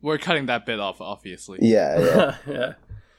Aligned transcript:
We're 0.00 0.18
cutting 0.18 0.46
that 0.46 0.64
bit 0.66 0.78
off, 0.80 1.00
obviously. 1.00 1.58
Yeah, 1.62 1.98
yeah. 1.98 2.36
yeah. 2.52 2.72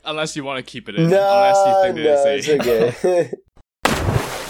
Unless 0.06 0.36
you 0.36 0.44
want 0.44 0.66
to 0.66 0.72
keep 0.72 0.88
it 0.90 0.96
in. 0.96 1.10
no, 1.10 1.18
unless 1.18 1.58
you 1.68 1.82
think 1.84 1.96
that 1.98 2.04
no, 2.04 2.32
it's 2.32 2.48
it's 2.48 2.68
a- 2.68 3.26
okay. 3.26 3.32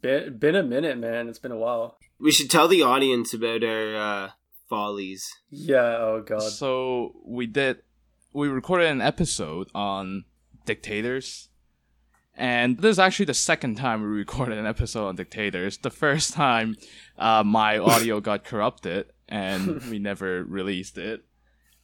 Been, 0.00 0.38
been 0.38 0.54
a 0.54 0.62
minute, 0.62 0.96
man. 0.98 1.28
It's 1.28 1.40
been 1.40 1.50
a 1.52 1.56
while. 1.56 1.98
We 2.20 2.30
should 2.30 2.50
tell 2.50 2.68
the 2.68 2.82
audience 2.82 3.34
about 3.34 3.64
our 3.64 3.96
uh, 3.96 4.30
follies. 4.68 5.26
Yeah, 5.50 5.96
oh 5.98 6.22
god. 6.24 6.42
So 6.42 7.14
we 7.26 7.46
did. 7.46 7.78
We 8.32 8.48
recorded 8.48 8.86
an 8.88 9.00
episode 9.00 9.68
on 9.74 10.24
dictators, 10.66 11.48
and 12.34 12.78
this 12.78 12.92
is 12.92 12.98
actually 13.00 13.26
the 13.26 13.34
second 13.34 13.74
time 13.76 14.00
we 14.02 14.06
recorded 14.08 14.56
an 14.58 14.66
episode 14.66 15.08
on 15.08 15.16
dictators. 15.16 15.78
The 15.78 15.90
first 15.90 16.32
time, 16.32 16.76
uh, 17.18 17.42
my 17.42 17.78
audio 17.78 18.20
got 18.20 18.44
corrupted, 18.44 19.06
and 19.28 19.82
we 19.90 19.98
never 19.98 20.42
released 20.44 20.98
it. 20.98 21.24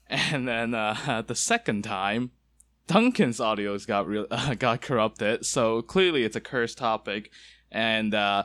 And 0.08 0.46
then 0.46 0.74
uh, 0.74 1.22
the 1.26 1.34
second 1.34 1.82
time, 1.82 2.30
Duncan's 2.86 3.38
audios 3.38 3.86
got 3.86 4.06
real 4.06 4.26
uh, 4.30 4.54
got 4.54 4.82
corrupted. 4.82 5.46
So 5.46 5.82
clearly, 5.82 6.24
it's 6.24 6.36
a 6.36 6.40
cursed 6.40 6.78
topic. 6.78 7.30
And 7.70 8.14
uh, 8.14 8.44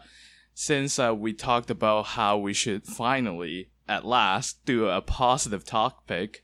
since 0.53 0.97
uh, 0.99 1.13
we 1.15 1.33
talked 1.33 1.69
about 1.69 2.07
how 2.07 2.37
we 2.37 2.53
should 2.53 2.85
finally, 2.85 3.69
at 3.87 4.05
last, 4.05 4.65
do 4.65 4.87
a 4.87 5.01
positive 5.01 5.63
topic, 5.65 6.43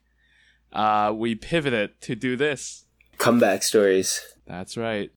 uh, 0.73 1.13
we 1.15 1.35
pivoted 1.35 1.99
to 2.01 2.15
do 2.15 2.35
this. 2.35 2.85
Comeback 3.17 3.63
stories. 3.63 4.21
That's 4.45 4.77
right. 4.77 5.11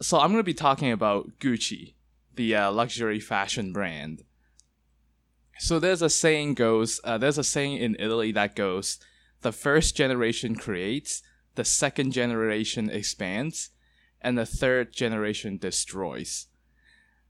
So 0.00 0.18
I'm 0.18 0.30
going 0.30 0.40
to 0.40 0.44
be 0.44 0.54
talking 0.54 0.90
about 0.90 1.38
Gucci, 1.38 1.94
the 2.34 2.56
uh, 2.56 2.72
luxury 2.72 3.20
fashion 3.20 3.72
brand. 3.72 4.22
So 5.60 5.78
there's 5.78 6.00
a 6.00 6.08
saying 6.08 6.54
goes, 6.54 7.00
uh, 7.04 7.18
there's 7.18 7.36
a 7.36 7.44
saying 7.44 7.76
in 7.76 7.94
Italy 7.98 8.32
that 8.32 8.56
goes, 8.56 8.98
the 9.42 9.52
first 9.52 9.94
generation 9.94 10.56
creates, 10.56 11.22
the 11.54 11.66
second 11.66 12.12
generation 12.12 12.88
expands, 12.88 13.68
and 14.22 14.38
the 14.38 14.46
third 14.46 14.94
generation 14.94 15.58
destroys. 15.58 16.46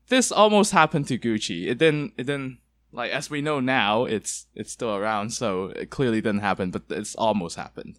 This 0.09 0.31
almost 0.31 0.71
happened 0.71 1.09
to 1.09 1.19
Gucci. 1.19 1.67
It 1.67 1.79
didn't. 1.79 2.13
It 2.17 2.25
didn't. 2.25 2.59
Like 2.93 3.11
as 3.11 3.31
we 3.31 3.43
know 3.43 3.59
now, 3.59 4.05
it's 4.05 4.47
it's 4.55 4.73
still 4.73 4.95
around, 4.95 5.31
so 5.31 5.67
it 5.67 5.91
clearly 5.91 6.21
didn't 6.21 6.41
happen. 6.41 6.71
But 6.71 6.85
it's 6.89 7.17
almost 7.17 7.57
happened. 7.57 7.99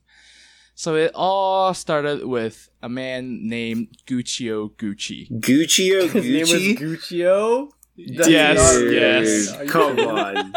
So 0.75 0.95
it 0.95 1.11
all 1.13 1.73
started 1.73 2.25
with 2.25 2.69
a 2.81 2.87
man 2.87 3.47
named 3.47 3.97
Guccio 4.07 4.71
Gucci. 4.77 5.29
Guccio 5.41 6.07
Gucci 6.07 6.11
His 6.13 6.25
name 6.25 6.39
was 6.39 6.51
Gucci? 6.51 6.79
Guccio? 6.79 7.71
That's 7.97 8.29
yes, 8.29 8.79
not- 8.79 8.91
yes. 8.91 9.71
Come 9.71 9.99
on. 9.99 10.53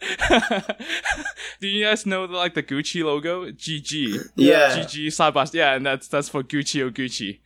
Do 1.60 1.68
you 1.68 1.84
guys 1.84 2.06
know 2.06 2.26
the, 2.26 2.34
like 2.36 2.54
the 2.54 2.62
Gucci 2.62 3.02
logo? 3.04 3.50
GG. 3.50 4.30
Yeah. 4.36 4.78
GG 4.78 5.12
side 5.12 5.34
by 5.34 5.44
side. 5.44 5.54
Yeah, 5.54 5.74
and 5.74 5.86
that's 5.86 6.08
that's 6.08 6.28
for 6.28 6.42
Gucci 6.42 6.80
or 6.80 6.90
Gucci. 6.90 7.40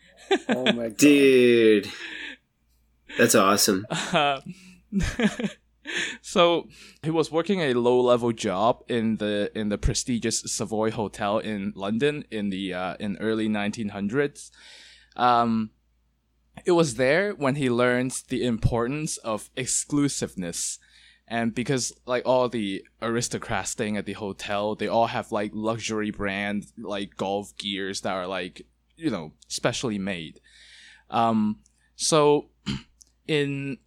Oh 0.48 0.64
my 0.72 0.88
god. 0.88 0.96
Dude. 0.96 1.88
That's 3.16 3.34
awesome. 3.34 3.86
Uh, 3.90 4.40
so 6.20 6.68
he 7.02 7.10
was 7.10 7.32
working 7.32 7.60
a 7.60 7.74
low 7.74 8.00
level 8.00 8.32
job 8.32 8.82
in 8.88 9.16
the 9.16 9.50
in 9.54 9.68
the 9.68 9.78
prestigious 9.78 10.40
Savoy 10.40 10.90
Hotel 10.90 11.38
in 11.38 11.72
London 11.74 12.24
in 12.30 12.50
the 12.50 12.74
uh, 12.74 12.94
in 13.00 13.16
early 13.18 13.48
1900s. 13.48 14.50
Um, 15.16 15.70
it 16.64 16.72
was 16.72 16.94
there 16.96 17.32
when 17.32 17.56
he 17.56 17.70
learned 17.70 18.22
the 18.28 18.44
importance 18.44 19.16
of 19.18 19.50
exclusiveness. 19.56 20.78
And 21.26 21.54
because 21.54 21.92
like 22.06 22.22
all 22.24 22.48
the 22.48 22.84
aristocrats 23.02 23.70
staying 23.70 23.96
at 23.96 24.06
the 24.06 24.14
hotel, 24.14 24.74
they 24.74 24.88
all 24.88 25.08
have 25.08 25.30
like 25.30 25.50
luxury 25.54 26.10
brand 26.10 26.66
like 26.78 27.16
golf 27.16 27.56
gears 27.58 28.00
that 28.00 28.14
are 28.14 28.26
like 28.26 28.62
you 28.96 29.10
know 29.10 29.32
specially 29.46 29.98
made. 29.98 30.40
Um, 31.10 31.60
so 31.96 32.46
in 33.26 33.78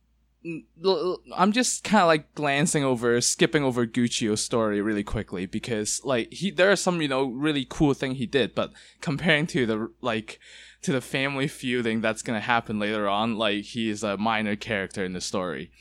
I'm 1.35 1.51
just 1.51 1.83
kind 1.83 2.01
of 2.01 2.07
like 2.07 2.33
glancing 2.33 2.83
over, 2.83 3.21
skipping 3.21 3.63
over 3.63 3.85
Guccio's 3.85 4.43
story 4.43 4.81
really 4.81 5.03
quickly 5.03 5.45
because 5.45 6.01
like 6.03 6.33
he 6.33 6.49
there 6.49 6.71
are 6.71 6.75
some 6.75 6.99
you 7.01 7.07
know 7.07 7.25
really 7.25 7.65
cool 7.69 7.93
thing 7.93 8.15
he 8.15 8.25
did, 8.25 8.55
but 8.55 8.71
comparing 9.01 9.45
to 9.47 9.65
the 9.67 9.91
like 10.01 10.39
to 10.81 10.91
the 10.91 11.01
family 11.01 11.47
feuding 11.47 12.01
that's 12.01 12.21
gonna 12.21 12.39
happen 12.39 12.79
later 12.79 13.07
on, 13.07 13.37
like 13.37 13.63
he 13.63 13.89
is 13.89 14.03
a 14.03 14.17
minor 14.17 14.55
character 14.55 15.03
in 15.03 15.13
the 15.13 15.21
story. 15.21 15.71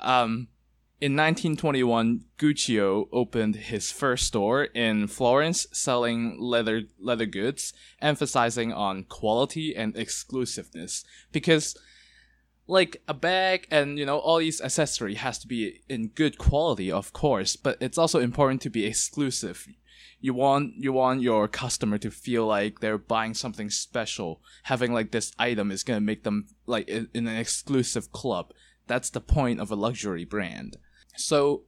Um, 0.00 0.48
in 0.98 1.12
1921, 1.12 2.24
Guccio 2.38 3.08
opened 3.12 3.56
his 3.56 3.92
first 3.92 4.26
store 4.26 4.64
in 4.64 5.08
Florence, 5.08 5.66
selling 5.70 6.38
leather 6.40 6.82
leather 6.98 7.26
goods, 7.26 7.74
emphasizing 8.00 8.72
on 8.72 9.04
quality 9.04 9.76
and 9.76 9.94
exclusiveness 9.94 11.04
because 11.32 11.76
like 12.66 13.02
a 13.06 13.14
bag 13.14 13.66
and 13.70 13.98
you 13.98 14.06
know 14.06 14.18
all 14.18 14.38
these 14.38 14.60
accessory 14.60 15.14
has 15.14 15.38
to 15.38 15.46
be 15.46 15.82
in 15.88 16.08
good 16.08 16.36
quality 16.36 16.90
of 16.90 17.12
course 17.12 17.54
but 17.54 17.76
it's 17.80 17.98
also 17.98 18.18
important 18.18 18.60
to 18.60 18.70
be 18.70 18.84
exclusive 18.84 19.68
you 20.20 20.34
want 20.34 20.72
you 20.76 20.92
want 20.92 21.20
your 21.20 21.46
customer 21.46 21.98
to 21.98 22.10
feel 22.10 22.46
like 22.46 22.80
they're 22.80 22.98
buying 22.98 23.34
something 23.34 23.70
special 23.70 24.40
having 24.64 24.92
like 24.92 25.10
this 25.10 25.32
item 25.38 25.70
is 25.70 25.82
going 25.82 25.96
to 25.96 26.04
make 26.04 26.24
them 26.24 26.46
like 26.66 26.88
in, 26.88 27.08
an 27.14 27.28
exclusive 27.28 28.12
club 28.12 28.52
that's 28.86 29.10
the 29.10 29.20
point 29.20 29.60
of 29.60 29.70
a 29.70 29.76
luxury 29.76 30.24
brand 30.24 30.76
so 31.16 31.62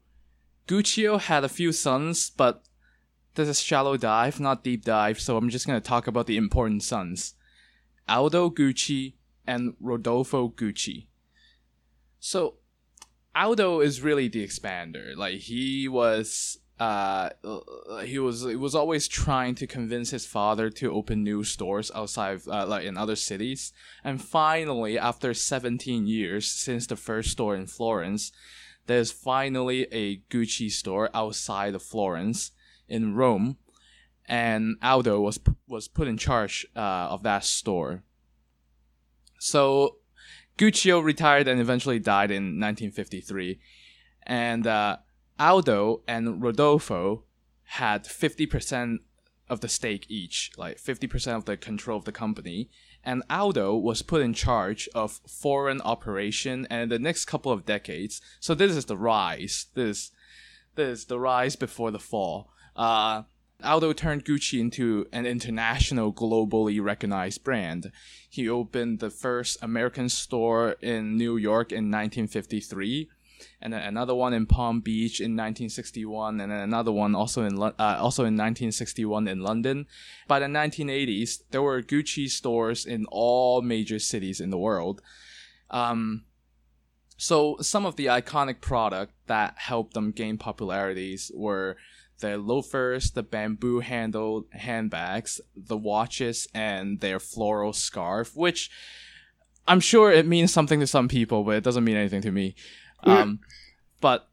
guccio 0.66 1.18
had 1.20 1.44
a 1.44 1.48
few 1.48 1.72
sons 1.72 2.30
but 2.30 2.64
this 3.34 3.48
is 3.48 3.60
shallow 3.60 3.96
dive 3.96 4.40
not 4.40 4.64
deep 4.64 4.84
dive 4.84 5.20
so 5.20 5.36
i'm 5.36 5.50
just 5.50 5.66
going 5.66 5.80
to 5.80 5.88
talk 5.88 6.06
about 6.06 6.26
the 6.26 6.36
important 6.36 6.82
sons 6.82 7.34
aldo 8.08 8.50
gucci 8.50 9.14
and 9.48 9.74
Rodolfo 9.80 10.50
Gucci. 10.50 11.06
So 12.20 12.56
Aldo 13.34 13.80
is 13.80 14.02
really 14.02 14.28
the 14.28 14.46
expander. 14.46 15.16
Like 15.16 15.38
he 15.38 15.88
was 15.88 16.58
uh 16.80 17.30
he 18.04 18.18
was 18.18 18.44
he 18.44 18.56
was 18.56 18.74
always 18.74 19.08
trying 19.08 19.54
to 19.56 19.66
convince 19.66 20.10
his 20.10 20.26
father 20.26 20.70
to 20.70 20.92
open 20.92 21.24
new 21.24 21.42
stores 21.42 21.90
outside 21.94 22.40
uh, 22.46 22.66
like 22.66 22.84
in 22.84 22.96
other 22.96 23.16
cities. 23.16 23.72
And 24.04 24.22
finally 24.22 24.98
after 24.98 25.34
17 25.34 26.06
years 26.06 26.48
since 26.48 26.86
the 26.86 26.96
first 26.96 27.30
store 27.30 27.56
in 27.56 27.66
Florence, 27.66 28.32
there's 28.86 29.10
finally 29.10 29.86
a 29.92 30.18
Gucci 30.30 30.70
store 30.70 31.10
outside 31.12 31.74
of 31.74 31.82
Florence 31.82 32.52
in 32.88 33.14
Rome. 33.14 33.58
And 34.26 34.76
Aldo 34.82 35.20
was 35.20 35.40
was 35.66 35.88
put 35.88 36.06
in 36.06 36.18
charge 36.18 36.66
uh, 36.76 37.08
of 37.10 37.22
that 37.22 37.44
store. 37.44 38.02
So 39.40 39.96
Guccio 40.58 41.02
retired 41.02 41.48
and 41.48 41.60
eventually 41.60 41.98
died 41.98 42.30
in 42.30 42.60
1953. 42.60 43.58
And 44.24 44.66
uh, 44.66 44.98
Aldo 45.38 46.02
and 46.06 46.42
Rodolfo 46.42 47.24
had 47.64 48.04
50% 48.04 48.98
of 49.48 49.60
the 49.60 49.68
stake 49.68 50.06
each, 50.08 50.50
like 50.56 50.78
50% 50.78 51.36
of 51.36 51.44
the 51.44 51.56
control 51.56 51.98
of 51.98 52.04
the 52.04 52.12
company. 52.12 52.70
And 53.04 53.22
Aldo 53.30 53.76
was 53.76 54.02
put 54.02 54.22
in 54.22 54.34
charge 54.34 54.88
of 54.94 55.20
foreign 55.26 55.80
operation 55.82 56.66
and 56.68 56.90
the 56.90 56.98
next 56.98 57.24
couple 57.26 57.52
of 57.52 57.64
decades. 57.64 58.20
So 58.40 58.54
this 58.54 58.76
is 58.76 58.86
the 58.86 58.96
rise. 58.96 59.66
This, 59.74 60.10
this 60.74 61.00
is 61.00 61.04
the 61.06 61.20
rise 61.20 61.56
before 61.56 61.90
the 61.90 61.98
fall. 61.98 62.50
Uh, 62.76 63.22
Aldo 63.64 63.92
turned 63.92 64.24
Gucci 64.24 64.60
into 64.60 65.06
an 65.12 65.26
international, 65.26 66.12
globally 66.12 66.80
recognized 66.82 67.42
brand. 67.42 67.90
He 68.30 68.48
opened 68.48 69.00
the 69.00 69.10
first 69.10 69.58
American 69.62 70.08
store 70.08 70.76
in 70.80 71.16
New 71.16 71.36
York 71.36 71.72
in 71.72 71.90
1953, 71.90 73.08
and 73.60 73.72
then 73.72 73.82
another 73.82 74.14
one 74.14 74.32
in 74.32 74.46
Palm 74.46 74.80
Beach 74.80 75.20
in 75.20 75.32
1961, 75.32 76.40
and 76.40 76.52
then 76.52 76.60
another 76.60 76.92
one 76.92 77.14
also 77.14 77.44
in 77.44 77.60
uh, 77.60 77.72
also 77.78 78.22
in 78.22 78.34
1961 78.34 79.28
in 79.28 79.40
London. 79.40 79.86
By 80.26 80.38
the 80.38 80.46
1980s, 80.46 81.42
there 81.50 81.62
were 81.62 81.82
Gucci 81.82 82.28
stores 82.30 82.86
in 82.86 83.06
all 83.10 83.62
major 83.62 83.98
cities 83.98 84.40
in 84.40 84.50
the 84.50 84.58
world. 84.58 85.02
Um, 85.70 86.24
so 87.16 87.56
some 87.60 87.84
of 87.84 87.96
the 87.96 88.06
iconic 88.06 88.60
product 88.60 89.12
that 89.26 89.54
helped 89.58 89.94
them 89.94 90.12
gain 90.12 90.38
popularities 90.38 91.32
were 91.34 91.76
their 92.20 92.38
loafers, 92.38 93.10
the 93.10 93.22
bamboo 93.22 93.80
handled 93.80 94.46
handbags, 94.52 95.40
the 95.56 95.76
watches, 95.76 96.48
and 96.54 97.00
their 97.00 97.18
floral 97.20 97.72
scarf, 97.72 98.36
which 98.36 98.70
I'm 99.66 99.80
sure 99.80 100.10
it 100.10 100.26
means 100.26 100.52
something 100.52 100.80
to 100.80 100.86
some 100.86 101.08
people, 101.08 101.44
but 101.44 101.56
it 101.56 101.64
doesn't 101.64 101.84
mean 101.84 101.96
anything 101.96 102.22
to 102.22 102.32
me. 102.32 102.54
Um, 103.04 103.40
but 104.00 104.28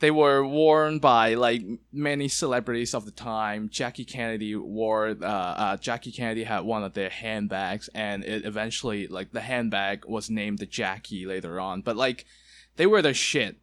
they 0.00 0.10
were 0.10 0.44
worn 0.44 0.98
by 0.98 1.34
like 1.34 1.62
many 1.92 2.28
celebrities 2.28 2.94
of 2.94 3.04
the 3.04 3.10
time. 3.10 3.68
Jackie 3.70 4.04
Kennedy 4.04 4.54
wore. 4.54 5.16
Uh, 5.20 5.24
uh, 5.24 5.76
Jackie 5.76 6.12
Kennedy 6.12 6.44
had 6.44 6.60
one 6.60 6.84
of 6.84 6.94
their 6.94 7.10
handbags, 7.10 7.88
and 7.94 8.24
it 8.24 8.44
eventually 8.44 9.06
like 9.06 9.32
the 9.32 9.40
handbag 9.40 10.04
was 10.06 10.30
named 10.30 10.58
the 10.58 10.66
Jackie 10.66 11.26
later 11.26 11.60
on. 11.60 11.80
But 11.80 11.96
like 11.96 12.26
they 12.76 12.86
were 12.86 13.02
the 13.02 13.14
shit. 13.14 13.58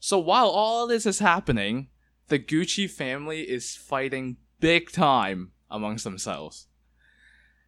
So 0.00 0.18
while 0.18 0.48
all 0.48 0.86
this 0.86 1.06
is 1.06 1.18
happening, 1.18 1.88
the 2.28 2.38
Gucci 2.38 2.88
family 2.88 3.42
is 3.42 3.76
fighting 3.76 4.36
big 4.60 4.90
time 4.90 5.52
amongst 5.70 6.04
themselves. 6.04 6.66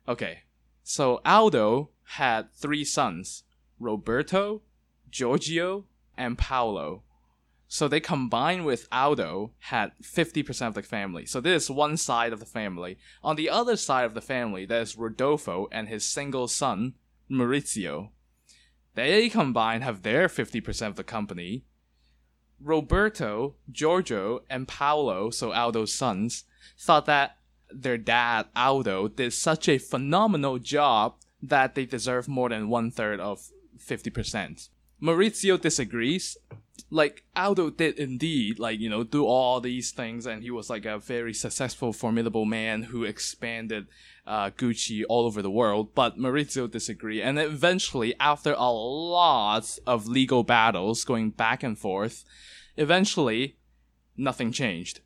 Okay, 0.08 0.40
so 0.82 1.20
Aldo 1.24 1.90
had 2.04 2.52
three 2.54 2.84
sons 2.84 3.42
Roberto, 3.78 4.62
Giorgio, 5.16 5.86
and 6.18 6.36
Paolo. 6.36 7.02
So 7.68 7.88
they 7.88 8.00
combined 8.00 8.66
with 8.66 8.86
Aldo 8.92 9.52
had 9.60 9.92
50% 10.02 10.66
of 10.66 10.74
the 10.74 10.82
family. 10.82 11.24
So 11.24 11.40
this 11.40 11.64
is 11.64 11.70
one 11.70 11.96
side 11.96 12.34
of 12.34 12.38
the 12.38 12.44
family. 12.44 12.98
On 13.24 13.34
the 13.34 13.48
other 13.48 13.76
side 13.76 14.04
of 14.04 14.12
the 14.12 14.20
family, 14.20 14.66
there's 14.66 14.98
Rodolfo 14.98 15.68
and 15.72 15.88
his 15.88 16.04
single 16.04 16.48
son, 16.48 16.96
Maurizio. 17.30 18.10
They 18.94 19.30
combined 19.30 19.82
have 19.84 20.02
their 20.02 20.28
50% 20.28 20.86
of 20.86 20.96
the 20.96 21.02
company. 21.02 21.64
Roberto, 22.60 23.54
Giorgio, 23.72 24.40
and 24.50 24.68
Paolo, 24.68 25.30
so 25.30 25.54
Aldo's 25.54 25.94
sons, 25.94 26.44
thought 26.78 27.06
that 27.06 27.38
their 27.70 27.96
dad, 27.96 28.48
Aldo, 28.54 29.08
did 29.08 29.32
such 29.32 29.66
a 29.66 29.78
phenomenal 29.78 30.58
job 30.58 31.14
that 31.42 31.74
they 31.74 31.86
deserve 31.86 32.28
more 32.28 32.50
than 32.50 32.68
one 32.68 32.90
third 32.90 33.18
of 33.18 33.50
50%. 33.78 34.68
Maurizio 35.06 35.60
disagrees. 35.60 36.36
Like, 36.90 37.24
Aldo 37.34 37.70
did 37.70 37.98
indeed, 37.98 38.58
like, 38.58 38.78
you 38.78 38.88
know, 38.88 39.02
do 39.02 39.24
all 39.24 39.60
these 39.60 39.90
things, 39.90 40.26
and 40.26 40.42
he 40.42 40.50
was 40.50 40.70
like 40.70 40.84
a 40.84 40.98
very 40.98 41.34
successful, 41.34 41.92
formidable 41.92 42.44
man 42.44 42.84
who 42.84 43.02
expanded 43.02 43.86
uh, 44.26 44.50
Gucci 44.50 45.02
all 45.08 45.26
over 45.26 45.42
the 45.42 45.50
world, 45.50 45.94
but 45.94 46.18
Maurizio 46.18 46.70
disagreed. 46.70 47.22
And 47.22 47.38
eventually, 47.38 48.14
after 48.20 48.52
a 48.52 48.70
lot 48.70 49.78
of 49.86 50.06
legal 50.06 50.44
battles 50.44 51.04
going 51.04 51.30
back 51.30 51.62
and 51.62 51.78
forth, 51.78 52.24
eventually, 52.76 53.56
nothing 54.16 54.52
changed. 54.52 55.00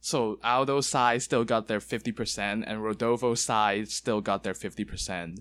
So 0.00 0.38
Aldo's 0.42 0.86
side 0.86 1.22
still 1.22 1.44
got 1.44 1.68
their 1.68 1.80
50%, 1.80 2.64
and 2.66 2.82
Rodolfo's 2.82 3.42
side 3.42 3.90
still 3.90 4.20
got 4.20 4.42
their 4.42 4.54
50%. 4.54 5.38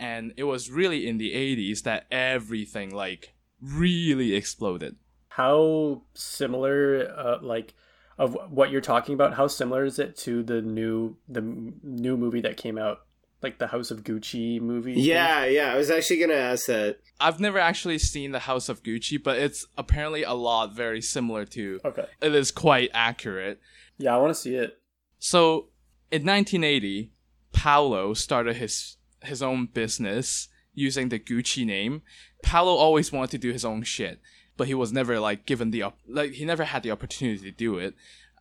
And 0.00 0.32
it 0.36 0.44
was 0.44 0.70
really 0.70 1.06
in 1.06 1.18
the 1.18 1.32
80s 1.32 1.82
that 1.82 2.06
everything, 2.10 2.94
like, 2.94 3.34
really 3.60 4.34
exploded. 4.34 4.96
How 5.28 6.02
similar, 6.14 7.12
uh, 7.16 7.38
like, 7.42 7.74
of 8.18 8.36
what 8.48 8.70
you're 8.70 8.80
talking 8.80 9.14
about? 9.14 9.34
How 9.34 9.46
similar 9.46 9.84
is 9.84 9.98
it 9.98 10.16
to 10.18 10.42
the 10.42 10.60
new 10.60 11.16
the 11.28 11.40
m- 11.40 11.80
new 11.82 12.16
movie 12.16 12.42
that 12.42 12.58
came 12.58 12.76
out, 12.76 13.00
like 13.42 13.58
the 13.58 13.66
House 13.66 13.90
of 13.90 14.04
Gucci 14.04 14.60
movie? 14.60 14.92
Yeah, 14.92 15.46
yeah. 15.46 15.72
I 15.72 15.76
was 15.76 15.90
actually 15.90 16.20
gonna 16.20 16.34
ask 16.34 16.66
that. 16.66 16.98
I've 17.18 17.40
never 17.40 17.58
actually 17.58 17.98
seen 17.98 18.32
the 18.32 18.40
House 18.40 18.68
of 18.68 18.82
Gucci, 18.82 19.22
but 19.22 19.38
it's 19.38 19.66
apparently 19.78 20.22
a 20.22 20.34
lot 20.34 20.74
very 20.74 21.00
similar 21.00 21.46
to. 21.46 21.80
Okay. 21.84 22.06
It 22.20 22.34
is 22.34 22.50
quite 22.50 22.90
accurate. 22.92 23.60
Yeah, 23.96 24.14
I 24.14 24.18
want 24.18 24.34
to 24.34 24.40
see 24.40 24.54
it. 24.54 24.78
So, 25.18 25.68
in 26.10 26.24
1980, 26.24 27.12
Paolo 27.52 28.14
started 28.14 28.56
his 28.56 28.96
his 29.22 29.42
own 29.42 29.66
business 29.66 30.48
using 30.74 31.08
the 31.08 31.18
Gucci 31.18 31.66
name. 31.66 32.02
Paolo 32.42 32.74
always 32.74 33.12
wanted 33.12 33.30
to 33.32 33.38
do 33.38 33.52
his 33.52 33.64
own 33.64 33.82
shit, 33.82 34.20
but 34.56 34.66
he 34.66 34.74
was 34.74 34.92
never 34.92 35.20
like 35.20 35.46
given 35.46 35.70
the 35.70 35.82
op- 35.82 35.98
like 36.08 36.32
he 36.32 36.44
never 36.44 36.64
had 36.64 36.82
the 36.82 36.90
opportunity 36.90 37.42
to 37.42 37.50
do 37.50 37.78
it. 37.78 37.94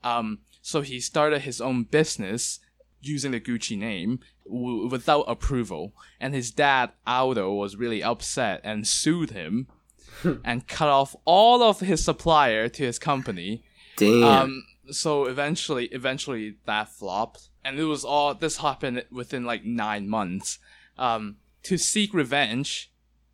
Um, 0.04 0.40
so 0.62 0.82
he 0.82 1.00
started 1.00 1.42
his 1.42 1.60
own 1.60 1.84
business 1.84 2.60
using 3.02 3.32
the 3.32 3.40
Gucci 3.40 3.78
name 3.78 4.20
w- 4.46 4.88
without 4.88 5.24
approval, 5.28 5.94
and 6.20 6.34
his 6.34 6.52
dad 6.52 6.92
Aldo 7.08 7.54
was 7.54 7.76
really 7.76 8.04
upset 8.04 8.62
and 8.64 8.88
sued 8.88 9.32
him 9.32 9.68
and 10.44 10.68
cut 10.68 10.90
off 10.90 11.16
all 11.26 11.62
of 11.64 11.80
his 11.80 12.04
supplier 12.04 12.70
to 12.70 12.84
his 12.84 13.00
company. 13.00 13.64
Damn. 13.96 14.24
Um, 14.24 14.64
so 14.92 15.26
eventually, 15.26 15.86
eventually 15.88 16.56
that 16.66 16.90
flopped, 16.90 17.50
and 17.64 17.80
it 17.80 17.84
was 17.86 18.04
all 18.04 18.34
this 18.34 18.58
happened 18.58 19.06
within 19.12 19.46
like 19.46 19.66
nine 19.66 20.08
months. 20.08 20.60
Um, 21.00 21.38
to 21.64 21.78
seek 21.78 22.14
revenge, 22.14 22.92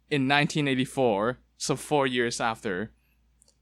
in 0.10 0.28
1984, 0.28 1.40
so 1.58 1.76
four 1.76 2.08
years 2.08 2.40
after, 2.40 2.92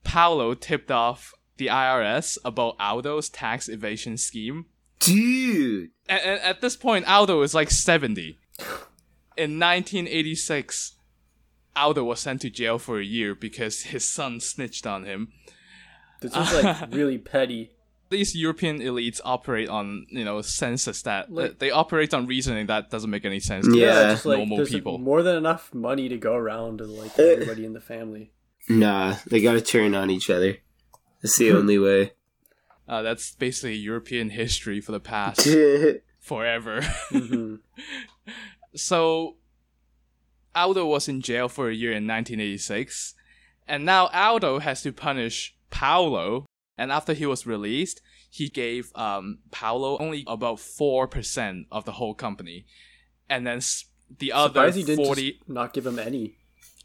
Paolo 0.04 0.54
tipped 0.54 0.92
off 0.92 1.34
the 1.58 1.68
IRS 1.68 2.38
about 2.44 2.76
Aldo's 2.80 3.30
tax 3.30 3.70
evasion 3.70 4.18
scheme. 4.18 4.66
Dude. 5.00 5.92
And, 6.08 6.22
and 6.22 6.42
at 6.42 6.62
this 6.62 6.76
point, 6.76 7.10
Aldo 7.10 7.42
is 7.42 7.54
like 7.54 7.72
70. 7.72 8.38
In 9.38 9.60
1986, 9.60 10.96
Aldo 11.76 12.04
was 12.04 12.20
sent 12.20 12.42
to 12.42 12.50
jail 12.50 12.78
for 12.78 13.00
a 13.00 13.06
year 13.06 13.34
because 13.34 13.84
his 13.84 14.06
son 14.06 14.40
snitched 14.40 14.86
on 14.86 15.06
him. 15.06 15.32
This 16.22 16.36
is 16.36 16.54
like 16.54 16.92
really 16.92 17.18
petty. 17.18 17.72
These 18.14 18.36
European 18.36 18.80
elites 18.80 19.20
operate 19.26 19.68
on 19.70 20.06
you 20.10 20.24
know 20.24 20.42
senses 20.42 21.02
that 21.04 21.32
Like- 21.32 21.60
they 21.60 21.72
operate 21.72 22.14
on 22.14 22.26
reasoning 22.28 22.68
that 22.68 22.90
doesn't 22.90 23.10
make 23.10 23.26
any 23.26 23.40
sense 23.42 23.66
to 23.68 23.78
Yeah. 23.78 24.14
just 24.14 24.26
like 24.26 24.38
normal 24.40 24.58
there's 24.58 24.70
people. 24.72 24.98
more 24.98 25.22
than 25.24 25.36
enough 25.36 25.74
money 25.74 26.08
to 26.10 26.18
go 26.18 26.34
around 26.34 26.78
to 26.80 26.86
like 26.86 27.18
Uh. 27.20 27.24
everybody 27.24 27.66
in 27.66 27.74
the 27.74 27.82
family. 27.82 28.32
Nah, 28.70 29.18
they 29.30 29.42
gotta 29.42 29.62
turn 29.62 29.94
on 29.96 30.10
each 30.10 30.30
other. 30.30 30.58
That's 31.22 31.38
the 31.38 31.52
only 31.52 31.78
way. 31.78 32.14
Uh, 32.88 33.02
that's 33.02 33.36
basically 33.36 33.76
European 33.76 34.30
history 34.32 34.80
for 34.82 34.92
the 34.94 35.00
past 35.00 35.48
forever. 36.20 36.82
hmm 37.10 37.56
so 38.76 39.38
Aldo 40.56 40.86
was 40.86 41.08
in 41.08 41.22
jail 41.22 41.50
for 41.50 41.70
a 41.70 41.74
year 41.74 41.92
in 41.92 42.06
1986, 42.08 43.16
and 43.68 43.84
now 43.86 44.08
Aldo 44.14 44.60
has 44.60 44.82
to 44.84 44.92
punish 44.94 45.56
Paolo. 45.72 46.46
And 46.78 46.92
after 46.92 47.14
he 47.14 47.26
was 47.26 47.46
released, 47.46 48.02
he 48.30 48.50
gave 48.50 48.92
um, 48.96 49.40
Paolo 49.52 49.98
only 50.00 50.24
about 50.28 50.60
four 50.60 51.08
percent 51.08 51.68
of 51.72 51.86
the 51.86 51.94
whole 51.94 52.16
company, 52.16 52.66
and 53.30 53.46
then 53.46 53.62
the 54.20 54.32
other 54.32 54.50
Surprised 54.54 54.78
he 54.78 54.84
didn't 54.84 55.06
forty. 55.06 55.40
not 55.48 55.74
give 55.74 55.86
him 55.86 56.00
any. 56.00 56.36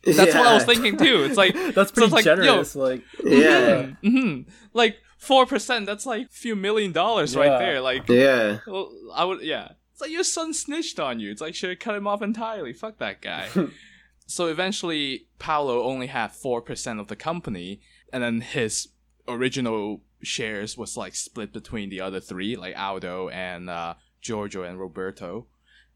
That's 0.04 0.34
what 0.34 0.46
I 0.46 0.54
was 0.54 0.64
thinking 0.64 0.96
too. 0.96 1.24
It's 1.24 1.36
like 1.36 1.54
That's 1.74 1.90
pretty 1.90 2.04
it's 2.06 2.12
like, 2.12 2.24
yo, 2.24 2.36
generous. 2.36 2.76
like 2.76 3.02
Yeah. 3.24 3.86
hmm 4.02 4.42
Like 4.72 4.96
four 5.18 5.44
percent. 5.46 5.86
That's 5.86 6.06
like 6.06 6.26
a 6.26 6.30
few 6.32 6.54
million 6.54 6.92
dollars 6.92 7.34
right 7.36 7.58
there. 7.58 7.80
Like, 7.80 8.08
Yeah. 8.08 8.58
well, 8.66 8.92
I 9.14 9.24
would, 9.24 9.42
yeah. 9.42 9.72
It's 9.92 10.00
like 10.00 10.10
your 10.12 10.22
son 10.22 10.54
snitched 10.54 11.00
on 11.00 11.18
you. 11.18 11.30
It's 11.30 11.40
like 11.40 11.54
should 11.56 11.70
have 11.70 11.78
cut 11.80 11.96
him 11.96 12.06
off 12.06 12.22
entirely. 12.22 12.72
Fuck 12.72 12.98
that 12.98 13.20
guy. 13.20 13.48
so 14.26 14.46
eventually, 14.46 15.26
Paolo 15.40 15.82
only 15.82 16.06
had 16.06 16.30
four 16.32 16.62
percent 16.62 17.00
of 17.00 17.08
the 17.08 17.16
company, 17.16 17.80
and 18.12 18.22
then 18.22 18.40
his 18.42 18.88
original 19.28 20.00
shares 20.22 20.76
was 20.76 20.96
like 20.96 21.14
split 21.14 21.52
between 21.52 21.90
the 21.90 22.00
other 22.00 22.20
three, 22.20 22.56
like 22.56 22.76
Aldo 22.76 23.28
and 23.28 23.70
uh, 23.70 23.94
Giorgio 24.20 24.62
and 24.62 24.80
Roberto. 24.80 25.46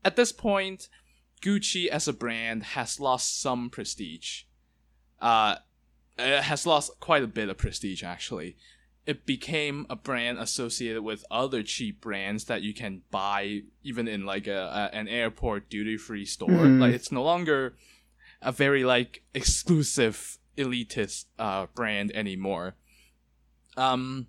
At 0.04 0.16
this 0.16 0.32
point, 0.32 0.88
Gucci 1.42 1.88
as 1.88 2.06
a 2.06 2.12
brand 2.12 2.62
has 2.62 3.00
lost 3.00 3.40
some 3.40 3.70
prestige. 3.70 4.42
Uh, 5.20 5.56
it 6.18 6.42
has 6.44 6.66
lost 6.66 6.92
quite 7.00 7.22
a 7.22 7.28
bit 7.28 7.48
of 7.48 7.58
prestige 7.58 8.02
actually. 8.04 8.56
It 9.04 9.26
became 9.26 9.86
a 9.90 9.96
brand 9.96 10.38
associated 10.38 11.02
with 11.02 11.24
other 11.28 11.64
cheap 11.64 12.00
brands 12.00 12.44
that 12.44 12.62
you 12.62 12.72
can 12.72 13.02
buy 13.10 13.62
even 13.82 14.06
in 14.06 14.24
like 14.24 14.46
a, 14.46 14.90
a 14.92 14.96
an 14.96 15.08
airport 15.08 15.68
duty 15.68 15.96
free 15.96 16.24
store. 16.24 16.50
Mhm. 16.50 16.80
Like 16.80 16.94
it's 16.94 17.10
no 17.10 17.22
longer 17.24 17.74
a 18.40 18.52
very 18.52 18.84
like 18.84 19.22
exclusive 19.34 20.38
elitist 20.56 21.24
uh, 21.38 21.66
brand 21.74 22.12
anymore. 22.14 22.74
Um, 23.76 24.26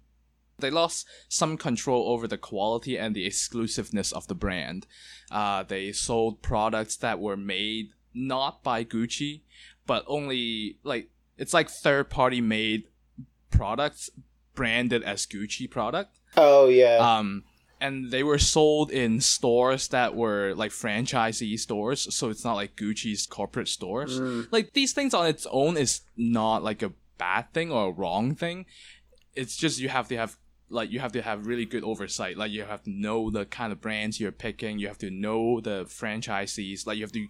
they 0.59 0.69
lost 0.69 1.07
some 1.27 1.57
control 1.57 2.09
over 2.09 2.27
the 2.27 2.37
quality 2.37 2.97
and 2.97 3.15
the 3.15 3.25
exclusiveness 3.25 4.11
of 4.11 4.27
the 4.27 4.35
brand. 4.35 4.87
Uh, 5.31 5.63
they 5.63 5.91
sold 5.91 6.41
products 6.41 6.95
that 6.97 7.19
were 7.19 7.37
made 7.37 7.89
not 8.13 8.63
by 8.63 8.83
Gucci, 8.83 9.41
but 9.85 10.03
only 10.07 10.77
like 10.83 11.09
it's 11.37 11.53
like 11.53 11.69
third 11.69 12.09
party 12.09 12.41
made 12.41 12.83
products 13.49 14.09
branded 14.55 15.03
as 15.03 15.25
Gucci 15.25 15.69
product. 15.69 16.19
Oh 16.37 16.67
yeah. 16.67 16.97
Um, 16.97 17.43
and 17.81 18.11
they 18.11 18.23
were 18.23 18.37
sold 18.37 18.91
in 18.91 19.19
stores 19.19 19.89
that 19.89 20.15
were 20.15 20.53
like 20.55 20.71
franchisee 20.71 21.59
stores, 21.59 22.13
so 22.15 22.29
it's 22.29 22.45
not 22.45 22.53
like 22.53 22.77
Gucci's 22.77 23.25
corporate 23.25 23.67
stores. 23.67 24.19
Mm. 24.19 24.47
Like 24.51 24.73
these 24.73 24.93
things 24.93 25.13
on 25.13 25.27
its 25.27 25.45
own 25.51 25.75
is 25.75 26.01
not 26.15 26.63
like 26.63 26.81
a 26.81 26.93
bad 27.17 27.51
thing 27.53 27.71
or 27.71 27.89
a 27.89 27.91
wrong 27.91 28.35
thing. 28.35 28.65
It's 29.35 29.55
just 29.55 29.79
you 29.79 29.89
have 29.89 30.07
to 30.09 30.17
have 30.17 30.37
like 30.69 30.91
you 30.91 30.99
have 30.99 31.11
to 31.13 31.21
have 31.21 31.47
really 31.47 31.65
good 31.65 31.83
oversight. 31.83 32.37
Like 32.37 32.51
you 32.51 32.63
have 32.63 32.83
to 32.83 32.89
know 32.89 33.29
the 33.29 33.45
kind 33.45 33.71
of 33.71 33.81
brands 33.81 34.19
you're 34.19 34.31
picking. 34.31 34.79
You 34.79 34.87
have 34.87 34.97
to 34.99 35.11
know 35.11 35.59
the 35.59 35.85
franchisees. 35.85 36.85
Like 36.85 36.97
you 36.97 37.03
have 37.03 37.11
to 37.13 37.27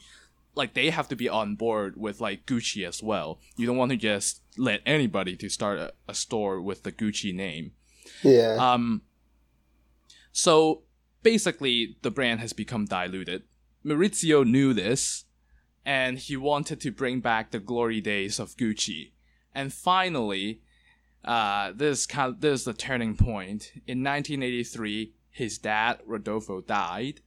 like 0.56 0.74
they 0.74 0.90
have 0.90 1.08
to 1.10 1.16
be 1.16 1.30
on 1.30 1.56
board 1.56 1.96
with 1.98 2.22
like 2.22 2.46
Gucci 2.46 2.88
as 2.88 3.02
well. 3.02 3.40
You 3.58 3.66
don't 3.68 3.78
want 3.78 3.92
to 3.92 3.98
just 3.98 4.42
let 4.58 4.82
anybody 4.86 5.36
to 5.38 5.50
start 5.50 5.80
a, 5.80 5.94
a 6.08 6.14
store 6.14 6.62
with 6.62 6.84
the 6.84 6.92
Gucci 6.92 7.34
name. 7.34 7.72
yeah. 8.22 8.56
Um, 8.60 9.02
so 10.32 10.82
basically, 11.22 11.98
the 12.02 12.12
brand 12.12 12.40
has 12.40 12.54
become 12.54 12.86
diluted. 12.86 13.44
Maurizio 13.86 14.46
knew 14.46 14.74
this, 14.74 15.26
and 15.86 16.18
he 16.18 16.38
wanted 16.38 16.80
to 16.82 16.92
bring 16.92 17.20
back 17.20 17.52
the 17.52 17.60
glory 17.60 18.02
days 18.02 18.40
of 18.40 18.56
Gucci. 18.56 19.12
And 19.54 19.72
finally, 19.74 20.62
uh, 21.26 21.72
this 21.76 22.06
kind 22.06 22.34
of, 22.34 22.42
this 22.42 22.62
is 22.62 22.66
the 22.66 22.74
turning 22.74 23.16
point. 23.16 23.72
In 23.88 24.04
1983, 24.04 25.12
his 25.32 25.58
dad 25.58 26.00
Rodolfo 26.06 26.62
died, 26.62 27.22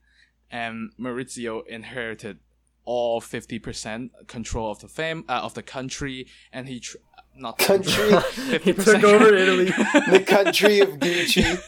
and 0.51 0.91
Maurizio 0.99 1.65
inherited 1.67 2.39
all 2.85 3.19
50% 3.19 4.09
control 4.27 4.71
of 4.71 4.79
the 4.79 4.87
fam 4.87 5.25
uh, 5.27 5.41
of 5.43 5.53
the 5.55 5.63
country, 5.63 6.27
and 6.53 6.67
he 6.69 6.79
tr- 6.79 6.97
not 7.35 7.57
the 7.57 7.65
Country, 7.67 8.59
he 8.63 8.73
took 8.73 9.03
over 9.03 9.35
Italy. 9.35 9.65
the 10.09 10.23
country 10.25 10.79
of 10.79 10.89
Gucci. 10.99 11.61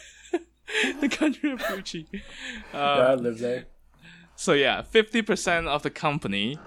the 1.00 1.08
country 1.08 1.50
of 1.52 1.58
Gucci. 1.60 2.06
God 2.72 3.18
Um, 3.18 3.24
lives 3.24 3.40
there. 3.40 3.66
so 4.34 4.52
yeah, 4.54 4.82
50% 4.82 5.66
of 5.68 5.82
the 5.82 5.90
company. 5.90 6.58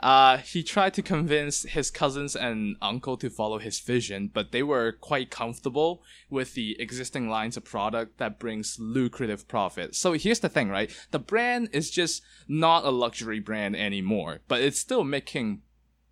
Uh, 0.00 0.36
he 0.38 0.62
tried 0.62 0.94
to 0.94 1.02
convince 1.02 1.64
his 1.64 1.90
cousins 1.90 2.36
and 2.36 2.76
uncle 2.80 3.16
to 3.16 3.28
follow 3.28 3.58
his 3.58 3.80
vision, 3.80 4.30
but 4.32 4.52
they 4.52 4.62
were 4.62 4.92
quite 4.92 5.30
comfortable 5.30 6.02
with 6.30 6.54
the 6.54 6.80
existing 6.80 7.28
lines 7.28 7.56
of 7.56 7.64
product 7.64 8.18
that 8.18 8.38
brings 8.38 8.78
lucrative 8.78 9.48
profit. 9.48 9.96
So 9.96 10.12
here's 10.12 10.40
the 10.40 10.48
thing, 10.48 10.68
right? 10.68 10.90
The 11.10 11.18
brand 11.18 11.70
is 11.72 11.90
just 11.90 12.22
not 12.46 12.84
a 12.84 12.90
luxury 12.90 13.40
brand 13.40 13.74
anymore, 13.74 14.40
but 14.46 14.60
it's 14.60 14.78
still 14.78 15.02
making 15.02 15.62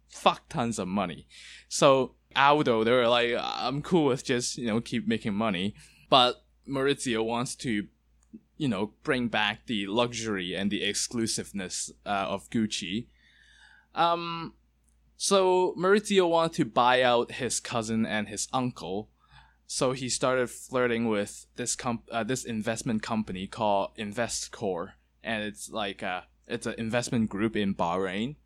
fuck 0.09 0.49
tons 0.49 0.78
of 0.78 0.88
money. 0.88 1.28
So 1.69 2.16
Aldo, 2.35 2.85
they 2.85 2.90
were 2.90 3.09
like, 3.09 3.35
I'm 3.38 3.83
cool 3.83 4.07
with 4.07 4.25
just, 4.25 4.59
you 4.59 4.66
know, 4.66 4.81
keep 4.81 5.07
making 5.07 5.35
money. 5.35 5.75
But 6.11 6.45
Maurizio 6.69 7.25
wants 7.25 7.55
to, 7.57 7.87
you 8.57 8.69
know, 8.69 8.93
bring 9.02 9.28
back 9.28 9.66
the 9.66 9.87
luxury 9.87 10.55
and 10.55 10.71
the 10.71 10.83
exclusiveness 10.83 11.93
uh, 12.05 12.26
of 12.28 12.50
Gucci. 12.50 13.07
Um, 13.96 14.52
so 15.16 15.74
Maurizio 15.76 16.28
wanted 16.28 16.52
to 16.58 16.64
buy 16.66 17.02
out 17.02 17.32
his 17.32 17.58
cousin 17.58 18.04
and 18.06 18.28
his 18.28 18.46
uncle. 18.52 19.08
So 19.66 19.92
he 19.92 20.08
started 20.08 20.48
flirting 20.48 21.08
with 21.08 21.46
this 21.56 21.74
comp- 21.74 22.08
uh, 22.12 22.22
this 22.22 22.44
investment 22.44 23.02
company 23.02 23.48
called 23.48 23.96
Investcorp, 23.98 24.92
and 25.24 25.42
it's 25.42 25.70
like 25.70 26.02
a 26.02 26.26
it's 26.46 26.66
an 26.66 26.74
investment 26.78 27.30
group 27.30 27.56
in 27.56 27.74
Bahrain. 27.74 28.36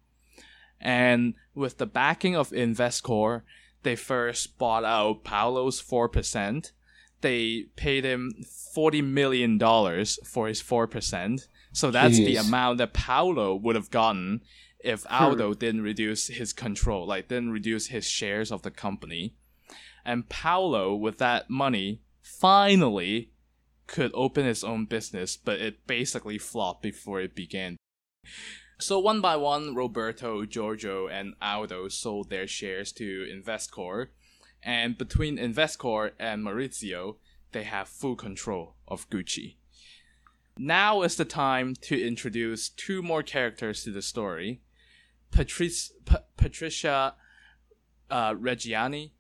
And 0.81 1.35
with 1.55 1.77
the 1.77 1.85
backing 1.85 2.37
of 2.37 2.51
Investcorp, 2.51 3.43
they 3.83 3.97
first 3.97 4.57
bought 4.57 4.85
out 4.85 5.25
Paolo's 5.25 5.79
four 5.79 6.09
percent. 6.09 6.73
They 7.21 7.67
paid 7.77 8.05
him 8.05 8.33
forty 8.73 9.03
million 9.03 9.59
dollars 9.59 10.19
for 10.25 10.49
his 10.49 10.63
four 10.63 10.87
percent. 10.87 11.49
So 11.73 11.91
that's 11.91 12.17
the 12.17 12.37
amount 12.37 12.79
that 12.79 12.95
Paolo 12.95 13.55
would 13.55 13.77
have 13.77 13.91
gotten 13.91 14.41
if 14.83 15.07
Aldo 15.11 15.55
didn't 15.55 15.83
reduce 15.83 16.29
his 16.29 16.53
control, 16.53 17.07
like 17.07 17.29
didn't 17.29 17.53
reduce 17.53 17.89
his 17.89 18.07
shares 18.07 18.51
of 18.51 18.63
the 18.63 18.71
company. 18.71 19.35
And 20.05 20.29
Paolo, 20.29 20.95
with 20.95 21.19
that 21.19 21.51
money, 21.51 22.01
finally 22.23 23.33
could 23.87 24.11
open 24.15 24.45
his 24.45 24.65
own 24.65 24.87
business, 24.87 25.37
but 25.37 25.61
it 25.61 25.87
basically 25.87 26.39
flopped 26.39 26.83
before 26.83 27.21
it 27.21 27.35
began. 27.35 27.77
So 28.79 28.99
one 28.99 29.21
by 29.21 29.37
one, 29.37 29.75
Roberto, 29.75 30.47
Giorgio, 30.47 31.07
and 31.07 31.35
Aldo 31.43 31.89
sold 31.89 32.31
their 32.31 32.47
shares 32.47 32.93
to 32.93 33.27
Investcorp, 33.27 34.09
and 34.63 34.97
between 34.97 35.37
Investcorp 35.37 36.13
and 36.19 36.45
Maurizio, 36.45 37.17
they 37.53 37.65
have 37.65 37.89
full 37.89 38.17
control 38.17 38.77
of 38.89 39.11
Gucci. 39.11 39.57
Now 40.57 41.03
is 41.03 41.17
the 41.17 41.25
time 41.25 41.75
to 41.83 42.01
introduce 42.01 42.69
two 42.69 43.03
more 43.03 43.23
characters 43.23 43.83
to 43.85 43.91
the 43.91 44.03
story. 44.03 44.61
Patrice, 45.31 45.93
Pa- 46.05 46.23
Patricia 46.37 47.15
uh, 48.11 48.35
Reggiani. 48.35 49.13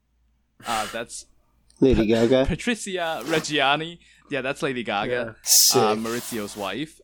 Uh, 0.66 0.86
that's 0.92 1.26
Lady 1.80 2.06
Gaga. 2.06 2.46
Patricia 2.46 3.22
Reggiani. 3.24 3.98
Yeah, 4.30 4.42
that's 4.42 4.62
Lady 4.62 4.82
Gaga 4.82 5.36
Sick. 5.42 5.80
uh, 5.82 5.94
Maurizio's 5.96 6.56
wife, 6.56 7.00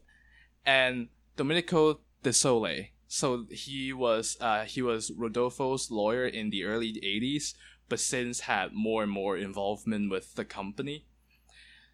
and 0.64 1.08
Domenico 1.36 2.00
De 2.22 2.32
Sole. 2.32 2.86
So 3.08 3.46
he 3.50 3.92
was 3.92 4.36
uh, 4.40 4.64
he 4.64 4.82
was 4.82 5.10
Rodolfo's 5.16 5.90
lawyer 5.90 6.26
in 6.26 6.50
the 6.50 6.64
early 6.64 6.92
'80s, 6.94 7.54
but 7.88 8.00
since 8.00 8.40
had 8.40 8.72
more 8.72 9.02
and 9.04 9.10
more 9.12 9.36
involvement 9.36 10.10
with 10.10 10.34
the 10.34 10.44
company. 10.44 11.06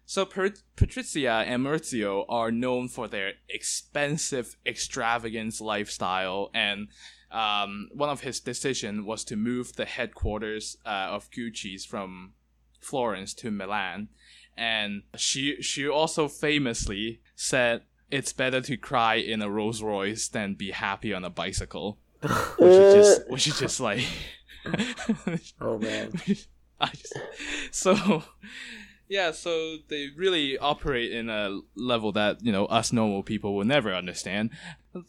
So 0.05 0.25
per- 0.25 0.53
Patricia 0.75 1.43
and 1.47 1.65
Maurizio 1.65 2.25
are 2.29 2.51
known 2.51 2.87
for 2.87 3.07
their 3.07 3.33
expensive, 3.49 4.57
extravagant 4.65 5.61
lifestyle, 5.61 6.49
and 6.53 6.89
um, 7.31 7.89
one 7.93 8.09
of 8.09 8.21
his 8.21 8.39
decisions 8.39 9.05
was 9.05 9.23
to 9.25 9.35
move 9.35 9.75
the 9.75 9.85
headquarters 9.85 10.77
uh, 10.85 11.07
of 11.09 11.31
Gucci's 11.31 11.85
from 11.85 12.33
Florence 12.79 13.33
to 13.35 13.49
Milan 13.49 14.09
and 14.57 15.03
she 15.15 15.61
she 15.61 15.87
also 15.87 16.27
famously 16.27 17.21
said 17.35 17.81
it's 18.11 18.33
better 18.33 18.61
to 18.61 18.77
cry 18.77 19.15
in 19.15 19.41
a 19.41 19.49
Rolls 19.49 19.81
Royce 19.81 20.27
than 20.27 20.53
be 20.53 20.71
happy 20.71 21.13
on 21.13 21.23
a 21.23 21.29
bicycle, 21.29 21.97
which 22.21 22.71
is 22.71 22.93
just 22.93 23.21
which 23.29 23.47
is 23.47 23.59
just 23.59 23.79
like 23.79 24.05
Oh 25.59 25.79
man. 25.79 26.13
I 26.79 26.87
just 26.87 27.13
so 27.71 28.23
yeah, 29.13 29.29
so 29.29 29.77
they 29.89 30.09
really 30.17 30.57
operate 30.57 31.11
in 31.11 31.29
a 31.29 31.59
level 31.75 32.11
that 32.13 32.43
you 32.43 32.51
know 32.51 32.65
us 32.65 32.91
normal 32.91 33.21
people 33.21 33.55
will 33.55 33.63
never 33.63 33.93
understand. 33.93 34.49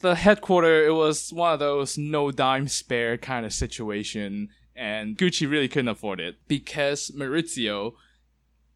The 0.01 0.15
headquarter 0.15 0.85
it 0.85 0.93
was 0.93 1.33
one 1.33 1.55
of 1.55 1.59
those 1.59 1.97
no 1.97 2.31
dime 2.31 2.69
spare 2.69 3.17
kind 3.17 3.47
of 3.47 3.55
situation, 3.55 4.51
and 4.77 5.17
Gucci 5.17 5.51
really 5.51 5.69
couldn't 5.69 5.89
afford 5.89 6.21
it 6.21 6.37
because 6.49 7.13
Maurizio 7.17 7.95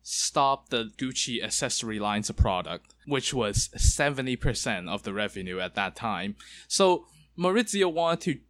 stopped 0.02 0.70
the 0.70 0.92
Gucci 0.96 1.44
accessory 1.44 1.98
lines 1.98 2.30
of 2.30 2.36
product, 2.36 2.94
which 3.06 3.34
was 3.34 3.68
70% 3.76 4.88
of 4.88 5.02
the 5.02 5.12
revenue 5.12 5.60
at 5.60 5.74
that 5.74 5.94
time. 5.94 6.36
So 6.68 7.04
Maurizio 7.38 7.92
wanted 7.92 8.20
to 8.22 8.40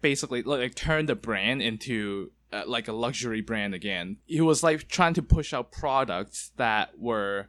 basically 0.00 0.42
like 0.44 0.76
turn 0.76 1.06
the 1.06 1.16
brand 1.16 1.62
into 1.62 2.30
uh, 2.52 2.62
like 2.66 2.88
a 2.88 2.92
luxury 2.92 3.40
brand 3.40 3.74
again. 3.74 4.16
He 4.26 4.40
was 4.40 4.62
like 4.62 4.88
trying 4.88 5.14
to 5.14 5.22
push 5.22 5.52
out 5.52 5.70
products 5.72 6.52
that 6.56 6.98
were 6.98 7.48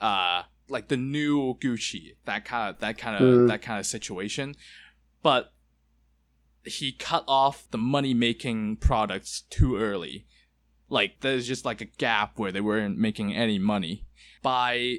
uh 0.00 0.42
like 0.68 0.88
the 0.88 0.96
new 0.96 1.54
Gucci, 1.54 2.16
that 2.24 2.44
kind 2.44 2.74
of 2.74 2.80
that 2.80 2.98
kind 2.98 3.16
of 3.16 3.22
Mm. 3.22 3.48
that 3.48 3.62
kind 3.62 3.78
of 3.78 3.86
situation. 3.86 4.54
But 5.22 5.52
he 6.64 6.92
cut 6.92 7.24
off 7.28 7.68
the 7.70 7.78
money 7.78 8.12
making 8.14 8.76
products 8.76 9.42
too 9.50 9.76
early. 9.76 10.26
Like 10.88 11.20
there's 11.20 11.46
just 11.46 11.64
like 11.64 11.80
a 11.80 11.84
gap 11.86 12.38
where 12.38 12.52
they 12.52 12.60
weren't 12.60 12.98
making 12.98 13.34
any 13.34 13.58
money. 13.58 14.04
By 14.42 14.98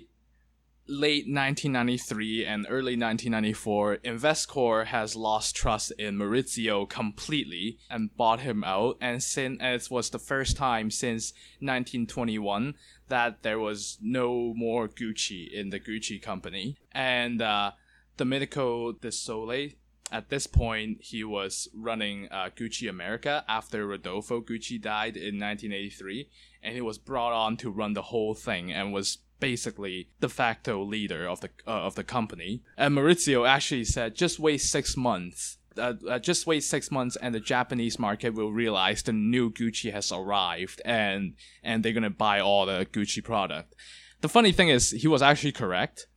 late 0.87 1.25
1993 1.25 2.45
and 2.45 2.65
early 2.69 2.97
1994, 2.97 3.97
Investcorp 3.97 4.85
has 4.87 5.15
lost 5.15 5.55
trust 5.55 5.91
in 5.97 6.17
Maurizio 6.17 6.87
completely 6.87 7.77
and 7.89 8.15
bought 8.15 8.41
him 8.41 8.63
out. 8.63 8.97
And 9.01 9.21
since 9.21 9.59
it 9.61 9.91
was 9.91 10.09
the 10.09 10.19
first 10.19 10.57
time 10.57 10.89
since 10.91 11.33
1921 11.59 12.75
that 13.09 13.43
there 13.43 13.59
was 13.59 13.97
no 14.01 14.53
more 14.55 14.87
Gucci 14.87 15.51
in 15.51 15.69
the 15.69 15.79
Gucci 15.79 16.21
company. 16.21 16.77
And 16.91 17.41
uh, 17.41 17.71
Domenico 18.17 18.93
De 18.93 19.11
Sole, 19.11 19.69
at 20.11 20.29
this 20.29 20.47
point, 20.47 20.99
he 21.01 21.23
was 21.23 21.67
running 21.73 22.27
uh, 22.31 22.49
Gucci 22.55 22.89
America 22.89 23.43
after 23.47 23.85
Rodolfo 23.85 24.41
Gucci 24.41 24.81
died 24.81 25.17
in 25.17 25.39
1983, 25.39 26.29
and 26.63 26.73
he 26.73 26.81
was 26.81 26.97
brought 26.97 27.33
on 27.33 27.57
to 27.57 27.69
run 27.69 27.93
the 27.93 28.03
whole 28.03 28.33
thing 28.33 28.71
and 28.71 28.93
was 28.93 29.19
basically 29.39 30.09
de 30.19 30.29
facto 30.29 30.83
leader 30.83 31.27
of 31.27 31.41
the 31.41 31.49
uh, 31.67 31.71
of 31.71 31.95
the 31.95 32.03
company. 32.03 32.63
And 32.77 32.95
Maurizio 32.95 33.47
actually 33.47 33.85
said, 33.85 34.15
"Just 34.15 34.39
wait 34.39 34.59
six 34.59 34.97
months." 34.97 35.57
Uh, 35.77 35.93
uh, 36.09 36.17
just 36.17 36.47
wait 36.47 36.63
six 36.63 36.89
months, 36.89 37.15
and 37.17 37.35
the 37.35 37.39
Japanese 37.39 37.99
market 37.99 38.33
will 38.33 38.51
realize 38.51 39.03
the 39.03 39.13
new 39.13 39.51
Gucci 39.51 39.91
has 39.93 40.11
arrived, 40.11 40.81
and 40.83 41.35
and 41.63 41.83
they're 41.83 41.93
gonna 41.93 42.09
buy 42.09 42.39
all 42.39 42.65
the 42.65 42.87
Gucci 42.91 43.23
product. 43.23 43.75
The 44.21 44.29
funny 44.29 44.51
thing 44.51 44.69
is, 44.69 44.91
he 44.91 45.07
was 45.07 45.21
actually 45.21 45.51
correct. 45.51 46.07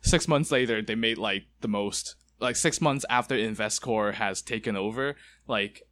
Six 0.00 0.26
months 0.26 0.50
later, 0.50 0.82
they 0.82 0.96
made 0.96 1.18
like 1.18 1.44
the 1.60 1.68
most 1.68 2.16
like 2.40 2.56
six 2.56 2.80
months 2.80 3.04
after 3.08 3.34
Investcorp 3.36 4.14
has 4.14 4.42
taken 4.42 4.76
over, 4.76 5.16
like 5.46 5.82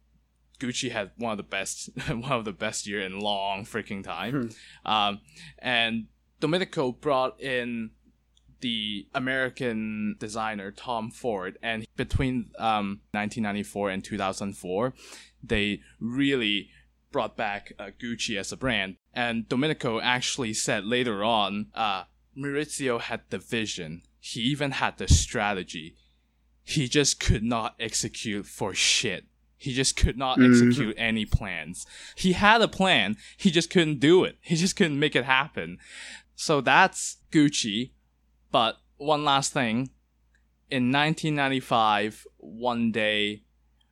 Gucci 0.59 0.91
had 0.91 1.11
one 1.17 1.31
of 1.31 1.37
the 1.37 1.43
best 1.43 1.89
one 2.07 2.31
of 2.31 2.45
the 2.45 2.51
best 2.51 2.87
year 2.87 3.01
in 3.01 3.19
long 3.19 3.65
freaking 3.65 4.03
time. 4.03 4.51
Um, 4.85 5.21
and 5.59 6.07
Domenico 6.49 6.91
brought 6.91 7.41
in 7.41 7.89
the 8.59 9.07
American 9.15 10.15
designer 10.19 10.69
Tom 10.71 11.09
Ford, 11.09 11.57
and 11.63 11.87
between 11.95 12.51
um, 12.59 13.01
1994 13.13 13.89
and 13.89 14.03
2004, 14.03 14.93
they 15.43 15.81
really 15.99 16.69
brought 17.11 17.35
back 17.35 17.73
uh, 17.79 17.89
Gucci 17.99 18.37
as 18.37 18.51
a 18.51 18.57
brand. 18.57 18.97
And 19.11 19.49
Domenico 19.49 19.99
actually 19.99 20.53
said 20.53 20.85
later 20.85 21.23
on, 21.23 21.67
uh, 21.73 22.03
Maurizio 22.37 23.01
had 23.01 23.21
the 23.31 23.39
vision. 23.39 24.03
He 24.19 24.41
even 24.41 24.69
had 24.71 24.99
the 24.99 25.07
strategy 25.07 25.95
he 26.67 26.87
just 26.87 27.19
could 27.19 27.43
not 27.43 27.75
execute 27.79 28.45
for 28.47 28.73
shit. 28.73 29.25
He 29.55 29.71
just 29.71 29.95
could 29.95 30.17
not 30.17 30.39
Mhm. 30.39 30.49
execute 30.49 30.95
any 30.97 31.23
plans. 31.25 31.85
He 32.15 32.33
had 32.33 32.59
a 32.61 32.67
plan, 32.67 33.17
he 33.37 33.51
just 33.51 33.69
couldn't 33.69 33.99
do 33.99 34.23
it. 34.23 34.37
He 34.41 34.55
just 34.55 34.75
couldn't 34.75 34.99
make 34.99 35.15
it 35.15 35.25
happen. 35.25 35.77
So 36.35 36.61
that's 36.61 37.17
Gucci. 37.31 37.91
But 38.51 38.77
one 38.97 39.23
last 39.25 39.53
thing. 39.53 39.89
In 40.69 40.91
1995, 40.91 42.25
one 42.37 42.91
day, 42.91 43.43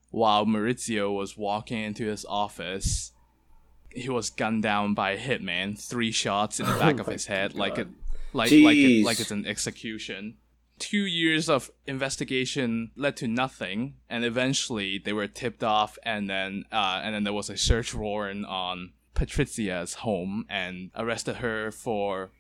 while 0.09 0.45
Maurizio 0.45 1.13
was 1.13 1.37
walking 1.37 1.81
into 1.81 2.05
his 2.05 2.25
office, 2.25 3.11
he 3.89 4.09
was 4.09 4.29
gunned 4.29 4.63
down 4.63 4.93
by 4.93 5.11
a 5.11 5.17
hitman, 5.17 5.79
three 5.79 6.11
shots 6.11 6.59
in 6.59 6.65
the 6.65 6.73
back 6.79 6.97
Oh 6.97 7.01
of 7.01 7.07
his 7.07 7.27
head, 7.27 7.55
like 7.55 7.77
it, 7.77 7.87
God. 7.87 7.93
like 8.33 8.51
like 8.51 8.77
it, 8.77 9.05
like 9.05 9.19
it's 9.19 9.31
an 9.31 9.45
execution. 9.45 10.37
Two 10.79 11.05
years 11.05 11.49
of 11.49 11.69
investigation 11.85 12.91
led 12.95 13.15
to 13.17 13.27
nothing, 13.27 13.95
and 14.09 14.25
eventually 14.25 14.97
they 14.97 15.13
were 15.13 15.27
tipped 15.27 15.63
off, 15.63 15.97
and 16.03 16.29
then 16.29 16.65
uh, 16.71 17.01
and 17.03 17.13
then 17.13 17.23
there 17.23 17.33
was 17.33 17.49
a 17.49 17.57
search 17.57 17.93
warrant 17.93 18.45
on 18.45 18.93
Patrizia's 19.15 19.95
home 19.95 20.45
and 20.49 20.91
arrested 20.95 21.37
her 21.37 21.71
for 21.71 22.31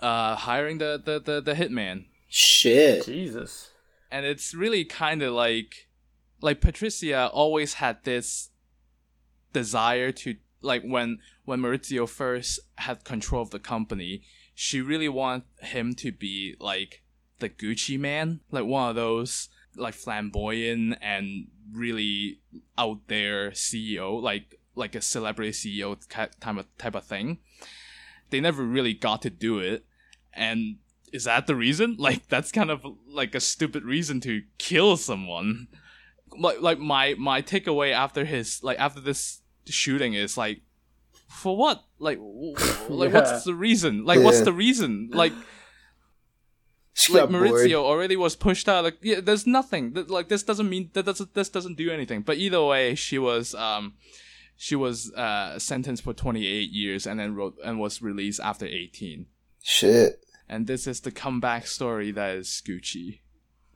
uh, 0.00 0.36
hiring 0.36 0.78
the, 0.78 1.00
the, 1.02 1.20
the, 1.20 1.40
the 1.40 1.54
hitman. 1.54 2.06
Shit. 2.28 3.06
Jesus. 3.06 3.70
And 4.10 4.26
it's 4.26 4.54
really 4.54 4.84
kind 4.84 5.22
of 5.22 5.32
like 5.32 5.88
like 6.40 6.60
Patricia 6.60 7.28
always 7.28 7.74
had 7.74 8.02
this 8.04 8.50
desire 9.52 10.12
to 10.12 10.36
like 10.60 10.82
when 10.82 11.18
when 11.44 11.60
Maurizio 11.60 12.08
first 12.08 12.60
had 12.76 13.04
control 13.04 13.42
of 13.42 13.50
the 13.50 13.58
company, 13.58 14.22
she 14.54 14.80
really 14.80 15.08
wanted 15.08 15.44
him 15.60 15.94
to 15.94 16.12
be 16.12 16.56
like 16.58 17.02
the 17.38 17.48
Gucci 17.48 17.98
man, 17.98 18.40
like 18.50 18.64
one 18.64 18.90
of 18.90 18.96
those 18.96 19.48
like 19.76 19.94
flamboyant 19.94 20.98
and 21.00 21.48
really 21.72 22.40
out 22.76 23.08
there 23.08 23.50
CEO, 23.50 24.20
like 24.20 24.60
like 24.74 24.94
a 24.94 25.00
celebrity 25.00 25.50
CEO 25.52 25.96
type 26.08 26.32
of 26.46 26.66
type 26.78 26.94
of 26.94 27.04
thing. 27.04 27.38
They 28.30 28.40
never 28.40 28.62
really 28.64 28.94
got 28.94 29.22
to 29.22 29.30
do 29.30 29.58
it, 29.58 29.84
and 30.32 30.76
is 31.12 31.24
that 31.24 31.46
the 31.46 31.54
reason? 31.56 31.96
Like 31.98 32.28
that's 32.28 32.50
kind 32.52 32.70
of 32.70 32.84
like 33.06 33.34
a 33.34 33.40
stupid 33.40 33.84
reason 33.84 34.20
to 34.22 34.42
kill 34.58 34.96
someone. 34.96 35.68
Like 36.36 36.60
like 36.62 36.78
my 36.78 37.14
my 37.18 37.42
takeaway 37.42 37.92
after 37.92 38.24
his 38.24 38.62
like 38.62 38.78
after 38.78 39.00
this 39.00 39.42
shooting 39.66 40.14
is 40.14 40.36
like 40.38 40.62
for 41.28 41.56
what? 41.56 41.84
Like 41.98 42.18
like 42.88 43.10
Yeah. 43.12 43.14
what's 43.20 43.44
the 43.44 43.54
reason? 43.54 44.04
Like 44.04 44.20
what's 44.20 44.40
the 44.40 44.52
reason? 44.52 45.10
Like 45.12 45.32
She 46.94 47.12
like 47.14 47.22
got 47.22 47.32
bored. 47.32 47.50
Maurizio 47.50 47.76
already 47.82 48.16
was 48.16 48.36
pushed 48.36 48.68
out. 48.68 48.84
Like 48.84 48.98
yeah, 49.02 49.20
there's 49.20 49.46
nothing. 49.46 49.92
Like 50.08 50.28
this 50.28 50.42
doesn't 50.42 50.68
mean 50.68 50.90
that 50.92 51.04
doesn't 51.06 51.34
this 51.34 51.48
doesn't 51.48 51.76
do 51.76 51.90
anything. 51.90 52.20
But 52.22 52.36
either 52.36 52.62
way, 52.64 52.94
she 52.94 53.18
was 53.18 53.54
um 53.54 53.94
she 54.66 54.76
was 54.76 55.12
uh 55.14 55.58
sentenced 55.58 56.04
for 56.04 56.14
28 56.14 56.70
years 56.70 57.04
and 57.06 57.18
then 57.18 57.34
wrote 57.34 57.56
and 57.64 57.80
was 57.80 58.00
released 58.00 58.38
after 58.40 58.64
18. 58.64 59.26
Shit. 59.60 60.24
And 60.48 60.66
this 60.68 60.86
is 60.86 61.00
the 61.00 61.10
comeback 61.10 61.66
story 61.66 62.12
that 62.12 62.36
is 62.36 62.62
Gucci. 62.64 63.18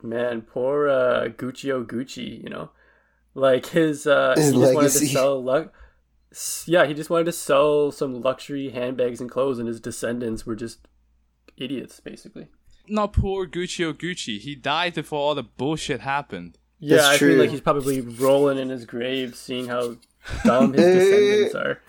Man, 0.02 0.43
poor 0.43 0.88
uh, 0.88 1.28
Guccio 1.40 1.85
Gucci, 1.85 2.43
you 2.45 2.50
know? 2.50 2.71
Like 3.35 3.66
his 3.66 4.07
uh 4.07 4.35
His 4.37 4.47
he 4.47 4.61
just 4.61 4.75
wanted 4.75 4.76
legacy. 4.76 5.07
to 5.09 5.12
sell 5.12 5.45
lu- 5.45 5.71
s- 6.31 6.64
Yeah, 6.69 6.87
he 6.87 6.95
just 6.95 7.11
wanted 7.11 7.25
to 7.25 7.33
sell 7.33 7.90
some 7.90 8.21
luxury 8.23 8.71
handbags 8.71 9.21
and 9.21 9.28
clothes 9.31 9.59
and 9.59 9.66
his 9.66 9.81
descendants 9.81 10.47
were 10.47 10.55
just 10.55 10.78
idiots 11.57 11.99
basically. 11.99 12.47
Not 12.88 13.12
poor 13.12 13.47
Gucci 13.49 13.93
Gucci. 13.93 14.38
He 14.38 14.55
died 14.55 14.95
before 14.95 15.19
all 15.19 15.35
the 15.35 15.43
bullshit 15.43 16.00
happened. 16.02 16.59
Yeah, 16.78 16.97
That's 16.99 17.09
I 17.09 17.16
true. 17.19 17.28
feel 17.31 17.38
like 17.40 17.50
he's 17.50 17.61
probably 17.62 18.00
rolling 18.02 18.59
in 18.59 18.69
his 18.69 18.85
grave 18.85 19.35
seeing 19.35 19.66
how 19.66 19.97
dumb 20.45 20.73
his 20.73 20.87
descendants 20.92 21.54
are. 21.54 21.80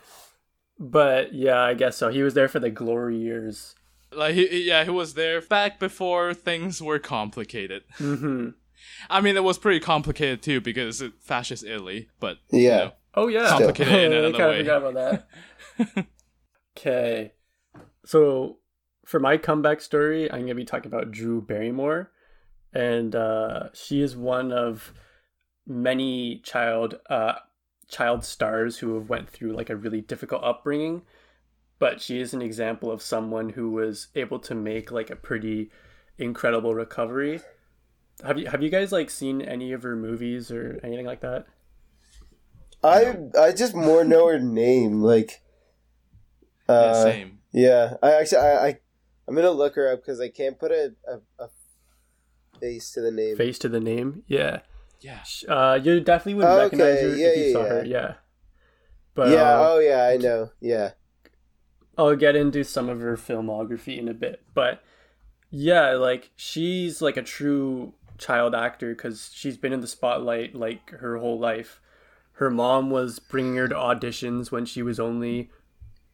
But 0.79 1.33
yeah, 1.33 1.59
I 1.61 1.73
guess 1.73 1.97
so. 1.97 2.09
He 2.09 2.21
was 2.23 2.33
there 2.33 2.47
for 2.47 2.59
the 2.59 2.69
glory 2.69 3.17
years. 3.17 3.75
Like 4.11 4.35
he, 4.35 4.47
he- 4.47 4.67
yeah, 4.67 4.83
he 4.83 4.89
was 4.89 5.15
there 5.15 5.41
back 5.41 5.79
before 5.79 6.33
things 6.33 6.81
were 6.81 6.99
complicated. 6.99 7.83
hmm 7.97 8.49
I 9.09 9.21
mean, 9.21 9.35
it 9.35 9.43
was 9.43 9.57
pretty 9.57 9.79
complicated 9.79 10.41
too 10.43 10.61
because 10.61 11.01
it 11.01 11.13
fascist 11.19 11.63
Italy, 11.65 12.09
but 12.19 12.37
you 12.51 12.61
Yeah. 12.61 12.77
know. 12.77 12.91
Oh 13.15 13.27
yeah, 13.27 13.47
Complicated 13.49 13.93
in 13.93 14.13
I 14.13 14.17
another 14.17 14.31
kinda 14.31 14.47
way. 14.49 14.57
forgot 14.59 14.83
about 14.83 15.25
that. 15.87 16.07
Okay, 16.77 17.33
so 18.05 18.57
for 19.05 19.19
my 19.19 19.37
comeback 19.37 19.81
story, 19.81 20.31
I'm 20.31 20.41
gonna 20.41 20.53
be 20.55 20.63
talking 20.65 20.91
about 20.91 21.09
Drew 21.11 21.41
Barrymore, 21.41 22.11
and 22.71 23.15
uh, 23.15 23.69
she 23.73 24.01
is 24.01 24.15
one 24.15 24.51
of 24.51 24.93
many 25.65 26.39
child 26.43 26.99
uh, 27.09 27.33
child 27.87 28.23
stars 28.23 28.79
who 28.79 28.95
have 28.95 29.09
went 29.09 29.29
through 29.29 29.53
like 29.53 29.69
a 29.69 29.75
really 29.75 30.01
difficult 30.01 30.43
upbringing, 30.43 31.03
but 31.79 32.01
she 32.01 32.19
is 32.19 32.33
an 32.33 32.41
example 32.41 32.91
of 32.91 33.01
someone 33.01 33.49
who 33.49 33.71
was 33.71 34.07
able 34.15 34.39
to 34.39 34.55
make 34.55 34.91
like 34.91 35.09
a 35.09 35.15
pretty 35.15 35.71
incredible 36.17 36.73
recovery. 36.73 37.41
Have 38.25 38.37
you 38.39 38.47
have 38.47 38.63
you 38.63 38.69
guys 38.69 38.91
like 38.91 39.09
seen 39.09 39.41
any 39.41 39.71
of 39.71 39.83
her 39.83 39.95
movies 39.95 40.51
or 40.51 40.79
anything 40.83 41.05
like 41.05 41.21
that? 41.21 41.45
I 42.83 43.17
I 43.39 43.51
just 43.51 43.75
more 43.75 44.03
know 44.03 44.27
her 44.27 44.39
name. 44.39 45.01
Like, 45.01 45.41
yeah, 46.67 46.75
uh, 46.75 47.03
same. 47.03 47.39
yeah. 47.51 47.93
I 48.01 48.13
actually 48.13 48.39
I, 48.39 48.67
I 48.67 48.79
I'm 49.27 49.35
gonna 49.35 49.51
look 49.51 49.75
her 49.75 49.91
up 49.91 50.01
because 50.01 50.19
I 50.19 50.29
can't 50.29 50.59
put 50.59 50.71
a, 50.71 50.93
a, 51.07 51.43
a 51.43 51.49
face 52.59 52.91
to 52.91 53.01
the 53.01 53.11
name. 53.11 53.37
Face 53.37 53.59
to 53.59 53.69
the 53.69 53.79
name, 53.79 54.23
yeah. 54.27 54.59
Yeah. 55.01 55.19
Uh, 55.47 55.79
you 55.81 55.99
definitely 55.99 56.35
would 56.35 56.45
Okay, 56.45 56.63
recognize 56.63 57.01
her 57.01 57.15
yeah, 57.15 57.27
if 57.27 57.37
you 57.37 57.43
yeah, 57.45 57.53
saw 57.53 57.63
yeah. 57.63 57.69
her, 57.69 57.85
yeah. 57.85 58.13
But 59.13 59.29
yeah. 59.29 59.59
uh, 59.59 59.69
oh 59.71 59.79
yeah. 59.79 60.03
I 60.05 60.17
know. 60.17 60.51
Yeah. 60.59 60.91
I'll 61.97 62.15
get 62.15 62.35
into 62.35 62.63
some 62.63 62.89
of 62.89 62.99
her 62.99 63.17
filmography 63.17 63.97
in 63.97 64.07
a 64.07 64.13
bit. 64.13 64.43
But 64.53 64.83
yeah, 65.49 65.91
like 65.93 66.31
she's 66.35 67.01
like 67.01 67.17
a 67.17 67.23
true 67.23 67.93
child 68.17 68.53
actor 68.55 68.93
because 68.93 69.31
she's 69.33 69.57
been 69.57 69.73
in 69.73 69.81
the 69.81 69.87
spotlight 69.87 70.55
like 70.55 70.89
her 70.91 71.17
whole 71.17 71.39
life. 71.39 71.81
Her 72.33 72.51
mom 72.51 72.91
was 72.91 73.17
bringing 73.17 73.55
her 73.55 73.67
to 73.67 73.75
auditions 73.75 74.51
when 74.51 74.65
she 74.65 74.83
was 74.83 74.99
only 74.99 75.49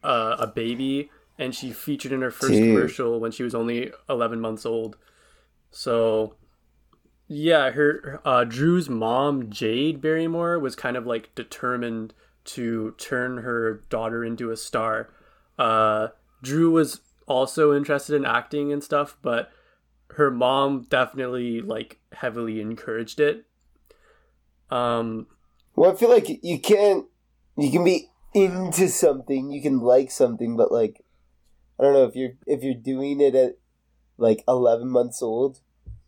uh, 0.02 0.36
a 0.38 0.46
baby, 0.46 1.10
and 1.38 1.54
she 1.54 1.70
featured 1.70 2.12
in 2.12 2.22
her 2.22 2.30
first 2.30 2.52
Dude. 2.52 2.74
commercial 2.74 3.20
when 3.20 3.30
she 3.30 3.42
was 3.42 3.54
only 3.54 3.92
11 4.08 4.40
months 4.40 4.64
old. 4.64 4.96
So 5.70 6.36
yeah, 7.26 7.70
her 7.70 8.20
uh, 8.24 8.44
Drew's 8.44 8.88
mom, 8.88 9.50
Jade 9.50 10.00
Barrymore, 10.00 10.58
was 10.58 10.76
kind 10.76 10.96
of 10.96 11.06
like 11.06 11.34
determined 11.34 12.14
to 12.44 12.94
turn 12.98 13.38
her 13.38 13.82
daughter 13.88 14.24
into 14.24 14.50
a 14.50 14.56
star. 14.56 15.10
Uh, 15.58 16.08
Drew 16.42 16.70
was 16.70 17.00
also 17.26 17.74
interested 17.74 18.14
in 18.14 18.26
acting 18.26 18.72
and 18.72 18.84
stuff, 18.84 19.16
but 19.22 19.50
her 20.10 20.30
mom 20.30 20.86
definitely 20.88 21.60
like 21.60 21.98
heavily 22.12 22.60
encouraged 22.60 23.20
it. 23.20 23.46
Um, 24.70 25.26
Well, 25.74 25.92
I 25.92 25.96
feel 25.96 26.10
like 26.10 26.28
you 26.42 26.58
can't. 26.60 27.06
You 27.56 27.70
can 27.70 27.84
be 27.84 28.08
into 28.34 28.88
something. 28.88 29.50
You 29.50 29.62
can 29.62 29.78
like 29.78 30.10
something, 30.10 30.56
but 30.56 30.72
like, 30.72 31.00
I 31.78 31.84
don't 31.84 31.94
know 31.94 32.04
if 32.04 32.14
you're 32.16 32.32
if 32.46 32.62
you're 32.62 32.74
doing 32.74 33.20
it 33.20 33.34
at 33.34 33.56
like 34.18 34.44
11 34.46 34.88
months 34.88 35.22
old. 35.22 35.60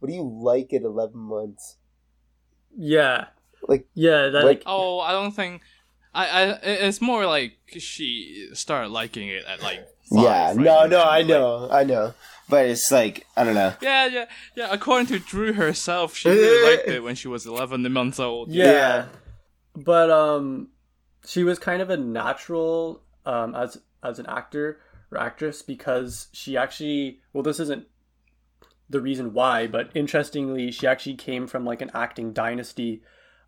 What 0.07 0.11
do 0.11 0.15
you 0.17 0.41
like 0.41 0.73
at 0.73 0.83
11 0.83 1.19
months? 1.19 1.79
yeah, 2.79 3.27
Like- 3.67 3.89
yeah, 3.95 4.29
that 4.29 4.45
like- 4.45 4.59
like 4.59 4.63
Oh, 4.67 5.01
I 5.01 5.11
don't 5.13 5.33
think. 5.33 5.63
I, 6.15 6.27
I 6.29 6.45
it's 6.63 7.01
more 7.01 7.27
like 7.27 7.57
she 7.79 8.49
started 8.55 8.91
liking 8.91 9.29
it 9.29 9.45
at 9.45 9.61
like 9.63 9.81
five, 10.09 10.23
yeah. 10.25 10.47
right? 10.49 10.57
No. 10.57 10.83
No. 10.85 10.89
then, 10.89 11.01
I 11.01 11.19
like- 11.19 11.27
know. 11.27 11.69
I 11.71 11.85
know. 11.85 12.15
But 12.49 12.67
it's 12.67 12.91
like 12.93 13.27
I 13.37 13.43
don't 13.45 13.55
know. 13.55 13.75
Yeah, 13.83 14.07
yeah, 14.07 14.25
yeah. 14.55 14.69
According 14.71 15.09
to 15.09 15.19
Drew 15.19 15.53
herself, 15.55 16.15
she 16.15 16.29
really 16.31 16.77
liked 16.77 16.89
it 16.89 17.03
when 17.03 17.17
she 17.17 17.27
was 17.29 17.45
11 17.45 17.91
months 17.93 18.21
old. 18.21 18.51
Yeah. 18.53 18.65
Yeah. 18.67 19.07
But 19.75 20.11
um 20.11 20.69
she 21.27 21.43
was 21.43 21.59
kind 21.59 21.83
of 21.83 21.91
a 21.91 21.97
natural 21.97 23.03
um 23.27 23.55
as 23.57 23.79
as 24.03 24.19
an 24.21 24.27
actor 24.27 24.79
or 25.11 25.19
actress 25.19 25.61
because 25.63 26.29
she 26.33 26.57
actually 26.57 27.19
well 27.33 27.43
this 27.43 27.59
isn't 27.61 27.87
the 28.89 29.01
reason 29.01 29.33
why, 29.33 29.67
but 29.67 29.91
interestingly 29.95 30.71
she 30.71 30.87
actually 30.87 31.15
came 31.17 31.47
from 31.47 31.65
like 31.65 31.83
an 31.83 31.91
acting 31.95 32.33
dynasty. 32.33 33.03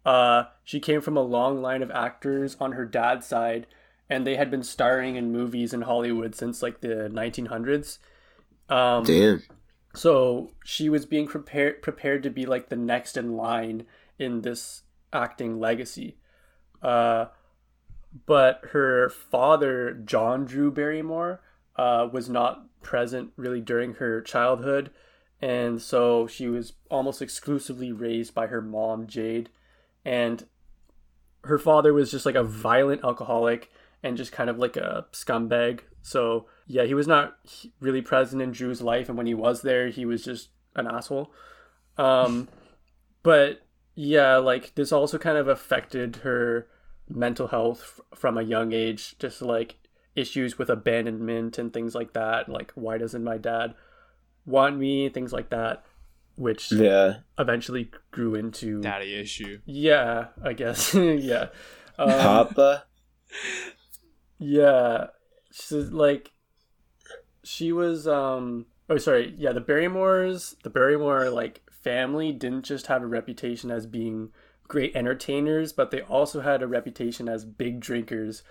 Uh 0.05 0.45
she 0.65 0.81
came 0.81 1.01
from 1.01 1.17
a 1.17 1.23
long 1.23 1.63
line 1.63 1.83
of 1.83 1.91
actors 1.91 2.57
on 2.61 2.73
her 2.73 2.85
dad's 2.85 3.27
side 3.27 3.67
and 4.11 4.27
they 4.27 4.37
had 4.37 4.51
been 4.51 4.63
starring 4.63 5.17
in 5.17 5.33
movies 5.33 5.73
in 5.73 5.83
Hollywood 5.83 6.35
since 6.35 6.63
like 6.63 6.81
the 6.81 7.11
1900s. 7.13 7.99
Um 8.69 9.05
Damn. 9.05 9.43
so 9.95 10.51
she 10.65 10.89
was 10.89 11.07
being 11.07 11.27
prepared 11.27 11.83
prepared 11.83 12.23
to 12.23 12.31
be 12.31 12.47
like 12.47 12.69
the 12.69 12.77
next 12.77 13.17
in 13.17 13.37
line 13.37 13.87
in 14.19 14.43
this 14.43 14.83
acting 15.13 15.59
legacy. 15.59 16.17
Uh, 16.83 17.27
but 18.27 18.61
her 18.73 19.09
father, 19.09 19.93
John 19.93 20.45
Drew 20.45 20.71
Barrymore, 20.71 21.41
uh, 21.77 22.09
was 22.13 22.29
not 22.29 22.65
present 22.83 23.31
really 23.37 23.61
during 23.61 23.95
her 23.95 24.21
childhood, 24.21 24.91
and 25.41 25.81
so 25.81 26.27
she 26.27 26.49
was 26.49 26.73
almost 26.91 27.23
exclusively 27.23 27.93
raised 27.93 28.35
by 28.35 28.49
her 28.49 28.61
mom, 28.61 29.07
Jade, 29.07 29.51
and 30.05 30.47
her 31.45 31.59
father 31.59 31.93
was 31.93 32.11
just 32.11 32.27
like 32.27 32.35
a 32.35 32.43
violent 32.43 33.05
alcoholic 33.05 33.71
and 34.03 34.17
just 34.17 34.33
kind 34.33 34.51
of 34.51 34.59
like 34.59 34.77
a 34.77 35.07
scumbag. 35.13 35.81
So 36.03 36.47
yeah, 36.67 36.85
he 36.85 36.95
was 36.95 37.07
not 37.07 37.37
really 37.81 38.03
present 38.03 38.43
in 38.43 38.53
Drew's 38.53 38.83
life, 38.83 39.09
and 39.09 39.17
when 39.17 39.27
he 39.27 39.35
was 39.35 39.63
there, 39.63 39.89
he 39.89 40.05
was 40.05 40.25
just 40.25 40.49
an 40.75 40.87
asshole. 40.87 41.31
Um, 41.97 42.49
but 43.23 43.63
yeah, 43.95 44.37
like 44.37 44.75
this 44.75 44.93
also 44.93 45.19
kind 45.19 45.39
of 45.39 45.49
affected 45.49 46.17
her 46.17 46.67
mental 47.09 47.49
health 47.49 48.01
f- 48.13 48.19
from 48.19 48.37
a 48.37 48.43
young 48.43 48.73
age, 48.73 49.17
just 49.19 49.41
like 49.41 49.77
issues 50.15 50.59
with 50.59 50.69
abandonment 50.69 51.59
and 51.59 51.73
things 51.73 51.95
like 51.95 52.13
that. 52.13 52.49
Like, 52.49 52.73
why 52.75 52.99
doesn't 52.99 53.25
my 53.25 53.39
dad 53.39 53.75
want 54.49 54.77
me? 54.79 55.09
Things 55.11 55.33
like 55.33 55.51
that, 55.51 55.85
which 56.37 56.73
Yeah. 56.73 57.19
eventually 57.39 57.91
grew 58.11 58.35
into 58.35 58.81
Daddy 58.81 59.15
issue. 59.15 59.61
yeah, 59.67 60.29
I 60.43 60.53
guess 60.55 60.95
yeah. 60.95 61.49
Um, 61.99 62.09
Papa. 62.09 62.85
Yeah, 64.39 65.09
she's 65.53 65.91
like, 65.91 66.33
she 67.43 67.73
was 67.73 68.07
um. 68.07 68.67
Oh, 68.91 68.97
sorry. 68.99 69.35
Yeah, 69.37 69.53
the 69.53 69.61
Barrymores, 69.61 70.57
the 70.63 70.71
Barrymore 70.71 71.29
like 71.31 71.61
family 71.83 72.33
didn't 72.33 72.65
just 72.65 72.87
have 72.87 73.03
a 73.03 73.07
reputation 73.07 73.71
as 73.71 73.87
being 73.87 74.31
great 74.67 74.95
entertainers, 74.97 75.73
but 75.73 75.91
they 75.91 76.01
also 76.03 76.41
had 76.41 76.63
a 76.63 76.67
reputation 76.67 77.29
as 77.29 77.45
big 77.45 77.81
drinkers. 77.81 78.43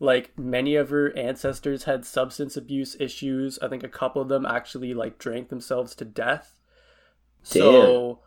Like 0.00 0.36
many 0.38 0.74
of 0.76 0.90
her 0.90 1.16
ancestors 1.16 1.84
had 1.84 2.04
substance 2.04 2.56
abuse 2.56 2.96
issues. 2.98 3.58
I 3.60 3.68
think 3.68 3.82
a 3.82 3.88
couple 3.88 4.20
of 4.20 4.28
them 4.28 4.44
actually 4.44 4.92
like 4.92 5.18
drank 5.18 5.48
themselves 5.48 5.94
to 5.96 6.04
death. 6.04 6.58
So, 7.42 8.20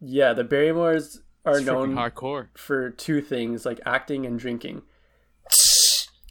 yeah, 0.00 0.32
the 0.32 0.44
Barrymores 0.44 1.20
are 1.44 1.58
It's 1.58 1.66
known 1.66 1.94
hardcore. 1.94 2.48
for 2.54 2.90
two 2.90 3.20
things, 3.20 3.66
like 3.66 3.80
acting 3.84 4.24
and 4.26 4.38
drinking. 4.38 4.82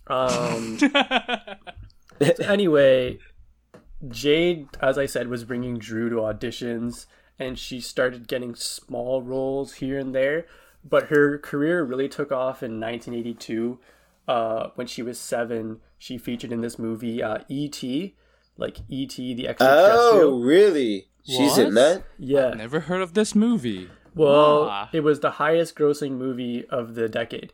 Um. 0.08 0.80
anyway, 2.42 3.20
Jade, 4.08 4.68
as 4.82 4.98
I 4.98 5.06
said, 5.06 5.28
was 5.28 5.44
bringing 5.44 5.78
Drew 5.78 6.10
to 6.10 6.16
auditions, 6.18 7.06
and 7.40 7.58
she 7.58 7.80
started 7.80 8.28
getting 8.28 8.56
small 8.56 9.22
roles 9.22 9.76
here 9.76 10.00
and 10.00 10.14
there. 10.14 10.46
But 10.84 11.08
her 11.08 11.38
career 11.38 11.84
really 11.84 12.10
took 12.10 12.32
off 12.32 12.62
in 12.62 12.80
1982. 12.80 13.80
Uh, 14.28 14.70
when 14.76 14.88
she 14.88 15.02
was 15.02 15.20
seven, 15.20 15.80
she 15.98 16.18
featured 16.18 16.52
in 16.52 16.62
this 16.62 16.80
movie 16.80 17.22
uh, 17.22 17.40
E.T., 17.50 18.16
like 18.58 18.78
E.T. 18.88 19.34
the 19.34 19.48
Extra. 19.48 19.68
Oh, 19.70 20.40
really? 20.42 21.08
She's 21.26 21.58
in 21.58 21.74
that? 21.76 22.04
yeah. 22.18 22.50
Never 22.52 22.82
heard 22.82 23.02
of 23.02 23.14
this 23.14 23.34
movie. 23.36 23.90
Well, 24.16 24.68
Ah. 24.70 24.90
it 24.94 25.02
was 25.02 25.20
the 25.22 25.32
highest 25.32 25.76
grossing 25.76 26.12
movie 26.12 26.66
of 26.70 26.96
the 26.96 27.10
decade. 27.10 27.52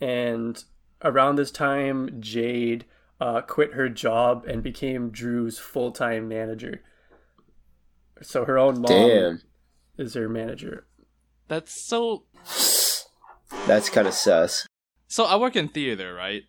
And 0.00 0.62
around 1.02 1.36
this 1.36 1.50
time, 1.50 2.20
Jade 2.20 2.84
uh, 3.20 3.40
quit 3.42 3.72
her 3.74 3.88
job 3.88 4.44
and 4.46 4.62
became 4.62 5.10
Drew's 5.10 5.58
full 5.58 5.90
time 5.92 6.28
manager. 6.28 6.82
So 8.22 8.44
her 8.44 8.58
own 8.58 8.80
mom 8.80 8.88
Damn. 8.90 9.42
is 9.96 10.14
her 10.14 10.28
manager. 10.28 10.86
That's 11.48 11.86
so. 11.86 12.24
That's 13.66 13.88
kind 13.88 14.06
of 14.06 14.14
sus. 14.14 14.66
So 15.08 15.24
I 15.24 15.36
work 15.36 15.56
in 15.56 15.68
theater, 15.68 16.14
right? 16.14 16.44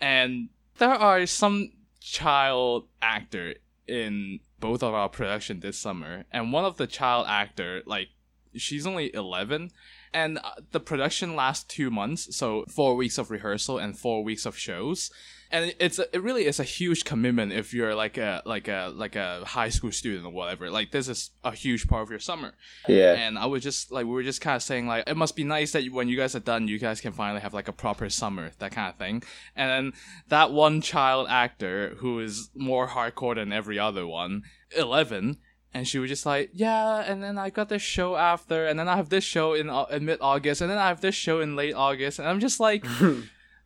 And 0.00 0.50
there 0.78 0.90
are 0.90 1.26
some 1.26 1.72
child 2.00 2.88
actor 3.00 3.54
in 3.88 4.40
both 4.60 4.82
of 4.82 4.94
our 4.94 5.08
production 5.08 5.60
this 5.60 5.78
summer, 5.78 6.24
and 6.30 6.52
one 6.52 6.64
of 6.64 6.76
the 6.76 6.86
child 6.86 7.26
actor, 7.28 7.82
like, 7.86 8.08
she's 8.54 8.86
only 8.86 9.12
eleven, 9.14 9.70
and 10.12 10.38
uh, 10.38 10.52
the 10.70 10.78
production 10.78 11.34
lasts 11.34 11.64
two 11.64 11.90
months, 11.90 12.36
so 12.36 12.64
four 12.68 12.94
weeks 12.94 13.18
of 13.18 13.30
rehearsal 13.30 13.78
and 13.78 13.98
four 13.98 14.22
weeks 14.22 14.46
of 14.46 14.56
shows. 14.56 15.10
And 15.52 15.74
it's 15.78 15.98
a, 15.98 16.06
it 16.14 16.22
really 16.22 16.46
is 16.46 16.58
a 16.58 16.64
huge 16.64 17.04
commitment 17.04 17.52
if 17.52 17.74
you're 17.74 17.94
like 17.94 18.16
a 18.16 18.40
like 18.46 18.68
a 18.68 18.90
like 18.94 19.16
a 19.16 19.44
high 19.44 19.68
school 19.68 19.92
student 19.92 20.24
or 20.24 20.32
whatever. 20.32 20.70
Like 20.70 20.92
this 20.92 21.08
is 21.08 21.30
a 21.44 21.52
huge 21.52 21.86
part 21.86 22.02
of 22.02 22.10
your 22.10 22.20
summer. 22.20 22.54
Yeah. 22.88 23.12
And 23.12 23.38
I 23.38 23.44
was 23.44 23.62
just 23.62 23.92
like, 23.92 24.06
we 24.06 24.12
were 24.12 24.22
just 24.22 24.40
kind 24.40 24.56
of 24.56 24.62
saying 24.62 24.86
like, 24.86 25.04
it 25.06 25.16
must 25.16 25.36
be 25.36 25.44
nice 25.44 25.72
that 25.72 25.84
you, 25.84 25.92
when 25.92 26.08
you 26.08 26.16
guys 26.16 26.34
are 26.34 26.40
done, 26.40 26.68
you 26.68 26.78
guys 26.78 27.02
can 27.02 27.12
finally 27.12 27.42
have 27.42 27.52
like 27.52 27.68
a 27.68 27.72
proper 27.72 28.08
summer, 28.08 28.50
that 28.60 28.72
kind 28.72 28.88
of 28.88 28.96
thing. 28.96 29.22
And 29.54 29.70
then 29.70 29.92
that 30.28 30.52
one 30.52 30.80
child 30.80 31.26
actor 31.28 31.96
who 31.98 32.18
is 32.20 32.48
more 32.54 32.88
hardcore 32.88 33.34
than 33.34 33.52
every 33.52 33.78
other 33.78 34.06
one, 34.06 34.44
eleven, 34.74 35.36
and 35.74 35.88
she 35.88 35.98
was 35.98 36.08
just 36.08 36.26
like, 36.26 36.50
yeah. 36.52 37.04
And 37.06 37.22
then 37.22 37.38
I 37.38 37.50
got 37.50 37.68
this 37.68 37.82
show 37.82 38.16
after, 38.16 38.66
and 38.66 38.78
then 38.78 38.88
I 38.88 38.96
have 38.96 39.08
this 39.08 39.24
show 39.24 39.54
in, 39.54 39.70
uh, 39.70 39.84
in 39.84 40.04
mid 40.04 40.18
August, 40.20 40.60
and 40.60 40.70
then 40.70 40.78
I 40.78 40.88
have 40.88 41.00
this 41.00 41.14
show 41.14 41.40
in 41.40 41.56
late 41.56 41.74
August, 41.74 42.18
and 42.18 42.28
I'm 42.28 42.40
just 42.40 42.58
like. 42.58 42.86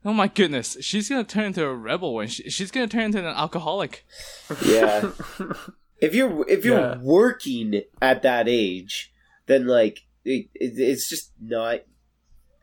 Oh 0.06 0.12
my 0.12 0.28
goodness, 0.28 0.76
she's 0.80 1.08
gonna 1.08 1.24
turn 1.24 1.46
into 1.46 1.64
a 1.66 1.74
rebel 1.74 2.14
when 2.14 2.28
she, 2.28 2.48
she's 2.48 2.70
gonna 2.70 2.86
turn 2.86 3.02
into 3.06 3.18
an 3.18 3.24
alcoholic. 3.26 4.06
Yeah. 4.64 5.10
if 6.00 6.14
you're 6.14 6.48
if 6.48 6.64
you're 6.64 6.78
Yeah. 6.78 6.98
working 6.98 7.82
at 8.00 8.22
that 8.22 8.46
age, 8.48 9.12
then 9.46 9.66
like 9.66 10.02
it, 10.24 10.46
it, 10.54 10.74
it's 10.78 11.08
just 11.08 11.32
not. 11.40 11.80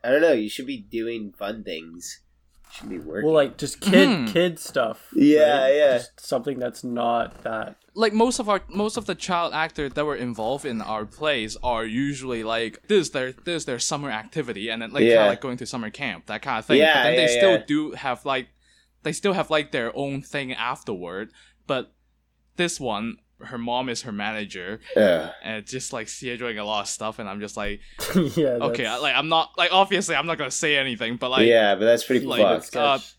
I 0.02 0.10
don't 0.10 0.22
know. 0.22 0.32
You 0.32 0.48
should 0.48 0.66
be 0.66 0.78
doing 0.78 1.32
fun 1.32 1.64
things. 1.64 2.22
You 2.64 2.70
should 2.72 2.88
be 2.88 2.98
working. 2.98 3.26
Well, 3.26 3.34
like 3.34 3.58
just 3.58 3.78
kid 3.80 4.08
Hmm. 4.08 4.24
kid 4.32 4.58
stuff. 4.58 5.08
Yeah, 5.14 5.68
yeah. 5.68 5.98
Just 5.98 6.20
something 6.26 6.58
that's 6.58 6.82
not 6.82 7.42
that. 7.44 7.76
Like 7.94 8.12
most 8.12 8.38
of 8.40 8.48
our 8.48 8.60
most 8.68 8.96
of 8.96 9.06
the 9.06 9.14
child 9.14 9.52
actors 9.54 9.92
that 9.94 10.04
were 10.04 10.16
involved 10.16 10.64
in 10.64 10.82
our 10.82 11.04
plays 11.06 11.56
are 11.62 11.84
usually 11.84 12.42
like 12.42 12.86
this 12.88 13.06
is 13.06 13.10
their 13.10 13.32
this 13.32 13.62
is 13.62 13.64
their 13.66 13.78
summer 13.78 14.10
activity 14.10 14.68
and 14.68 14.82
then 14.82 14.92
like 14.92 15.02
kind 15.04 15.12
of 15.18 15.26
like 15.28 15.40
going 15.40 15.56
to 15.58 15.66
summer 15.66 15.90
camp 15.90 16.26
that 16.26 16.42
kind 16.42 16.58
of 16.58 16.66
thing. 16.66 16.78
Yeah, 16.78 16.94
but 16.94 17.02
then 17.04 17.16
they 17.16 17.32
yeah, 17.32 17.38
still 17.38 17.52
yeah. 17.52 17.64
do 17.66 17.90
have 17.92 18.24
like 18.24 18.48
they 19.04 19.12
still 19.12 19.32
have 19.34 19.50
like 19.50 19.70
their 19.70 19.96
own 19.96 20.22
thing 20.22 20.52
afterward. 20.52 21.30
But 21.66 21.92
this 22.56 22.80
one, 22.80 23.18
her 23.40 23.58
mom 23.58 23.88
is 23.88 24.02
her 24.02 24.12
manager, 24.12 24.80
Yeah. 24.96 25.32
and 25.42 25.58
it's 25.58 25.70
just 25.70 25.92
like 25.92 26.08
see 26.08 26.28
her 26.30 26.36
doing 26.36 26.58
a 26.58 26.64
lot 26.64 26.82
of 26.82 26.88
stuff, 26.88 27.18
and 27.18 27.28
I'm 27.28 27.40
just 27.40 27.56
like, 27.56 27.80
yeah. 28.14 28.58
okay, 28.60 28.82
that's- 28.84 29.02
like 29.02 29.14
I'm 29.14 29.28
not 29.28 29.50
like 29.56 29.72
obviously 29.72 30.16
I'm 30.16 30.26
not 30.26 30.38
gonna 30.38 30.50
say 30.50 30.76
anything, 30.76 31.16
but 31.16 31.30
like 31.30 31.46
yeah, 31.46 31.74
but 31.74 31.84
that's 31.84 32.04
pretty 32.04 32.26
like, 32.26 32.40
fucked. 32.42 32.72
that's 32.72 33.16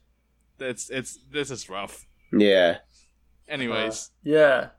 uh, 0.59 0.65
it's 0.65 0.89
it's 0.89 1.19
this 1.31 1.49
is 1.51 1.69
rough. 1.69 2.05
Yeah. 2.33 2.77
Anyways, 3.47 4.11
Yeah. 4.23 4.69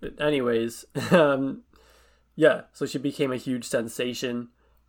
But 0.00 0.20
anyways, 0.20 0.84
um, 1.10 1.62
yeah. 2.34 2.62
So 2.72 2.86
she 2.86 2.98
became 2.98 3.32
a 3.32 3.36
huge 3.36 3.64
sensation. 3.64 4.48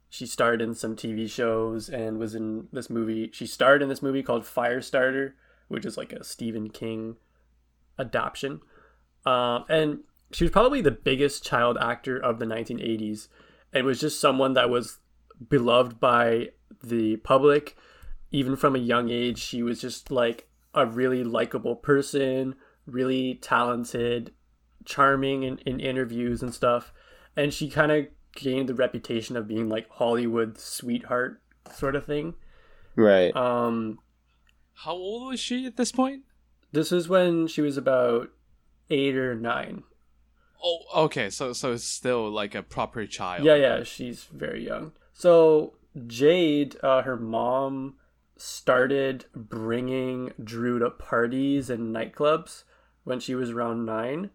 She 0.10 0.26
starred 0.26 0.62
in 0.62 0.76
some 0.76 0.96
TV 0.96 1.30
shows 1.30 1.90
and 1.90 2.18
was 2.18 2.36
in 2.36 2.68
this 2.72 2.90
movie. 2.90 3.30
She 3.34 3.46
starred 3.48 3.82
in 3.82 3.90
this 3.90 4.02
movie 4.02 4.24
called 4.24 4.44
Firestarter, 4.44 5.34
which 5.68 5.86
is 5.86 5.98
like 5.98 6.14
a 6.14 6.24
Stephen 6.24 6.70
King 6.70 7.18
adaptation. 8.00 8.62
Um, 9.26 9.66
and 9.70 10.00
she 10.32 10.44
was 10.44 10.52
probably 10.52 10.82
the 10.82 10.92
biggest 10.92 11.44
child 11.44 11.78
actor 11.80 12.18
of 12.18 12.40
the 12.40 12.46
1980s, 12.46 13.28
and 13.74 13.86
was 13.86 14.00
just 14.00 14.20
someone 14.20 14.54
that 14.54 14.70
was 14.70 15.00
beloved 15.50 16.00
by 16.00 16.50
the 16.84 17.18
public, 17.18 17.76
even 18.32 18.56
from 18.56 18.76
a 18.76 18.80
young 18.80 19.10
age. 19.10 19.40
She 19.40 19.64
was 19.64 19.82
just 19.82 20.12
like 20.12 20.48
a 20.74 20.86
really 20.86 21.24
likable 21.24 21.76
person, 21.76 22.56
really 22.86 23.36
talented, 23.36 24.32
charming 24.86 25.44
in, 25.44 25.58
in 25.60 25.80
interviews 25.80 26.42
and 26.42 26.54
stuff. 26.54 26.94
And 27.36 27.54
she 27.54 27.70
kind 27.70 27.92
of 27.92 28.08
gained 28.36 28.70
the 28.70 28.76
reputation 28.76 29.36
of 29.36 29.48
being 29.48 29.70
like 29.70 29.90
Hollywood 29.90 30.58
sweetheart 30.58 31.42
sort 31.74 31.96
of 31.96 32.06
thing. 32.06 32.36
Right. 32.96 33.36
Um, 33.36 34.00
how 34.74 34.94
old 34.94 35.30
was 35.30 35.40
she 35.40 35.66
at 35.66 35.78
this 35.78 35.92
point? 35.92 36.24
this 36.76 36.92
is 36.92 37.10
when 37.10 37.48
she 37.48 37.62
was 37.62 37.78
about 37.78 38.30
eight 38.90 39.16
or 39.16 39.34
nine. 39.34 39.84
Oh, 40.64 40.80
okay. 41.06 41.30
So 41.30 41.54
so 41.54 41.72
it's 41.74 41.84
still 41.84 42.30
like 42.30 42.54
a 42.54 42.62
proper 42.62 43.08
child. 43.08 43.44
Yeah, 43.44 43.56
yeah, 43.56 43.84
she's 43.84 44.26
very 44.26 44.66
young. 44.66 44.92
So 45.14 45.74
Jade, 46.06 46.76
uh, 46.84 47.02
her 47.02 47.18
mom, 47.18 47.96
started 48.38 49.26
bringing 49.34 50.34
Drew 50.44 50.78
to 50.80 50.90
parties 50.90 51.70
and 51.70 51.96
nightclubs 51.96 52.64
when 53.06 53.20
she 53.22 53.34
was 53.36 53.52
around 53.52 53.86
nine. 53.86 54.30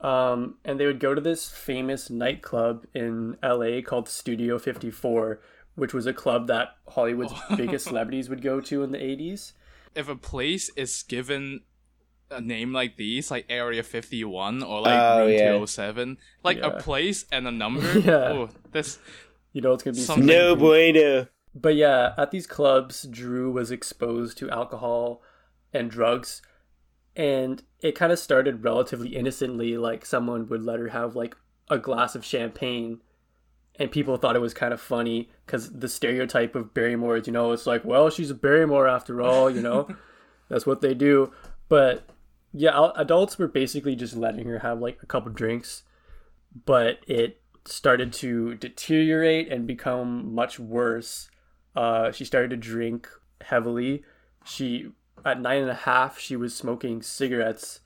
Um, 0.00 0.56
and 0.64 0.78
they 0.80 0.86
would 0.86 1.00
go 1.00 1.14
to 1.14 1.20
this 1.20 1.48
famous 1.48 2.10
nightclub 2.10 2.84
in 2.92 3.36
LA 3.42 3.80
called 3.80 4.08
Studio 4.08 4.58
54, 4.58 5.40
which 5.76 5.94
was 5.94 6.06
a 6.06 6.12
club 6.12 6.48
that 6.48 6.76
Hollywood's 6.88 7.32
biggest 7.56 7.86
celebrities 7.86 8.28
would 8.28 8.42
go 8.42 8.60
to 8.60 8.82
in 8.82 8.90
the 8.92 8.98
80s. 8.98 9.52
If 9.94 10.08
a 10.08 10.16
place 10.16 10.70
is 10.76 11.02
given 11.04 11.60
a 12.30 12.40
name 12.40 12.72
like 12.72 12.96
these, 12.96 13.30
like 13.30 13.46
Area 13.48 13.82
51 13.82 14.62
or 14.62 14.80
like 14.80 14.98
Oh, 15.00 15.20
Room 15.20 15.30
yeah. 15.32 15.38
207, 15.52 16.18
like 16.42 16.56
Yeah. 16.58 16.66
a 16.66 16.80
place 16.80 17.24
and 17.30 17.46
a 17.46 17.50
number, 17.52 17.98
Yeah. 18.00 18.12
oh, 18.32 18.48
this 18.72 18.98
You 19.52 19.60
know, 19.60 19.72
it's 19.74 19.82
going 19.84 19.94
to 19.94 20.00
be 20.00 20.04
Something- 20.04 20.26
No 20.26 20.56
bueno. 20.56 21.28
But 21.54 21.76
yeah, 21.76 22.14
at 22.16 22.30
these 22.30 22.46
clubs, 22.46 23.02
Drew 23.04 23.52
was 23.52 23.70
exposed 23.70 24.38
to 24.38 24.48
alcohol 24.50 25.22
and 25.74 25.90
drugs. 25.90 26.40
And 27.14 27.62
it 27.80 27.94
kind 27.94 28.12
of 28.12 28.18
started 28.18 28.64
relatively 28.64 29.16
innocently, 29.16 29.76
like 29.76 30.06
someone 30.06 30.48
would 30.48 30.62
let 30.62 30.80
her 30.80 30.88
have 30.88 31.14
like 31.14 31.36
a 31.68 31.78
glass 31.78 32.14
of 32.14 32.24
champagne 32.24 33.00
and 33.76 33.90
people 33.90 34.16
thought 34.16 34.36
it 34.36 34.40
was 34.40 34.54
kind 34.54 34.74
of 34.74 34.80
funny 34.80 35.30
because 35.46 35.70
the 35.72 35.88
stereotype 35.88 36.54
of 36.54 36.74
Barrymore 36.74 37.16
is, 37.16 37.26
you 37.26 37.32
know, 37.32 37.52
it's 37.52 37.66
like, 37.66 37.84
well, 37.84 38.10
she's 38.10 38.30
a 38.30 38.34
Barrymore 38.34 38.86
after 38.86 39.22
all, 39.22 39.50
you 39.50 39.62
know, 39.62 39.88
that's 40.48 40.66
what 40.66 40.82
they 40.82 40.94
do. 40.94 41.32
But 41.68 42.08
yeah, 42.52 42.90
adults 42.96 43.38
were 43.38 43.48
basically 43.48 43.96
just 43.96 44.14
letting 44.14 44.46
her 44.46 44.58
have 44.58 44.80
like 44.80 44.98
a 45.02 45.06
couple 45.06 45.32
drinks, 45.32 45.84
but 46.66 46.98
it 47.06 47.40
started 47.64 48.12
to 48.12 48.56
deteriorate 48.56 49.50
and 49.50 49.66
become 49.66 50.34
much 50.34 50.58
worse. 50.58 51.30
Uh, 51.74 52.12
she 52.12 52.24
started 52.24 52.50
to 52.50 52.56
drink 52.56 53.08
heavily. 53.40 54.04
She 54.44 54.90
at 55.24 55.40
nine 55.40 55.62
and 55.62 55.70
a 55.70 55.74
half, 55.74 56.18
she 56.18 56.36
was 56.36 56.54
smoking 56.54 57.02
cigarettes, 57.02 57.80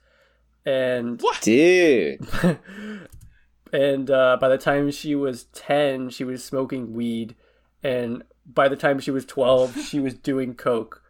and 0.65 1.21
what, 1.21 1.41
Dude. 1.41 2.19
and 3.73 4.09
uh, 4.09 4.37
by 4.39 4.47
the 4.49 4.57
time 4.57 4.89
she 4.91 5.13
was 5.15 5.43
10 5.53 6.09
she 6.09 6.23
was 6.23 6.41
smoking 6.43 6.93
weed 6.93 7.35
and 7.83 8.23
by 8.45 8.69
the 8.69 8.77
time 8.77 8.97
she 8.99 9.11
was 9.11 9.25
12 9.25 9.77
she 9.89 9.99
was 9.99 10.13
doing 10.13 10.53
coke 10.55 11.01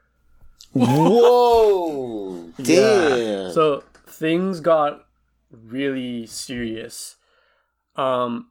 Whoa. 1.17 2.49
Damn. 2.61 3.51
so 3.51 3.83
things 4.07 4.59
got 4.59 5.05
really 5.51 6.25
serious 6.25 7.15
um 7.95 8.47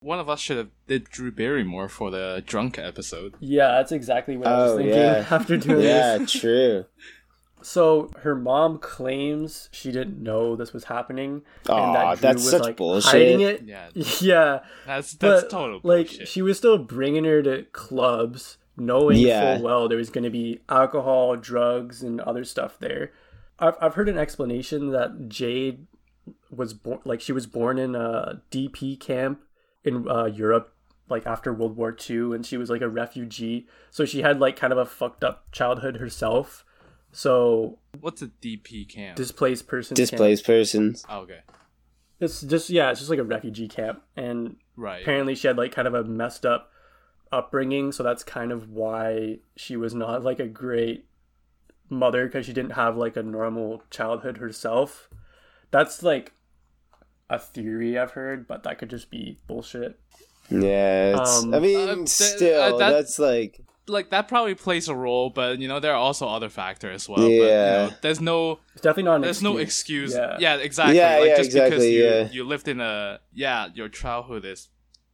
One 0.00 0.18
of 0.18 0.28
us 0.28 0.40
should 0.40 0.56
have 0.56 0.70
did 0.86 1.04
Drew 1.04 1.30
Barrymore 1.30 1.88
for 1.88 2.10
the 2.10 2.42
drunk 2.46 2.78
episode. 2.78 3.34
yeah 3.40 3.72
that's 3.72 3.92
exactly 3.92 4.36
what 4.36 4.46
i 4.48 4.62
was 4.62 4.72
Oh, 4.72 4.76
thinking 4.78 4.94
yeah. 4.94 5.26
after 5.30 5.56
doing 5.56 5.80
yeah, 5.84 6.18
this 6.18 6.34
Yeah, 6.34 6.40
true. 6.40 6.84
So 7.62 8.10
her 8.20 8.34
mom 8.34 8.78
claims 8.78 9.68
she 9.72 9.90
didn't 9.92 10.22
know 10.22 10.56
this 10.56 10.72
was 10.72 10.84
happening 10.84 11.42
Aw, 11.68 11.86
and 11.86 11.94
that 11.94 12.18
Drew 12.18 12.20
that's 12.28 12.42
was 12.42 12.50
such 12.50 12.62
like 12.62 12.76
bullshit. 12.76 13.10
hiding 13.12 13.40
it 13.40 13.62
Yeah, 13.64 13.88
yeah 14.20 14.60
that's 14.86 15.12
that's 15.14 15.42
but 15.42 15.50
total 15.50 15.80
like 15.82 16.06
bullshit. 16.08 16.28
she 16.28 16.42
was 16.42 16.56
still 16.58 16.78
bringing 16.78 17.24
her 17.24 17.42
to 17.42 17.64
clubs 17.72 18.58
knowing 18.76 19.18
Yeah. 19.18 19.56
full 19.56 19.64
well 19.64 19.88
there 19.88 19.98
was 19.98 20.10
going 20.10 20.24
to 20.24 20.30
be 20.30 20.60
alcohol 20.68 21.36
drugs 21.36 22.02
and 22.02 22.20
other 22.20 22.44
stuff 22.44 22.78
there 22.78 23.12
I've, 23.58 23.76
I've 23.80 23.94
heard 23.94 24.08
an 24.08 24.18
explanation 24.18 24.90
that 24.92 25.28
jade 25.28 25.86
was 26.50 26.74
born 26.74 27.00
like 27.04 27.20
she 27.20 27.32
was 27.32 27.46
born 27.46 27.78
in 27.78 27.94
a 27.94 28.42
dp 28.50 28.98
camp 29.00 29.42
in 29.84 30.08
uh, 30.08 30.24
europe 30.24 30.74
like 31.08 31.26
after 31.26 31.52
world 31.52 31.76
war 31.76 31.96
ii 32.08 32.16
and 32.34 32.46
she 32.46 32.56
was 32.56 32.70
like 32.70 32.82
a 32.82 32.88
refugee 32.88 33.66
so 33.90 34.04
she 34.04 34.22
had 34.22 34.38
like 34.40 34.56
kind 34.56 34.72
of 34.72 34.78
a 34.78 34.86
fucked 34.86 35.24
up 35.24 35.50
childhood 35.52 35.96
herself 35.96 36.64
so 37.12 37.78
What's 38.00 38.22
a 38.22 38.28
DP 38.28 38.88
camp? 38.88 39.16
displaced 39.16 39.66
person 39.66 39.96
camp. 39.96 40.08
Displaced 40.10 40.44
persons. 40.46 41.04
oh, 41.08 41.20
okay, 41.20 41.40
it's 42.20 42.42
just 42.42 42.70
yeah 42.70 42.90
it's 42.90 43.00
just 43.00 43.10
like 43.10 43.18
a 43.18 43.24
refugee 43.24 43.68
camp 43.68 44.02
and 44.16 44.56
right. 44.76 45.02
apparently 45.02 45.34
she 45.34 45.46
had 45.46 45.56
like 45.56 45.72
kind 45.72 45.88
of 45.88 45.94
a 45.94 46.04
messed 46.04 46.44
up 46.46 46.70
upbringing 47.32 47.92
so 47.92 48.02
that's 48.02 48.22
kind 48.24 48.50
of 48.52 48.68
why 48.70 49.38
she 49.56 49.76
was 49.76 49.94
not 49.94 50.22
like 50.24 50.40
a 50.40 50.46
great 50.46 51.06
mother 51.88 52.26
because 52.26 52.44
she 52.46 52.52
didn't 52.52 52.72
have 52.72 52.96
like 52.96 53.16
a 53.16 53.22
normal 53.22 53.82
childhood 53.90 54.36
herself 54.38 55.08
that's 55.70 56.02
like 56.02 56.32
a 57.28 57.38
theory 57.38 57.96
i've 57.98 58.10
heard 58.12 58.46
but 58.48 58.62
that 58.64 58.78
could 58.78 58.90
just 58.90 59.10
be 59.10 59.38
bullshit 59.46 59.98
Yeah, 60.50 61.20
it's, 61.20 61.44
Um, 61.44 61.54
I 61.54 61.60
mean, 61.60 61.88
Uh, 61.88 61.94
th- 61.94 62.08
still, 62.08 62.60
uh, 62.60 62.76
that- 62.78 62.90
that's 62.90 63.18
like, 63.20 63.60
like 63.86 64.10
that 64.10 64.28
probably 64.28 64.54
plays 64.54 64.88
a 64.88 64.94
role, 64.94 65.30
but 65.30 65.58
you 65.58 65.66
know 65.68 65.80
there 65.80 65.92
are 65.92 65.96
also 65.98 66.26
other 66.28 66.48
factors 66.48 67.02
as 67.02 67.08
well. 67.08 67.18
But, 67.18 67.28
Yeah. 67.30 67.84
you 67.84 67.90
know, 67.90 67.96
there's 68.02 68.20
no 68.20 68.60
it's 68.72 68.82
definitely 68.82 69.04
not 69.04 69.16
an 69.16 69.22
there's 69.22 69.42
no 69.42 69.56
excuse. 69.56 70.14
Yeah. 70.14 70.36
Yeah, 70.38 70.56
exactly. 70.56 70.96
Yeah, 70.96 71.18
like 71.18 71.28
yeah, 71.28 71.36
just 71.36 71.50
because 71.52 71.66
exactly, 71.72 71.94
you 71.96 72.04
yeah. 72.04 72.28
you 72.30 72.44
lived 72.44 72.68
in 72.68 72.80
a 72.80 73.20
yeah, 73.32 73.68
your 73.74 73.88
childhood 73.88 74.44
is 74.44 74.68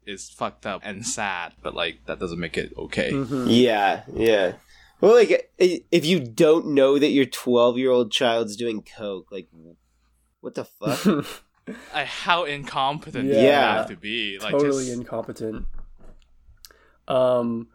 is 0.07 0.29
fucked 0.31 0.67
up 0.67 0.83
and 0.85 1.05
sad, 1.07 1.53
but 1.63 1.75
like 1.75 2.05
that 2.07 2.19
doesn't 2.21 2.39
make 2.39 2.57
it 2.57 2.73
okay. 2.77 3.11
Mhm. 3.13 3.47
yeah, 3.49 4.03
yeah. 4.15 4.53
Well, 5.01 5.15
like, 5.15 5.53
if 5.59 6.07
you 6.07 6.21
don't 6.21 6.69
know 6.69 6.99
that 6.99 7.11
your 7.11 7.27
12 7.27 7.77
year 7.77 7.91
old 7.91 8.11
child's 8.11 8.57
doing 8.57 8.83
coke, 8.83 9.27
like, 9.31 9.49
what 10.41 10.55
the 10.55 10.65
fuck? 10.65 11.27
Uh, 11.93 12.05
how 12.05 12.45
incompetent 12.45 13.29
do 13.29 13.35
you 13.37 13.43
Yeah. 13.43 13.79
have 13.79 13.89
to 13.89 13.97
be? 13.97 14.39
Like 14.39 14.53
totally 14.53 14.85
just, 14.87 14.97
incompetent 14.99 15.67
um 17.09 17.67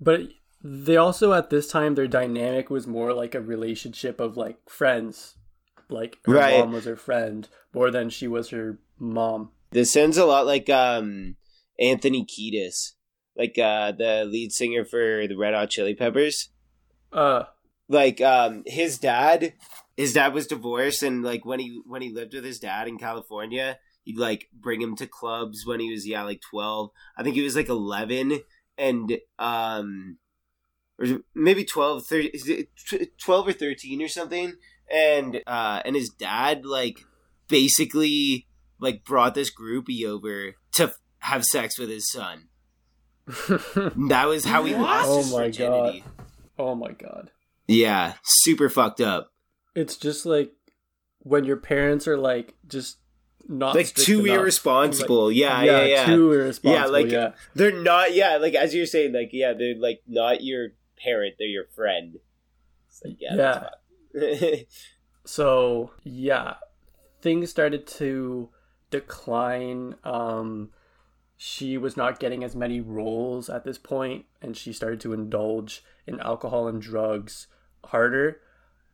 but 0.00 0.20
they 0.62 0.96
also 0.96 1.32
at 1.32 1.50
this 1.50 1.68
time 1.68 1.94
their 1.94 2.08
dynamic 2.08 2.68
was 2.70 2.86
more 2.86 3.12
like 3.12 3.34
a 3.34 3.40
relationship 3.40 4.20
of 4.20 4.36
like 4.36 4.56
friends 4.68 5.36
like 5.88 6.18
her 6.26 6.32
Right. 6.32 6.58
mom 6.58 6.72
was 6.72 6.84
her 6.84 6.96
friend 6.96 7.48
more 7.72 7.90
than 7.90 8.10
she 8.10 8.26
was 8.28 8.50
her 8.50 8.78
mom 8.98 9.50
this 9.70 9.92
sounds 9.92 10.16
a 10.16 10.24
lot 10.26 10.46
like 10.46 10.68
um 10.70 11.36
Anthony 11.80 12.24
Kiedis, 12.26 12.92
like 13.36 13.56
uh 13.58 13.92
the 13.92 14.24
lead 14.24 14.50
singer 14.52 14.84
for 14.84 15.26
the 15.28 15.36
Red 15.36 15.54
Hot 15.54 15.70
Chili 15.70 15.94
Peppers. 15.94 16.50
uh 17.12 17.44
like 17.88 18.20
um 18.20 18.62
his 18.66 18.98
dad 18.98 19.54
his 19.96 20.12
dad 20.12 20.34
was 20.34 20.46
divorced 20.46 21.02
and 21.02 21.22
like 21.22 21.44
when 21.44 21.60
he 21.60 21.80
when 21.86 22.02
he 22.02 22.10
lived 22.10 22.34
with 22.34 22.44
his 22.44 22.58
dad 22.58 22.86
in 22.88 22.98
california 22.98 23.78
he'd 24.04 24.18
like 24.18 24.48
bring 24.52 24.80
him 24.82 24.94
to 24.96 25.06
clubs 25.06 25.64
when 25.66 25.80
he 25.80 25.90
was 25.90 26.06
yeah 26.06 26.22
like 26.22 26.40
12 26.50 26.90
i 27.16 27.22
think 27.22 27.34
he 27.36 27.42
was 27.42 27.56
like 27.56 27.68
11 27.68 28.40
and 28.76 29.18
um 29.38 30.18
or 30.98 31.06
maybe 31.34 31.64
12 31.64 32.06
30 32.06 32.28
is 32.28 32.48
it 32.48 32.68
tw- 32.76 33.18
12 33.18 33.48
or 33.48 33.52
13 33.52 34.02
or 34.02 34.08
something 34.08 34.54
and 34.92 35.40
uh 35.46 35.80
and 35.84 35.94
his 35.96 36.08
dad 36.10 36.64
like 36.64 37.00
basically 37.48 38.46
like 38.80 39.04
brought 39.04 39.34
this 39.34 39.50
groupie 39.54 40.04
over 40.04 40.54
to 40.72 40.84
f- 40.84 40.98
have 41.20 41.44
sex 41.44 41.78
with 41.78 41.88
his 41.88 42.10
son 42.10 42.48
that 43.26 44.24
was 44.26 44.44
how 44.44 44.64
he 44.64 44.74
lost 44.74 45.08
his 45.16 45.32
Oh 45.32 45.36
my 45.38 45.44
virginity 45.46 46.04
oh 46.58 46.74
my 46.74 46.92
god 46.92 47.30
yeah 47.66 48.14
super 48.24 48.68
fucked 48.68 49.00
up 49.00 49.30
it's 49.74 49.96
just 49.96 50.24
like 50.26 50.52
when 51.20 51.44
your 51.44 51.56
parents 51.58 52.08
are 52.08 52.16
like 52.16 52.54
just 52.66 52.98
not 53.50 53.74
like 53.74 53.94
too 53.94 54.26
enough. 54.26 54.36
irresponsible. 54.40 55.28
Like, 55.28 55.36
yeah, 55.36 55.62
yeah, 55.62 55.84
yeah. 55.84 56.06
too 56.06 56.32
irresponsible 56.32 56.78
Yeah, 56.80 56.86
like- 56.86 57.10
yeah 57.10 57.32
They're 57.54 57.72
not. 57.80 58.12
Yeah, 58.14 58.36
like 58.36 58.54
as 58.54 58.74
you're 58.74 58.84
saying, 58.84 59.14
like 59.14 59.30
yeah, 59.32 59.54
they're 59.54 59.74
like 59.78 60.00
not 60.06 60.42
your 60.42 60.68
parent. 61.02 61.34
They're 61.38 61.48
your 61.48 61.66
friend. 61.74 62.18
Like, 63.04 63.16
yeah, 63.20 63.68
Yeah. 64.14 64.60
so 65.24 65.90
yeah 66.04 66.54
things 67.20 67.50
started 67.50 67.86
to 67.86 68.48
decline 68.90 69.94
um 70.02 70.70
she 71.36 71.76
was 71.76 71.96
not 71.96 72.18
getting 72.18 72.42
as 72.42 72.56
many 72.56 72.80
roles 72.80 73.50
at 73.50 73.62
this 73.64 73.76
point 73.76 74.24
and 74.40 74.56
she 74.56 74.72
started 74.72 75.00
to 75.00 75.12
indulge 75.12 75.84
in 76.06 76.18
alcohol 76.20 76.66
and 76.66 76.80
drugs 76.80 77.46
harder 77.84 78.40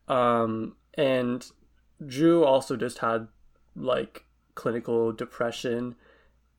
um 0.09 0.75
and 0.95 1.53
drew 2.05 2.45
also 2.45 2.77
just 2.77 2.99
had 2.99 3.29
like 3.77 4.25
clinical 4.57 5.13
depression 5.13 5.95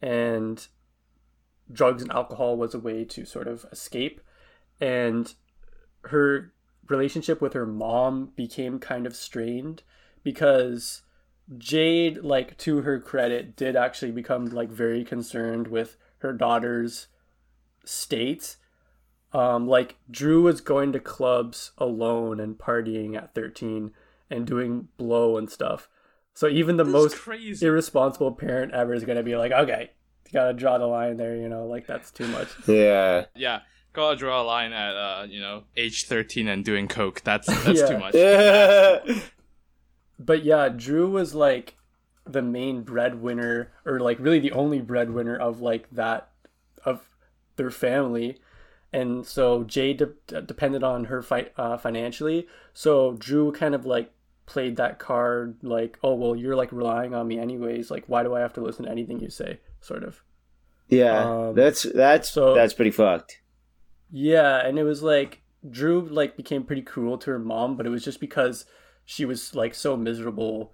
and 0.01 0.67
drugs 1.71 2.01
and 2.01 2.12
alcohol 2.12 2.55
was 2.55 2.73
a 2.73 2.79
way 2.79 3.03
to 3.03 3.25
sort 3.25 3.47
of 3.47 3.65
escape 3.71 4.21
and 4.79 5.33
her 6.05 6.53
relationship 6.88 7.41
with 7.41 7.53
her 7.53 7.65
mom 7.65 8.31
became 8.35 8.79
kind 8.79 9.05
of 9.07 9.15
strained 9.15 9.81
because 10.23 11.01
Jade, 11.57 12.17
like 12.23 12.57
to 12.59 12.81
her 12.81 12.99
credit, 12.99 13.55
did 13.55 13.75
actually 13.75 14.11
become 14.11 14.45
like 14.47 14.69
very 14.69 15.03
concerned 15.03 15.67
with 15.67 15.97
her 16.19 16.33
daughter's 16.33 17.07
state. 17.83 18.57
Um, 19.33 19.67
like 19.67 19.97
Drew 20.09 20.43
was 20.43 20.61
going 20.61 20.93
to 20.93 20.99
clubs 20.99 21.71
alone 21.77 22.39
and 22.39 22.57
partying 22.57 23.15
at 23.15 23.35
13 23.35 23.91
and 24.29 24.47
doing 24.47 24.88
blow 24.97 25.38
and 25.38 25.49
stuff. 25.49 25.89
So 26.33 26.47
even 26.47 26.77
the 26.77 26.83
That's 26.83 26.93
most 26.93 27.15
crazy. 27.17 27.65
irresponsible 27.65 28.31
parent 28.33 28.73
ever 28.73 28.93
is 28.93 29.03
gonna 29.05 29.23
be 29.23 29.38
like, 29.38 29.51
okay, 29.51 29.91
you 30.25 30.31
gotta 30.33 30.53
draw 30.53 30.77
the 30.77 30.85
line 30.85 31.17
there, 31.17 31.35
you 31.35 31.47
know, 31.47 31.65
like 31.65 31.88
that's 31.88 32.11
too 32.11 32.27
much. 32.27 32.47
yeah, 32.67 33.25
yeah, 33.35 33.61
gotta 33.95 34.17
draw 34.17 34.41
a 34.41 34.43
line 34.43 34.73
at 34.73 34.95
uh 34.95 35.25
you 35.29 35.39
know 35.39 35.63
age 35.77 36.05
thirteen 36.05 36.47
and 36.47 36.63
doing 36.65 36.88
coke. 36.88 37.21
That's 37.23 37.47
that's 37.63 37.79
Yeah. 37.79 37.88
too 37.88 37.97
much. 37.97 38.13
yeah, 38.15 38.99
but 40.19 40.43
yeah, 40.43 40.69
Drew 40.69 41.10
was 41.10 41.34
like 41.36 41.75
the 42.25 42.41
main 42.41 42.81
breadwinner, 42.81 43.71
or 43.86 43.99
like 43.99 44.19
really 44.19 44.39
the 44.39 44.51
only 44.51 44.81
breadwinner 44.81 45.38
of 45.38 45.62
like 45.62 45.88
that 45.91 46.29
of 46.84 47.08
their 47.55 47.71
family, 47.71 48.39
and 48.91 49.25
so 49.25 49.63
Jay 49.63 49.93
de- 49.93 50.13
de- 50.27 50.41
depended 50.41 50.84
on 50.84 51.05
her 51.05 51.21
fight 51.21 51.53
uh, 51.58 51.77
financially. 51.77 52.47
So 52.73 53.13
Drew 53.13 53.51
kind 53.51 53.75
of 53.75 53.86
like 53.86 54.12
played 54.47 54.75
that 54.77 54.99
card, 54.99 55.58
like, 55.63 55.97
oh 56.03 56.15
well, 56.15 56.36
you're 56.36 56.55
like 56.55 56.71
relying 56.71 57.13
on 57.13 57.27
me 57.27 57.38
anyways. 57.39 57.89
Like, 57.91 58.03
why 58.08 58.23
do 58.23 58.34
I 58.36 58.39
have 58.41 58.53
to 58.53 58.62
listen 58.62 58.86
to 58.86 58.91
anything 58.91 59.19
you 59.19 59.29
say? 59.29 59.60
Sort 59.81 60.03
of. 60.03 60.21
Um, 61.23 61.55
that's 61.55 61.84
that's 61.84 62.29
so- 62.31 62.53
that's 62.55 62.73
pretty 62.73 62.91
fucked. 62.91 63.39
Yeah, 64.17 64.65
and 64.65 64.80
it 64.80 64.84
was 64.84 65.04
like 65.04 65.41
Drew 65.69 65.99
like 66.08 66.38
became 66.38 66.63
pretty 66.63 66.82
cruel 66.82 67.17
to 67.17 67.32
her 67.32 67.39
mom, 67.39 67.75
but 67.75 67.86
it 67.86 67.89
was 67.89 68.01
just 68.06 68.21
because 68.21 68.63
she 69.04 69.25
was 69.25 69.54
like 69.54 69.75
so 69.75 69.97
miserable 69.97 70.73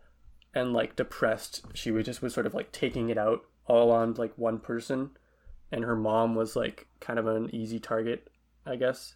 and 0.54 0.74
like 0.74 0.96
depressed. 0.96 1.66
She 1.74 1.90
was 1.90 2.06
just 2.06 2.22
was 2.22 2.36
sort 2.36 2.46
of 2.46 2.54
like 2.54 2.72
taking 2.72 3.10
it 3.10 3.18
out 3.18 3.42
all 3.66 3.90
on 3.92 4.14
like 4.14 4.38
one 4.38 4.60
person. 4.60 5.10
and 5.72 5.84
her 5.86 5.96
mom 5.96 6.36
was 6.36 6.56
like 6.56 6.88
kind 7.00 7.18
of 7.18 7.26
an 7.28 7.50
easy 7.56 7.80
target, 7.80 8.30
I 8.66 8.76
guess. 8.76 9.16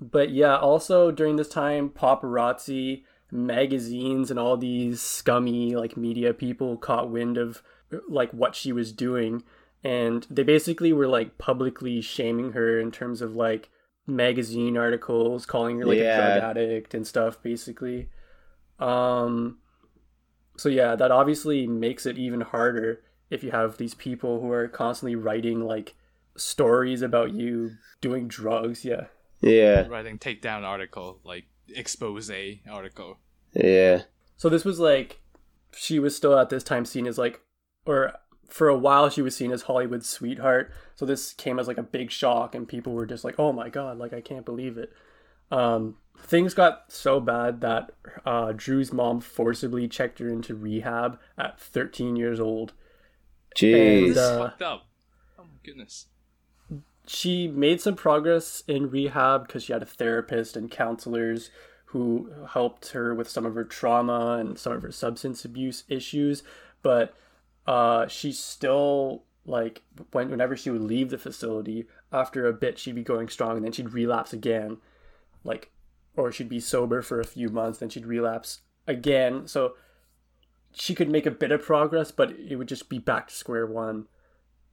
But 0.00 0.30
yeah, 0.30 0.56
also 0.56 1.10
during 1.12 1.36
this 1.36 1.48
time, 1.48 1.90
paparazzi, 1.90 3.04
magazines, 3.30 4.30
and 4.30 4.40
all 4.40 4.56
these 4.56 5.00
scummy 5.00 5.76
like 5.76 5.96
media 5.96 6.34
people 6.34 6.76
caught 6.76 7.10
wind 7.10 7.36
of 7.38 7.62
like 8.08 8.32
what 8.32 8.56
she 8.56 8.72
was 8.72 8.92
doing, 8.92 9.44
and 9.84 10.26
they 10.30 10.42
basically 10.42 10.92
were 10.92 11.06
like 11.06 11.38
publicly 11.38 12.00
shaming 12.00 12.52
her 12.52 12.80
in 12.80 12.90
terms 12.90 13.20
of 13.22 13.36
like 13.36 13.68
magazine 14.06 14.76
articles, 14.76 15.46
calling 15.46 15.78
her 15.78 15.84
like 15.84 15.98
Yeah. 15.98 16.18
a 16.36 16.40
drug 16.40 16.50
addict 16.56 16.94
and 16.94 17.06
stuff, 17.06 17.40
basically. 17.42 18.08
Um, 18.78 19.58
so 20.56 20.68
yeah, 20.68 20.96
that 20.96 21.10
obviously 21.10 21.66
makes 21.66 22.06
it 22.06 22.18
even 22.18 22.40
harder 22.40 23.02
if 23.30 23.42
you 23.44 23.50
have 23.50 23.76
these 23.76 23.94
people 23.94 24.40
who 24.40 24.50
are 24.50 24.68
constantly 24.68 25.14
writing 25.16 25.60
like 25.60 25.94
stories 26.36 27.02
about 27.02 27.32
you 27.32 27.72
doing 28.00 28.26
drugs. 28.28 28.84
Yeah. 28.84 29.06
Yeah, 29.40 29.86
Writing 29.88 30.18
takedown 30.18 30.62
article, 30.62 31.20
like 31.22 31.44
expose 31.68 32.30
article. 32.70 33.18
yeah, 33.52 34.02
So 34.38 34.48
this 34.48 34.64
was 34.64 34.80
like 34.80 35.20
she 35.76 35.98
was 35.98 36.16
still 36.16 36.38
at 36.38 36.48
this 36.48 36.64
time 36.64 36.84
seen 36.86 37.06
as 37.06 37.18
like 37.18 37.40
or 37.84 38.14
for 38.48 38.68
a 38.68 38.76
while 38.76 39.08
she 39.10 39.22
was 39.22 39.36
seen 39.36 39.52
as 39.52 39.62
Hollywood's 39.62 40.08
sweetheart. 40.08 40.70
So 40.94 41.04
this 41.06 41.32
came 41.32 41.58
as 41.58 41.68
like 41.68 41.78
a 41.78 41.82
big 41.82 42.10
shock 42.10 42.54
and 42.54 42.68
people 42.68 42.92
were 42.92 43.06
just 43.06 43.24
like, 43.24 43.38
"Oh 43.38 43.52
my 43.52 43.68
god, 43.68 43.98
like 43.98 44.12
I 44.12 44.20
can't 44.20 44.44
believe 44.44 44.78
it." 44.78 44.92
Um 45.50 45.96
things 46.18 46.54
got 46.54 46.92
so 46.92 47.20
bad 47.20 47.60
that 47.60 47.90
uh 48.24 48.52
Drew's 48.56 48.92
mom 48.92 49.20
forcibly 49.20 49.88
checked 49.88 50.18
her 50.20 50.28
into 50.28 50.54
rehab 50.54 51.18
at 51.36 51.60
13 51.60 52.16
years 52.16 52.40
old. 52.40 52.72
jeez. 53.56 53.74
And, 53.74 54.06
This 54.06 54.16
is 54.16 54.18
uh, 54.18 54.38
fucked 54.38 54.62
up. 54.62 54.86
Oh 55.38 55.44
my 55.44 55.58
goodness. 55.64 56.06
she 57.06 57.48
made 57.48 57.80
some 57.80 57.94
progress 57.96 58.62
in 58.66 58.90
rehab 58.90 59.46
because 59.46 59.64
she 59.64 59.72
had 59.72 59.82
a 59.82 59.86
therapist 59.86 60.56
and 60.56 60.70
counselors 60.70 61.50
who 61.86 62.28
helped 62.50 62.90
her 62.90 63.14
with 63.14 63.28
some 63.28 63.46
of 63.46 63.54
her 63.54 63.64
trauma 63.64 64.38
and 64.40 64.58
some 64.58 64.72
of 64.72 64.82
her 64.82 64.90
substance 64.90 65.44
abuse 65.44 65.84
issues 65.88 66.42
but 66.82 67.14
uh 67.66 68.06
she 68.06 68.32
still 68.32 69.24
like 69.46 69.82
when, 70.12 70.30
whenever 70.30 70.56
she 70.56 70.70
would 70.70 70.82
leave 70.82 71.10
the 71.10 71.18
facility 71.18 71.86
after 72.12 72.46
a 72.46 72.52
bit 72.52 72.78
she'd 72.78 72.94
be 72.94 73.02
going 73.02 73.28
strong 73.28 73.56
and 73.56 73.64
then 73.64 73.72
she'd 73.72 73.92
relapse 73.92 74.32
again 74.32 74.78
like 75.44 75.70
or 76.16 76.32
she'd 76.32 76.48
be 76.48 76.60
sober 76.60 77.02
for 77.02 77.20
a 77.20 77.26
few 77.26 77.48
months 77.48 77.78
then 77.78 77.88
she'd 77.88 78.06
relapse 78.06 78.62
again. 78.86 79.46
So 79.46 79.74
she 80.72 80.94
could 80.94 81.10
make 81.10 81.26
a 81.26 81.30
bit 81.30 81.52
of 81.52 81.62
progress 81.62 82.10
but 82.10 82.32
it 82.32 82.56
would 82.56 82.68
just 82.68 82.88
be 82.88 82.98
back 82.98 83.28
to 83.28 83.34
square 83.34 83.66
one. 83.66 84.06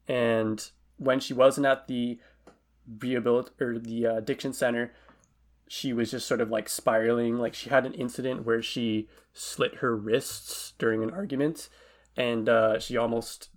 And 0.07 0.67
when 0.97 1.19
she 1.19 1.33
wasn't 1.33 1.67
at 1.67 1.87
the 1.87 2.19
rehabilit 2.97 3.49
or 3.59 3.77
the 3.77 4.07
uh, 4.07 4.15
addiction 4.15 4.53
center 4.53 4.91
she 5.67 5.93
was 5.93 6.11
just 6.11 6.27
sort 6.27 6.41
of 6.41 6.49
like 6.49 6.67
spiraling. 6.67 7.37
Like 7.37 7.53
she 7.53 7.69
had 7.69 7.85
an 7.85 7.93
incident 7.93 8.45
where 8.45 8.61
she 8.61 9.07
slit 9.33 9.75
her 9.75 9.95
wrists 9.95 10.73
during 10.77 11.01
an 11.01 11.11
argument 11.11 11.69
and 12.17 12.47
uh, 12.49 12.79
she 12.79 12.97
almost 12.97 13.49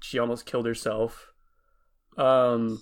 she 0.00 0.18
almost 0.18 0.46
killed 0.46 0.66
herself 0.66 1.32
um 2.16 2.80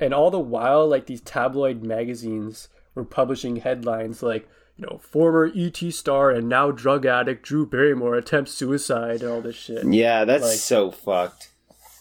and 0.00 0.12
all 0.14 0.30
the 0.30 0.38
while 0.38 0.86
like 0.86 1.06
these 1.06 1.20
tabloid 1.20 1.82
magazines 1.82 2.68
were 2.94 3.04
publishing 3.04 3.56
headlines 3.56 4.22
like 4.22 4.48
you 4.76 4.86
know 4.86 4.98
former 4.98 5.46
E.T. 5.54 5.90
star 5.90 6.30
and 6.30 6.48
now 6.48 6.70
drug 6.70 7.04
addict 7.06 7.42
drew 7.44 7.66
barrymore 7.66 8.14
attempts 8.14 8.52
suicide 8.52 9.22
and 9.22 9.30
all 9.30 9.40
this 9.40 9.56
shit 9.56 9.84
yeah, 9.92 10.24
that's 10.24 10.44
like- 10.44 10.58
so 10.58 10.90
fucked. 10.90 11.50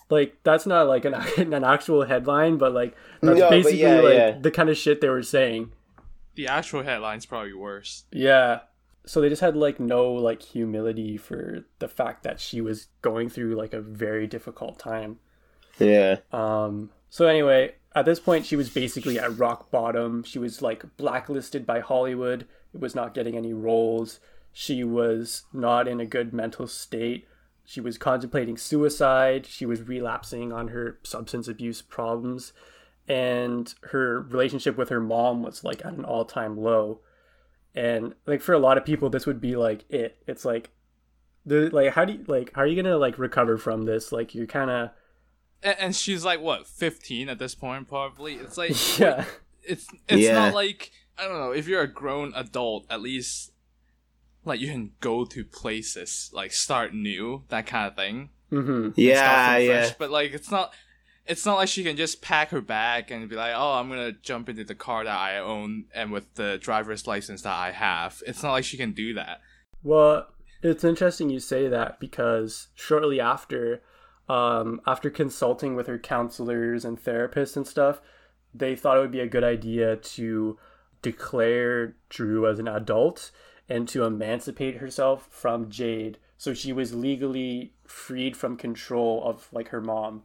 like 0.09 0.37
that's 0.43 0.65
not 0.65 0.87
like 0.87 1.05
an, 1.05 1.13
an 1.53 1.63
actual 1.63 2.05
headline 2.05 2.57
but 2.57 2.73
like 2.73 2.95
that's 3.21 3.39
No, 3.39 3.49
basically 3.49 3.81
yeah, 3.81 3.99
like 4.01 4.13
yeah. 4.13 4.37
the 4.39 4.51
kind 4.51 4.69
of 4.69 4.77
shit 4.77 5.01
they 5.01 5.09
were 5.09 5.23
saying 5.23 5.71
The 6.35 6.47
actual 6.47 6.83
headline's 6.83 7.25
probably 7.25 7.53
worse. 7.53 8.03
yeah 8.11 8.59
so 9.07 9.21
they 9.21 9.29
just 9.29 9.41
had 9.41 9.55
like 9.55 9.79
no 9.79 10.11
like 10.11 10.41
humility 10.41 11.17
for 11.17 11.65
the 11.79 11.87
fact 11.87 12.23
that 12.23 12.39
she 12.39 12.61
was 12.61 12.87
going 13.01 13.29
through 13.29 13.55
like 13.55 13.73
a 13.73 13.81
very 13.81 14.27
difficult 14.27 14.77
time. 14.77 15.17
Yeah, 15.79 16.17
um 16.31 16.91
so 17.09 17.25
anyway 17.25 17.75
at 17.95 18.05
this 18.05 18.19
point 18.19 18.45
she 18.45 18.55
was 18.55 18.69
basically 18.69 19.17
at 19.17 19.37
rock 19.37 19.71
bottom. 19.71 20.23
She 20.23 20.37
was 20.37 20.61
like 20.61 20.97
blacklisted 20.97 21.65
by 21.65 21.79
hollywood. 21.79 22.45
It 22.73 22.81
was 22.81 22.93
not 22.93 23.13
getting 23.13 23.35
any 23.35 23.53
roles. 23.53 24.19
She 24.51 24.83
was 24.83 25.43
not 25.53 25.87
in 25.87 25.99
a 25.99 26.05
good 26.05 26.33
mental 26.33 26.67
state. 26.67 27.27
She 27.63 27.81
was 27.81 27.97
contemplating 27.97 28.57
suicide. 28.57 29.45
She 29.45 29.65
was 29.65 29.81
relapsing 29.81 30.51
on 30.51 30.69
her 30.69 30.99
substance 31.03 31.47
abuse 31.47 31.81
problems. 31.81 32.53
And 33.07 33.73
her 33.91 34.21
relationship 34.21 34.77
with 34.77 34.89
her 34.89 34.99
mom 34.99 35.43
was 35.43 35.63
like 35.63 35.85
at 35.85 35.93
an 35.93 36.05
all-time 36.05 36.57
low 36.57 37.01
and 37.77 38.13
like 38.25 38.41
for 38.41 38.53
a 38.53 38.59
lot 38.59 38.77
of 38.77 38.83
people 38.85 39.09
this 39.09 39.25
would 39.27 39.39
be 39.39 39.55
like 39.55 39.85
it 39.89 40.17
it's 40.27 40.43
like 40.43 40.71
the 41.45 41.69
like 41.69 41.93
how 41.93 42.03
do 42.03 42.13
you 42.13 42.23
like 42.27 42.51
how 42.55 42.61
are 42.63 42.67
you 42.67 42.75
gonna 42.81 42.97
like 42.97 43.17
recover 43.19 43.57
from 43.57 43.85
this 43.85 44.11
like 44.11 44.33
you're 44.35 44.47
kind 44.47 44.69
of 44.71 44.89
And, 45.63 45.75
and 45.79 45.95
she's 45.95 46.25
like 46.25 46.41
what, 46.41 46.67
fifteen 46.67 47.29
at 47.29 47.39
this 47.39 47.55
point, 47.55 47.87
probably. 47.87 48.33
It's 48.35 48.57
like 48.57 48.71
yeah 48.99 49.25
it's 49.63 49.87
it's 50.07 50.21
Yeah. 50.23 50.33
not 50.33 50.53
like 50.53 50.91
I 51.17 51.23
don't 51.27 51.39
know. 51.39 51.51
If 51.51 51.67
you're 51.67 51.81
a 51.81 51.87
grown 51.91 52.31
adult, 52.35 52.85
at 52.89 53.01
least 53.01 53.51
like 54.45 54.59
you 54.59 54.67
can 54.67 54.91
go 54.99 55.25
to 55.25 55.43
places, 55.43 56.29
like 56.33 56.51
start 56.51 56.93
new, 56.93 57.43
that 57.49 57.65
kind 57.67 57.87
of 57.87 57.95
thing. 57.95 58.29
mm-hmm 58.51 58.89
yeah, 58.95 59.53
from 59.55 59.61
yeah. 59.63 59.81
fresh. 59.83 59.95
But 59.97 60.09
like, 60.11 60.31
it's 60.33 60.51
not. 60.51 60.73
It's 61.27 61.45
not 61.45 61.57
like 61.57 61.67
she 61.67 61.83
can 61.83 61.97
just 61.97 62.21
pack 62.21 62.49
her 62.49 62.61
bag 62.61 63.11
and 63.11 63.27
be 63.29 63.35
like, 63.35 63.53
"Oh, 63.55 63.73
I'm 63.73 63.89
gonna 63.89 64.13
jump 64.13 64.49
into 64.49 64.63
the 64.63 64.75
car 64.75 65.03
that 65.03 65.17
I 65.17 65.37
own 65.37 65.85
and 65.93 66.11
with 66.11 66.33
the 66.35 66.57
driver's 66.61 67.07
license 67.07 67.41
that 67.41 67.55
I 67.55 67.71
have." 67.71 68.23
It's 68.25 68.43
not 68.43 68.53
like 68.53 68.63
she 68.63 68.77
can 68.77 68.93
do 68.93 69.13
that. 69.15 69.41
Well, 69.83 70.27
it's 70.61 70.83
interesting 70.83 71.29
you 71.29 71.39
say 71.39 71.67
that 71.67 71.99
because 71.99 72.67
shortly 72.75 73.19
after, 73.19 73.81
um, 74.27 74.81
after 74.87 75.09
consulting 75.09 75.75
with 75.75 75.87
her 75.87 75.99
counselors 75.99 76.83
and 76.83 77.01
therapists 77.01 77.55
and 77.55 77.67
stuff, 77.67 78.01
they 78.53 78.75
thought 78.75 78.97
it 78.97 79.01
would 79.01 79.11
be 79.11 79.19
a 79.19 79.27
good 79.27 79.43
idea 79.43 79.95
to 79.95 80.57
declare 81.01 81.95
Drew 82.09 82.47
as 82.47 82.59
an 82.59 82.67
adult 82.67 83.31
and 83.69 83.87
to 83.89 84.03
emancipate 84.03 84.77
herself 84.77 85.27
from 85.29 85.69
Jaid. 85.69 86.15
So 86.37 86.53
she 86.53 86.71
was 86.71 86.95
legally 86.95 87.73
freed 87.85 88.35
from 88.35 88.57
control 88.57 89.23
of 89.23 89.47
like 89.51 89.69
her 89.69 89.81
mom. 89.81 90.23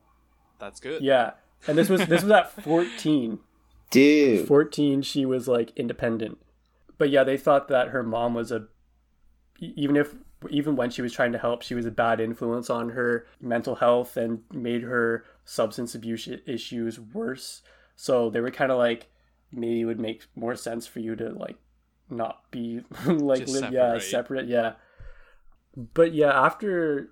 That's 0.62 0.78
good. 0.78 1.02
Yeah. 1.02 1.32
And 1.66 1.76
this 1.76 1.88
was 1.88 2.06
this 2.06 2.22
was 2.22 2.30
at 2.30 2.52
14. 2.62 3.40
Dude. 3.90 4.48
14 4.48 5.02
she 5.02 5.26
was 5.26 5.46
like 5.46 5.70
independent 5.76 6.38
but 6.96 7.10
yeah 7.10 7.24
they 7.24 7.36
thought 7.36 7.68
that 7.68 7.88
her 7.88 8.02
mom 8.02 8.32
was 8.32 8.50
a 8.50 8.64
even 9.60 9.96
if 9.96 10.14
even 10.48 10.76
when 10.76 10.88
she 10.88 11.02
was 11.02 11.12
trying 11.12 11.32
to 11.32 11.38
help 11.38 11.60
she 11.60 11.74
was 11.74 11.84
a 11.84 11.90
bad 11.90 12.18
influence 12.18 12.70
on 12.70 12.88
her 12.90 13.26
mental 13.38 13.74
health 13.74 14.16
and 14.16 14.44
made 14.50 14.82
her 14.82 15.26
substance 15.44 15.94
abuse 15.94 16.26
issues 16.46 16.98
worse 16.98 17.60
so 17.94 18.30
they 18.30 18.40
were 18.40 18.50
kind 18.50 18.72
of 18.72 18.78
like 18.78 19.08
maybe 19.52 19.82
it 19.82 19.84
would 19.84 20.00
make 20.00 20.24
more 20.34 20.56
sense 20.56 20.86
for 20.86 21.00
you 21.00 21.14
to 21.14 21.28
like 21.28 21.56
not 22.08 22.50
be 22.50 22.80
like 23.06 23.40
Just 23.40 23.52
live 23.52 23.72
yeah 23.74 23.98
separate. 23.98 24.02
separate 24.02 24.48
yeah 24.48 24.72
but 25.92 26.14
yeah 26.14 26.32
after 26.32 27.10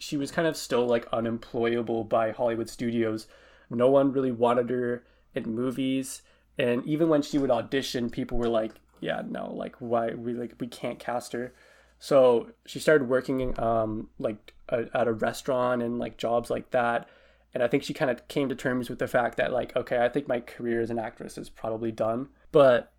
she 0.00 0.16
was 0.16 0.30
kind 0.30 0.48
of 0.48 0.56
still 0.56 0.86
like 0.86 1.06
unemployable 1.12 2.04
by 2.04 2.30
hollywood 2.30 2.68
studios. 2.68 3.28
No 3.68 3.88
one 3.88 4.12
really 4.12 4.32
wanted 4.32 4.70
her 4.70 5.04
in 5.34 5.54
movies. 5.54 6.22
And 6.58 6.84
even 6.84 7.08
when 7.08 7.22
she 7.22 7.38
would 7.38 7.50
audition 7.50 8.10
people 8.10 8.38
were 8.38 8.48
like 8.48 8.72
yeah 9.00 9.22
no 9.26 9.52
like 9.52 9.76
why 9.78 10.14
we 10.14 10.32
like 10.32 10.54
we 10.58 10.66
can't 10.66 10.98
cast 10.98 11.32
her. 11.32 11.52
So 11.98 12.50
she 12.66 12.80
started 12.80 13.08
working 13.08 13.58
um 13.60 14.08
like 14.18 14.54
a, 14.70 14.86
at 14.94 15.06
a 15.06 15.12
restaurant 15.12 15.82
and 15.82 15.98
like 15.98 16.16
jobs 16.16 16.48
like 16.50 16.70
that. 16.70 17.06
And 17.52 17.62
i 17.62 17.68
think 17.68 17.82
she 17.82 17.92
kind 17.92 18.10
of 18.10 18.26
came 18.26 18.48
to 18.48 18.54
terms 18.54 18.88
with 18.88 19.00
the 19.00 19.08
fact 19.08 19.36
that 19.36 19.52
like 19.52 19.76
okay 19.76 19.98
i 19.98 20.08
think 20.08 20.26
my 20.26 20.40
career 20.40 20.80
as 20.80 20.90
an 20.90 20.98
actress 20.98 21.36
is 21.36 21.50
probably 21.50 21.92
done. 21.92 22.28
But 22.52 22.90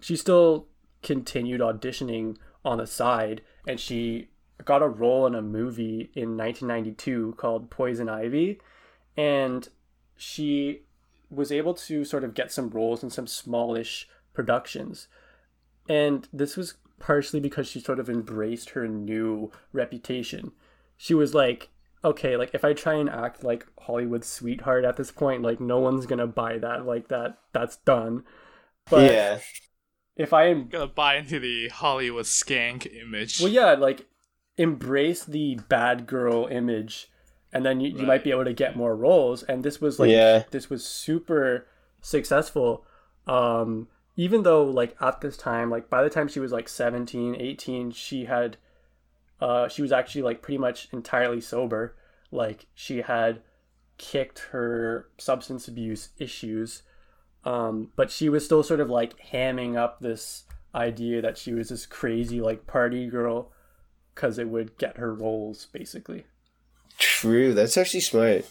she 0.00 0.16
still 0.16 0.66
continued 1.02 1.60
auditioning 1.60 2.36
on 2.64 2.78
the 2.78 2.86
side 2.86 3.42
and 3.66 3.78
she 3.78 4.28
got 4.64 4.82
a 4.82 4.88
role 4.88 5.26
in 5.26 5.34
a 5.34 5.42
movie 5.42 6.10
in 6.14 6.36
1992 6.36 7.34
called 7.36 7.70
poison 7.70 8.08
ivy 8.08 8.60
and 9.16 9.68
she 10.16 10.82
was 11.30 11.52
able 11.52 11.74
to 11.74 12.04
sort 12.04 12.24
of 12.24 12.34
get 12.34 12.52
some 12.52 12.70
roles 12.70 13.02
in 13.02 13.10
some 13.10 13.26
smallish 13.26 14.08
productions. 14.32 15.08
And 15.88 16.28
this 16.32 16.56
was 16.56 16.74
partially 16.98 17.40
because 17.40 17.68
she 17.68 17.80
sort 17.80 17.98
of 17.98 18.08
embraced 18.08 18.70
her 18.70 18.88
new 18.88 19.50
reputation. 19.72 20.52
She 20.96 21.14
was 21.14 21.34
like, 21.34 21.68
okay, 22.04 22.36
like 22.36 22.50
if 22.54 22.64
I 22.64 22.72
try 22.72 22.94
and 22.94 23.10
act 23.10 23.44
like 23.44 23.66
Hollywood's 23.80 24.28
sweetheart 24.28 24.84
at 24.84 24.96
this 24.96 25.10
point, 25.10 25.42
like 25.42 25.60
no 25.60 25.78
one's 25.78 26.06
gonna 26.06 26.26
buy 26.26 26.58
that. 26.58 26.86
Like 26.86 27.08
that 27.08 27.38
that's 27.52 27.76
done. 27.78 28.24
But 28.90 29.12
yeah. 29.12 29.38
if 30.16 30.32
I 30.32 30.46
am 30.46 30.68
Gonna 30.68 30.86
buy 30.86 31.16
into 31.16 31.38
the 31.38 31.68
Hollywood 31.68 32.24
skank 32.24 32.86
image. 32.92 33.40
well 33.40 33.50
yeah, 33.50 33.72
like 33.72 34.06
embrace 34.58 35.24
the 35.24 35.54
bad 35.68 36.06
girl 36.06 36.46
image 36.46 37.08
and 37.52 37.64
then 37.64 37.80
you, 37.80 37.90
you 37.98 38.06
might 38.06 38.22
be 38.22 38.30
able 38.30 38.44
to 38.44 38.52
get 38.52 38.76
more 38.76 38.94
roles. 38.94 39.42
And 39.42 39.64
this 39.64 39.80
was 39.80 39.98
like 39.98 40.10
Yeah. 40.10 40.44
this 40.50 40.68
was 40.68 40.84
super 40.84 41.66
successful. 42.02 42.84
Um, 43.26 43.88
even 44.16 44.42
though 44.42 44.64
like 44.64 44.96
at 45.00 45.20
this 45.20 45.36
time, 45.36 45.70
like 45.70 45.88
by 45.88 46.02
the 46.02 46.10
time 46.10 46.28
she 46.28 46.40
was 46.40 46.52
like 46.52 46.68
17, 46.68 47.36
18, 47.36 47.90
she 47.92 48.26
had 48.26 48.58
uh, 49.40 49.68
she 49.68 49.82
was 49.82 49.92
actually 49.92 50.22
like 50.22 50.42
pretty 50.42 50.58
much 50.58 50.88
entirely 50.92 51.40
sober. 51.40 51.94
Like 52.30 52.66
she 52.74 53.02
had 53.02 53.40
kicked 53.96 54.40
her 54.50 55.08
substance 55.16 55.68
abuse 55.68 56.10
issues, 56.18 56.82
um, 57.44 57.92
but 57.96 58.10
she 58.10 58.28
was 58.28 58.44
still 58.44 58.62
sort 58.62 58.80
of 58.80 58.90
like 58.90 59.14
hamming 59.32 59.76
up 59.76 60.00
this 60.00 60.44
idea 60.74 61.22
that 61.22 61.38
she 61.38 61.54
was 61.54 61.70
this 61.70 61.86
crazy 61.86 62.40
like 62.42 62.66
party 62.66 63.06
girl 63.06 63.52
because 64.18 64.36
it 64.36 64.48
would 64.48 64.76
get 64.78 64.96
her 64.96 65.14
roles 65.14 65.66
basically. 65.66 66.24
True. 66.98 67.54
That's 67.54 67.76
actually 67.76 68.00
smart. 68.00 68.44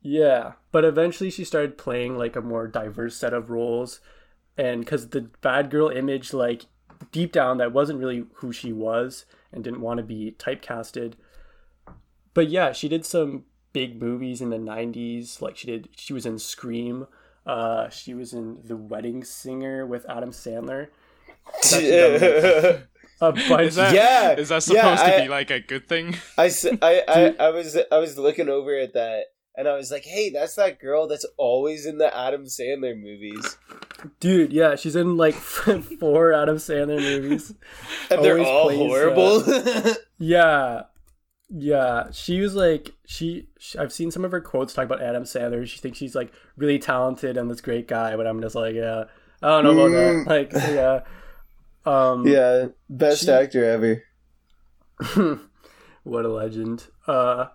Yeah, 0.00 0.52
but 0.70 0.84
eventually 0.84 1.30
she 1.30 1.42
started 1.44 1.76
playing 1.76 2.16
like 2.16 2.36
a 2.36 2.40
more 2.40 2.68
diverse 2.68 3.16
set 3.16 3.34
of 3.34 3.50
roles, 3.50 3.98
and 4.56 4.80
because 4.80 5.08
the 5.08 5.22
bad 5.40 5.68
girl 5.68 5.88
image, 5.88 6.32
like 6.32 6.66
deep 7.10 7.32
down, 7.32 7.58
that 7.58 7.72
wasn't 7.72 7.98
really 7.98 8.26
who 8.34 8.52
she 8.52 8.72
was, 8.72 9.24
and 9.50 9.64
didn't 9.64 9.80
want 9.80 9.98
to 9.98 10.04
be 10.04 10.36
typecasted. 10.38 11.14
But 12.34 12.48
yeah, 12.48 12.70
she 12.70 12.88
did 12.88 13.04
some 13.04 13.46
big 13.72 14.00
movies 14.00 14.40
in 14.40 14.50
the 14.50 14.58
'90s. 14.58 15.42
Like 15.42 15.56
she 15.56 15.66
did, 15.66 15.88
she 15.96 16.12
was 16.12 16.24
in 16.24 16.38
Scream. 16.38 17.08
Uh, 17.44 17.88
she 17.88 18.14
was 18.14 18.32
in 18.32 18.58
The 18.62 18.76
Wedding 18.76 19.24
Singer 19.24 19.84
with 19.84 20.06
Adam 20.08 20.30
Sandler. 20.30 20.86
yeah, 23.20 23.28
A 23.28 23.32
bunch. 23.32 23.62
Is 23.68 23.74
that, 23.76 23.94
Yeah, 23.94 24.32
is 24.32 24.48
that 24.50 24.66
yeah, 24.68 24.94
supposed 24.96 25.04
to 25.16 25.22
be 25.22 25.28
like 25.28 25.50
a 25.50 25.60
good 25.60 25.88
thing? 25.88 26.16
I, 26.36 26.46
s- 26.46 26.66
I, 26.82 27.02
I, 27.08 27.34
I 27.46 27.48
was 27.50 27.76
I 27.90 27.98
was 27.98 28.18
looking 28.18 28.48
over 28.48 28.76
at 28.78 28.92
that 28.94 29.24
and 29.56 29.66
I 29.66 29.74
was 29.74 29.90
like, 29.90 30.04
hey, 30.04 30.28
that's 30.30 30.54
that 30.56 30.78
girl 30.78 31.06
that's 31.06 31.24
always 31.38 31.86
in 31.86 31.96
the 31.98 32.14
Adam 32.14 32.44
Sandler 32.44 32.94
movies, 33.00 33.56
Dude, 34.20 34.52
yeah, 34.52 34.76
she's 34.76 34.94
in 34.96 35.16
like 35.16 35.34
four 36.00 36.32
Adam 36.34 36.56
Sandler 36.58 37.00
movies. 37.00 37.54
and 38.10 38.22
they're 38.22 38.38
Always 38.38 38.46
all 38.48 38.64
plays, 38.66 38.78
uh, 38.78 38.84
horrible. 38.84 39.94
Yeah, 40.18 40.82
yeah. 41.48 42.10
She 42.12 42.40
was 42.40 42.54
like 42.54 42.92
she, 43.06 43.48
she. 43.58 43.78
I've 43.78 43.92
seen 43.92 44.10
some 44.10 44.24
of 44.24 44.30
her 44.30 44.40
quotes 44.40 44.74
talk 44.74 44.84
about 44.86 45.02
Adam 45.02 45.24
Sandler. 45.24 45.66
She 45.66 45.78
thinks 45.78 45.98
she's 45.98 46.14
like 46.14 46.32
really 46.56 46.78
talented 46.78 47.36
and 47.36 47.50
this 47.50 47.60
great 47.60 47.86
guy, 47.88 48.16
but 48.16 48.26
I'm 48.26 48.40
just 48.40 48.54
like, 48.54 48.74
yeah, 48.74 49.04
I 49.42 49.48
don't 49.62 49.64
know 49.64 49.70
about 49.72 49.90
Mm. 49.90 50.24
that. 50.24 50.30
Like, 50.30 50.52
yeah. 50.52 51.00
Um, 51.86 52.26
yeah, 52.26 52.66
best 52.90 53.24
She- 53.24 53.30
actor 53.30 53.64
ever. 53.64 54.02
what 56.02 56.24
a 56.24 56.28
legend. 56.28 56.86
Uh, 57.06 57.46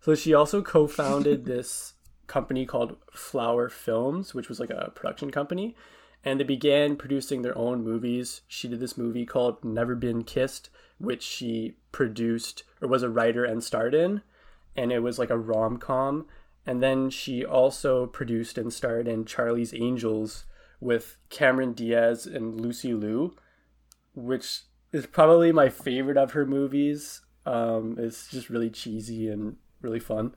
so 0.00 0.14
she 0.14 0.34
also 0.34 0.62
co-founded 0.62 1.44
this 1.46 1.94
company 2.26 2.66
called 2.66 2.96
Flower 3.12 3.68
Films, 3.68 4.34
which 4.34 4.48
was 4.48 4.60
like 4.60 4.70
a 4.70 4.92
production 4.94 5.30
company, 5.30 5.74
and 6.24 6.38
they 6.38 6.44
began 6.44 6.96
producing 6.96 7.42
their 7.42 7.56
own 7.56 7.82
movies. 7.82 8.42
She 8.46 8.68
did 8.68 8.80
this 8.80 8.98
movie 8.98 9.24
called 9.24 9.64
Never 9.64 9.94
Been 9.94 10.24
Kissed, 10.24 10.68
which 10.98 11.22
she 11.22 11.76
produced 11.92 12.64
or 12.82 12.88
was 12.88 13.02
a 13.02 13.08
writer 13.08 13.44
and 13.44 13.62
starred 13.64 13.94
in, 13.94 14.22
and 14.76 14.92
it 14.92 15.00
was 15.00 15.18
like 15.18 15.30
a 15.30 15.38
rom-com. 15.38 16.26
And 16.66 16.82
then 16.82 17.08
she 17.08 17.44
also 17.44 18.06
produced 18.06 18.58
and 18.58 18.70
starred 18.72 19.08
in 19.08 19.24
Charlie's 19.24 19.72
Angels 19.72 20.44
with 20.80 21.16
Cameron 21.30 21.72
Diaz 21.72 22.26
and 22.26 22.60
Lucy 22.60 22.92
Liu, 22.92 23.34
which 24.18 24.62
is 24.92 25.06
probably 25.06 25.52
my 25.52 25.68
favorite 25.68 26.16
of 26.16 26.32
her 26.32 26.46
movies. 26.46 27.22
Um, 27.46 27.96
it's 27.98 28.28
just 28.28 28.50
really 28.50 28.70
cheesy 28.70 29.28
and 29.28 29.56
really 29.80 30.00
fun. 30.00 30.34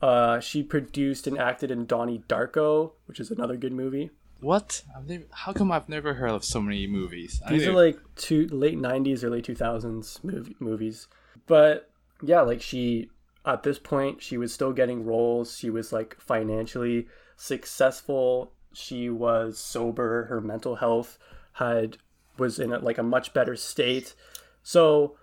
Uh, 0.00 0.40
she 0.40 0.62
produced 0.62 1.26
and 1.26 1.38
acted 1.38 1.70
in 1.70 1.86
Donnie 1.86 2.22
Darko, 2.28 2.92
which 3.06 3.20
is 3.20 3.30
another 3.30 3.56
good 3.56 3.72
movie. 3.72 4.10
What? 4.40 4.82
I've 4.96 5.08
never, 5.08 5.24
how 5.30 5.52
come 5.52 5.70
I've 5.70 5.88
never 5.88 6.14
heard 6.14 6.30
of 6.30 6.44
so 6.44 6.60
many 6.60 6.88
movies? 6.88 7.40
These 7.48 7.66
are 7.68 7.72
like 7.72 7.98
two 8.16 8.48
late 8.48 8.76
'90s, 8.76 9.22
early 9.22 9.40
2000s 9.40 10.24
movie, 10.24 10.56
movies. 10.58 11.06
But 11.46 11.88
yeah, 12.20 12.40
like 12.40 12.60
she 12.60 13.10
at 13.46 13.62
this 13.62 13.78
point 13.78 14.20
she 14.20 14.36
was 14.36 14.52
still 14.52 14.72
getting 14.72 15.04
roles. 15.04 15.56
She 15.56 15.70
was 15.70 15.92
like 15.92 16.20
financially 16.20 17.06
successful. 17.36 18.52
She 18.74 19.08
was 19.08 19.58
sober. 19.58 20.24
Her 20.24 20.40
mental 20.40 20.76
health 20.76 21.18
had 21.52 21.98
was 22.38 22.58
in 22.58 22.72
a, 22.72 22.78
like 22.78 22.98
a 22.98 23.02
much 23.02 23.32
better 23.34 23.56
state. 23.56 24.14
So 24.62 25.16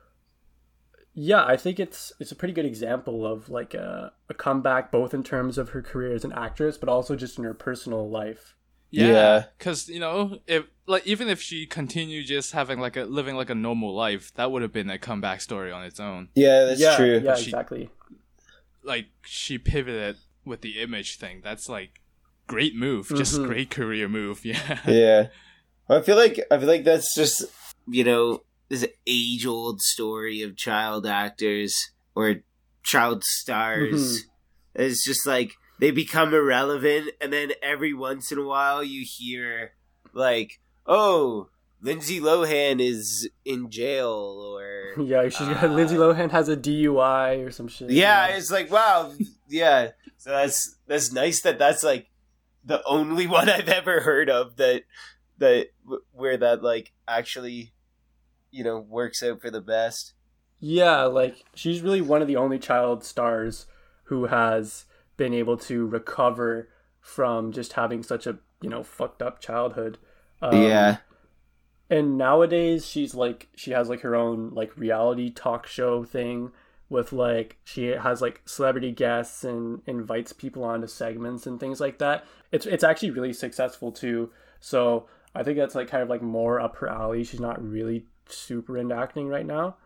yeah, 1.14 1.44
I 1.46 1.58
think 1.58 1.80
it's 1.80 2.14
it's 2.20 2.32
a 2.32 2.36
pretty 2.36 2.54
good 2.54 2.66
example 2.66 3.26
of 3.26 3.50
like 3.50 3.74
a, 3.74 4.14
a 4.30 4.34
comeback, 4.34 4.92
both 4.92 5.14
in 5.14 5.24
terms 5.24 5.58
of 5.58 5.70
her 5.70 5.82
career 5.82 6.14
as 6.14 6.24
an 6.24 6.32
actress, 6.34 6.78
but 6.78 6.88
also 6.90 7.16
just 7.16 7.38
in 7.38 7.44
her 7.44 7.54
personal 7.54 8.10
life. 8.10 8.56
Yeah, 8.92 9.08
Yeah. 9.08 9.44
because 9.58 9.90
you 9.90 10.00
know, 10.00 10.40
if 10.48 10.66
like 10.88 11.06
even 11.06 11.28
if 11.28 11.42
she 11.42 11.66
continued 11.66 12.26
just 12.28 12.54
having 12.54 12.80
like 12.80 12.96
a 12.98 13.04
living 13.04 13.36
like 13.36 13.50
a 13.50 13.56
normal 13.56 13.94
life, 13.94 14.34
that 14.36 14.52
would 14.52 14.62
have 14.62 14.72
been 14.74 14.90
a 14.90 14.98
comeback 14.98 15.42
story 15.42 15.72
on 15.72 15.84
its 15.84 16.00
own. 16.00 16.30
Yeah, 16.36 16.66
that's 16.66 16.80
yeah, 16.80 16.96
true. 16.96 17.22
Yeah, 17.24 17.36
She- 17.36 17.46
exactly. 17.46 17.90
Like 18.84 19.08
she 19.26 19.58
pivoted 19.58 20.18
with 20.46 20.62
the 20.62 20.80
image 20.82 21.18
thing. 21.18 21.42
That's 21.44 21.68
like 21.68 22.02
great 22.48 22.76
move, 22.76 23.10
just 23.10 23.38
Mhm. 23.40 23.46
great 23.48 23.70
career 23.70 24.08
move. 24.08 24.42
Yeah. 24.46 24.80
Yeah, 24.88 25.28
I 25.90 26.02
feel 26.02 26.16
like 26.18 26.40
I 26.52 26.58
feel 26.58 26.68
like 26.68 26.84
that's 26.84 27.16
just 27.16 27.46
you 27.88 28.04
know, 28.04 28.44
this 28.70 28.86
age 29.08 29.46
old 29.46 29.82
story 29.82 30.42
of 30.44 30.56
child 30.56 31.06
actors 31.08 31.92
or 32.16 32.36
child 32.84 33.24
stars. 33.24 34.26
It's 34.76 35.04
just 35.04 35.26
like 35.26 35.54
they 35.80 35.92
become 35.92 36.34
irrelevant, 36.34 37.12
and 37.20 37.34
then 37.34 37.52
every 37.64 37.94
once 37.94 38.32
in 38.32 38.38
a 38.38 38.44
while 38.46 38.84
you 38.84 39.04
hear, 39.08 39.74
like, 40.14 40.60
oh, 40.86 41.50
Lindsay 41.82 42.20
Lohan 42.20 42.80
is 42.82 43.30
in 43.46 43.70
jail, 43.70 44.10
or. 44.58 44.94
Yeah, 45.04 45.24
she's 45.30 45.48
got 45.48 45.64
Uh, 45.64 45.68
Lindsay 45.68 45.96
Lohan 45.96 46.30
has 46.32 46.50
a 46.50 46.58
DUI 46.58 47.46
or 47.48 47.52
some 47.52 47.68
shit. 47.70 47.90
yeah. 47.90 48.28
It's 48.28 48.52
like 48.52 48.70
wow, 48.72 49.14
yeah. 49.48 49.92
So 50.18 50.32
that's 50.32 50.76
that's 50.88 51.12
nice 51.14 51.42
that 51.44 51.58
that's 51.58 51.84
like 51.84 52.08
the 52.66 52.84
only 52.86 53.26
one 53.38 53.48
I've 53.50 53.70
ever 53.70 54.02
heard 54.02 54.30
of 54.30 54.58
that 54.58 54.84
that 55.40 55.68
where 56.14 56.38
that 56.38 56.64
like 56.64 56.94
actually 57.08 57.74
you 58.52 58.64
know 58.64 58.80
works 58.80 59.24
out 59.24 59.42
for 59.42 59.50
the 59.52 59.62
best. 59.62 60.14
Yeah, 60.60 61.04
like 61.04 61.44
she's 61.56 61.82
really 61.82 62.02
one 62.02 62.22
of 62.22 62.28
the 62.28 62.36
only 62.36 62.60
child 62.60 63.04
stars 63.04 63.66
who 64.06 64.26
has 64.26 64.86
been 65.18 65.34
able 65.34 65.58
to 65.58 65.86
recover 65.88 66.70
from 67.00 67.52
just 67.52 67.74
having 67.74 68.04
such 68.04 68.28
a 68.28 68.40
you 68.62 68.70
know 68.70 68.84
fucked 68.84 69.22
up 69.22 69.40
childhood. 69.40 69.98
Um, 70.42 70.62
yeah. 70.64 70.98
and 71.90 72.18
nowadays 72.18 72.86
she's 72.86 73.14
like 73.14 73.50
she 73.56 73.72
has 73.72 73.90
like 73.90 74.02
her 74.02 74.16
own 74.16 74.52
like 74.54 74.78
reality 74.78 75.30
talk 75.30 75.68
show 75.68 76.06
thing 76.06 76.52
with 76.90 77.12
like 77.12 77.58
she 77.66 77.88
has 77.88 78.22
like 78.22 78.42
celebrity 78.46 78.94
guests 78.94 79.44
and 79.44 79.82
invites 79.86 80.32
people 80.32 80.64
onto 80.64 80.88
segments 80.88 81.46
and 81.46 81.60
things 81.60 81.82
like 81.82 81.98
that 81.98 82.24
it's 82.54 82.66
it's 82.66 82.86
actually 82.86 83.12
really 83.12 83.34
successful 83.34 83.92
too 83.92 84.32
so 84.62 85.08
i 85.36 85.44
think 85.44 85.58
that's 85.58 85.76
like 85.76 85.88
kind 85.90 86.04
of 86.04 86.10
like 86.10 86.22
more 86.22 86.60
up 86.60 86.76
her 86.78 86.88
alley. 86.90 87.24
She's 87.24 87.40
not 87.40 87.62
really 87.64 88.06
super 88.28 88.78
into 88.78 88.96
acting 88.96 89.28
right 89.28 89.46
now. 89.46 89.78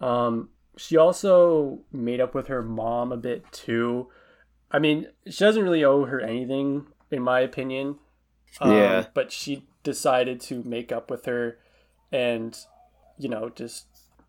Um 0.00 0.50
she 0.76 0.96
also 0.96 1.80
made 1.92 2.20
up 2.20 2.34
with 2.34 2.48
her 2.48 2.62
mom 2.62 3.12
a 3.12 3.16
bit 3.16 3.44
too. 3.52 4.08
I 4.70 4.78
mean 4.78 5.06
she 5.28 5.44
doesn't 5.44 5.62
really 5.62 5.84
owe 5.84 6.04
her 6.04 6.20
anything 6.20 6.86
in 7.10 7.22
my 7.22 7.40
opinion. 7.40 7.98
Um, 8.60 8.72
Yeah. 8.72 9.06
but 9.14 9.32
she 9.32 9.66
decided 9.82 10.40
to 10.42 10.62
make 10.64 10.90
up 10.92 11.10
with 11.10 11.24
her 11.26 11.58
and 12.12 12.56
you 13.18 13.28
know 13.28 13.48
just 13.48 13.86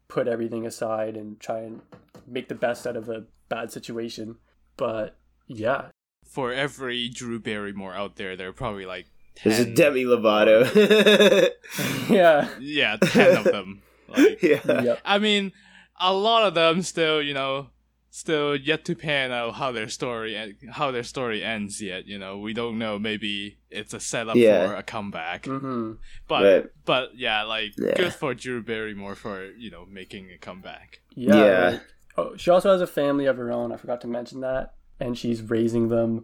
put 0.07 0.27
everything 0.27 0.65
aside 0.65 1.15
and 1.17 1.39
try 1.39 1.59
and 1.59 1.81
make 2.27 2.47
the 2.47 2.55
best 2.55 2.85
out 2.87 2.95
of 2.95 3.09
a 3.09 3.25
bad 3.49 3.71
situation. 3.71 4.37
But 4.77 5.17
yeah. 5.47 5.89
For 6.25 6.51
every 6.53 7.07
Drew 7.09 7.39
Barrymore 7.39 7.93
out 7.93 8.15
there, 8.15 8.35
there 8.35 8.49
are 8.49 8.53
probably 8.53 8.85
like 8.85 9.05
There's 9.43 9.59
a 9.59 9.65
Demi 9.73 10.03
Lovato. 10.05 10.65
yeah 12.09 12.49
Yeah, 12.59 12.97
ten 12.97 13.37
of 13.37 13.43
them. 13.45 13.81
Like, 14.07 14.41
yeah. 14.41 14.81
yep 14.81 14.99
I 15.05 15.17
mean, 15.19 15.51
a 15.99 16.13
lot 16.13 16.43
of 16.47 16.53
them 16.53 16.81
still, 16.81 17.21
you 17.21 17.33
know, 17.33 17.67
still 18.11 18.55
yet 18.55 18.85
to 18.85 18.95
pan 18.95 19.31
out 19.31 19.55
how 19.55 19.71
their 19.73 19.89
story 19.89 20.35
and 20.35 20.55
how 20.71 20.91
their 20.91 21.03
story 21.03 21.43
ends 21.43 21.81
yet. 21.81 22.05
You 22.07 22.17
know, 22.17 22.37
we 22.37 22.53
don't 22.53 22.77
know. 22.77 22.97
Maybe 22.97 23.57
it's 23.69 23.93
a 23.93 23.99
setup 23.99 24.35
Yeah. 24.37 24.67
for 24.67 24.75
a 24.75 24.83
comeback. 24.83 25.45
hmm 25.45 25.93
But 26.27 26.43
Right. 26.43 26.65
but 26.85 27.09
yeah, 27.15 27.43
like 27.43 27.73
Yeah. 27.77 27.93
good 27.95 28.13
for 28.13 28.33
Drew 28.33 28.63
Barrymore 28.63 29.15
for 29.15 29.45
you 29.57 29.69
know 29.69 29.85
making 29.89 30.29
a 30.31 30.37
comeback. 30.37 31.01
yeah, 31.13 31.35
Yeah. 31.35 31.69
like- 31.71 31.81
oh, 32.17 32.37
she 32.37 32.49
also 32.49 32.71
has 32.71 32.79
a 32.81 32.87
family 32.87 33.25
of 33.25 33.35
her 33.35 33.51
own 33.51 33.73
i 33.73 33.75
forgot 33.77 33.99
to 33.99 34.07
mention 34.07 34.39
that 34.39 34.73
and 35.01 35.17
she's 35.17 35.41
raising 35.41 35.89
them 35.89 36.23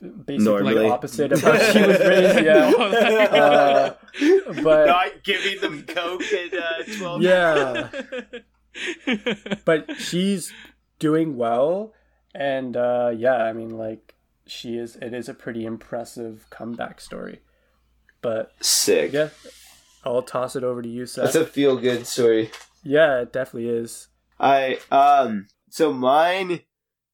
basically 0.00 0.38
Normally. 0.44 0.88
opposite 0.88 1.32
of 1.32 1.40
how 1.42 1.58
she 1.72 1.80
was 1.80 1.98
raised 2.00 2.44
yeah 2.44 2.72
uh, 2.78 3.94
but 4.62 4.86
Not 4.86 5.22
giving 5.24 5.60
them 5.60 5.82
coke 5.84 6.22
at 6.32 6.54
uh, 6.54 6.82
twelve. 6.98 7.22
yeah 7.22 7.88
but 9.64 9.96
she's 9.98 10.52
doing 10.98 11.36
well, 11.36 11.92
and 12.34 12.76
uh, 12.76 13.12
yeah, 13.16 13.36
I 13.36 13.52
mean, 13.52 13.70
like 13.70 14.14
she 14.46 14.76
is. 14.76 14.96
It 14.96 15.14
is 15.14 15.28
a 15.28 15.34
pretty 15.34 15.64
impressive 15.64 16.46
comeback 16.50 17.00
story. 17.00 17.40
But 18.20 18.52
Sick. 18.60 19.12
yeah, 19.12 19.28
I'll 20.04 20.22
toss 20.22 20.56
it 20.56 20.64
over 20.64 20.82
to 20.82 20.88
you, 20.88 21.06
Seth. 21.06 21.24
That's 21.32 21.36
a 21.36 21.46
feel 21.46 21.76
good 21.76 22.06
story. 22.06 22.50
yeah, 22.82 23.20
it 23.20 23.32
definitely 23.32 23.68
is. 23.70 24.08
I 24.40 24.78
um 24.90 25.46
so 25.70 25.92
mine 25.92 26.60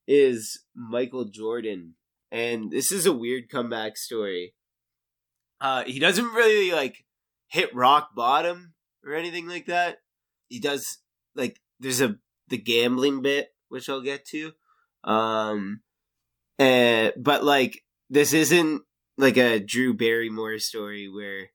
is 0.07 0.61
Michael 0.75 1.27
Jordan 1.27 1.95
and 2.31 2.71
this 2.71 2.93
is 2.93 3.07
a 3.07 3.13
weird 3.13 3.49
comeback 3.51 3.97
story. 3.97 4.55
Uh 5.61 5.85
he 5.85 5.99
doesn't 5.99 6.33
really 6.35 6.73
like 6.73 7.05
hit 7.49 7.75
rock 7.75 8.15
bottom 8.15 8.75
or 9.05 9.15
anything 9.15 9.49
like 9.49 9.67
that. 9.67 9.99
He 10.49 10.61
does 10.61 10.99
like 11.35 11.61
there's 11.79 12.01
a 12.01 12.17
the 12.49 12.59
gambling 12.59 13.23
bit 13.23 13.49
which 13.69 13.89
I'll 13.89 14.01
get 14.03 14.25
to. 14.27 14.53
Um 15.05 15.81
and 16.59 17.13
but 17.17 17.45
like 17.45 17.85
this 18.09 18.33
isn't 18.33 18.83
like 19.17 19.37
a 19.37 19.61
Drew 19.61 19.95
Barrymore 19.95 20.59
story 20.59 21.09
where 21.09 21.51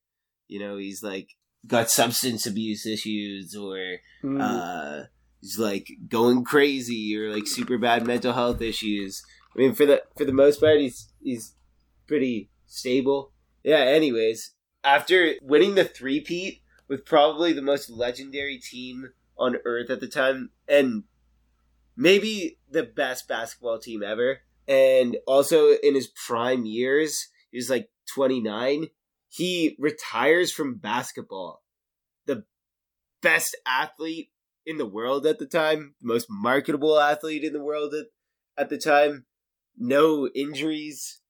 you 0.48 0.60
know 0.60 0.78
he's 0.78 1.02
like 1.04 1.30
got 1.68 1.90
substance 1.90 2.46
abuse 2.46 2.86
issues 2.86 3.56
or 3.56 3.98
Mm. 4.24 4.42
uh 4.42 5.06
he's 5.42 5.60
like 5.60 5.88
going 6.08 6.44
crazy 6.44 7.16
or 7.18 7.32
like 7.32 7.46
super 7.48 7.78
bad 7.78 8.06
mental 8.08 8.34
health 8.34 8.62
issues. 8.62 9.22
I 9.56 9.60
mean 9.60 9.74
for 9.74 9.86
the 9.86 10.04
for 10.18 10.26
the 10.26 10.34
most 10.34 10.60
part 10.60 10.80
he's 10.80 11.14
he's 11.22 11.56
pretty 12.08 12.50
stable. 12.66 13.32
Yeah, 13.64 13.78
anyways, 13.78 14.52
after 14.84 15.34
winning 15.42 15.76
the 15.76 15.86
three-peat 15.86 16.62
with 16.88 17.06
probably 17.06 17.54
the 17.54 17.62
most 17.62 17.90
legendary 17.90 18.60
team 18.60 19.10
on 19.38 19.58
earth 19.66 19.90
at 19.90 20.00
the 20.00 20.08
time 20.08 20.52
and 20.68 21.04
maybe 21.98 22.60
the 22.70 22.84
best 22.84 23.28
basketball 23.28 23.80
team 23.80 24.04
ever 24.04 24.42
and 24.68 25.18
also 25.28 25.72
in 25.72 25.96
his 25.96 26.08
prime 26.08 26.66
years, 26.66 27.28
he 27.52 27.58
was 27.58 27.70
like 27.70 27.90
29, 28.14 28.88
he 29.30 29.76
retires 29.80 30.52
from 30.52 30.76
basketball. 30.76 31.64
The 32.26 32.46
best 33.22 33.56
athlete 33.66 34.32
in 34.66 34.78
the 34.78 34.86
world 34.86 35.26
at 35.26 35.40
the 35.40 35.46
time, 35.46 35.96
the 36.02 36.08
most 36.08 36.28
marketable 36.30 37.00
athlete 37.00 37.44
in 37.44 37.54
the 37.54 37.64
world 37.64 37.94
at, 37.94 38.06
at 38.58 38.70
the 38.70 38.78
time, 38.78 39.26
no 39.78 40.28
injuries. 40.28 41.22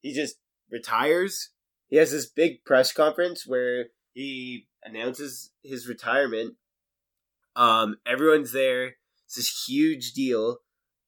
He 0.00 0.14
just 0.14 0.36
retires. 0.70 1.50
He 1.88 1.96
has 1.96 2.12
this 2.12 2.26
big 2.26 2.64
press 2.64 2.92
conference 2.92 3.46
where 3.46 3.86
he 4.12 4.66
announces 4.84 5.50
his 5.62 5.88
retirement. 5.88 6.54
Um, 7.56 7.96
everyone's 8.06 8.52
there. 8.52 8.96
It's 9.26 9.36
this 9.36 9.64
huge 9.66 10.12
deal. 10.12 10.58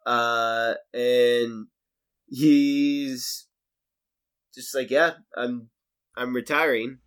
Uh, 0.07 0.75
and 0.95 1.67
he's 2.27 3.47
just 4.55 4.75
like, 4.75 4.91
yeah, 4.91 5.13
I'm, 5.37 5.69
I'm 6.17 6.35
retiring. 6.35 6.99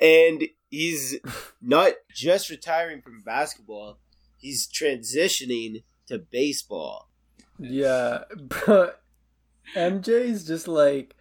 And 0.00 0.44
he's 0.68 1.18
not 1.62 1.92
just 2.14 2.50
retiring 2.50 3.02
from 3.02 3.22
basketball, 3.24 3.98
he's 4.36 4.66
transitioning 4.66 5.84
to 6.06 6.18
baseball. 6.18 7.10
Yeah, 7.58 8.24
but 8.66 9.02
MJ's 9.74 10.46
just 10.46 10.68
like 10.68 11.14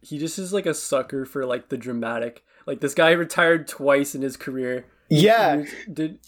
he 0.00 0.18
just 0.18 0.38
is 0.38 0.52
like 0.52 0.66
a 0.66 0.74
sucker 0.74 1.24
for 1.24 1.46
like 1.46 1.68
the 1.68 1.76
dramatic. 1.76 2.42
Like 2.66 2.80
this 2.80 2.94
guy 2.94 3.10
retired 3.10 3.66
twice 3.68 4.14
in 4.14 4.22
his 4.22 4.36
career. 4.36 4.86
Yeah. 5.08 5.64
Did 5.92 6.18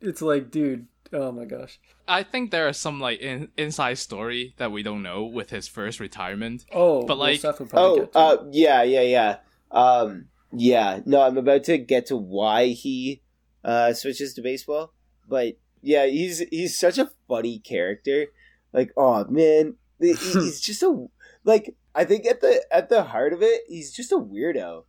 it's 0.00 0.22
like, 0.22 0.50
dude, 0.50 0.86
oh 1.12 1.32
my 1.32 1.44
gosh. 1.44 1.78
I 2.06 2.22
think 2.22 2.50
there 2.50 2.66
are 2.68 2.72
some 2.72 3.00
like 3.00 3.20
in, 3.20 3.48
inside 3.56 3.98
story 3.98 4.54
that 4.58 4.72
we 4.72 4.82
don't 4.82 5.02
know 5.02 5.24
with 5.24 5.50
his 5.50 5.68
first 5.68 6.00
retirement. 6.00 6.64
Oh, 6.72 7.00
But, 7.02 7.18
well, 7.18 7.28
like- 7.28 7.40
Seth 7.40 7.58
would 7.60 7.70
probably 7.70 7.90
Oh, 7.90 8.04
get 8.04 8.12
to 8.12 8.18
uh, 8.18 8.32
it. 8.32 8.40
yeah, 8.54 8.82
yeah, 8.82 9.02
yeah. 9.02 9.36
Um, 9.70 10.26
yeah. 10.52 11.00
No, 11.04 11.20
I'm 11.22 11.36
about 11.36 11.64
to 11.64 11.76
get 11.78 12.06
to 12.06 12.16
why 12.16 12.68
he 12.68 13.22
uh 13.64 13.92
switches 13.92 14.34
to 14.34 14.40
baseball, 14.42 14.92
but 15.28 15.58
yeah, 15.82 16.06
he's 16.06 16.38
he's 16.50 16.78
such 16.78 16.96
a 16.96 17.10
funny 17.28 17.58
character. 17.58 18.26
Like, 18.72 18.92
oh 18.96 19.24
man, 19.26 19.66
he- 19.66 19.74
he's 20.00 20.60
just 20.60 20.82
a 20.82 21.06
like. 21.44 21.74
I 21.94 22.04
think 22.04 22.26
at 22.26 22.40
the 22.40 22.64
at 22.70 22.88
the 22.88 23.02
heart 23.04 23.32
of 23.32 23.42
it, 23.42 23.62
he's 23.66 23.92
just 23.92 24.12
a 24.12 24.16
weirdo. 24.16 24.84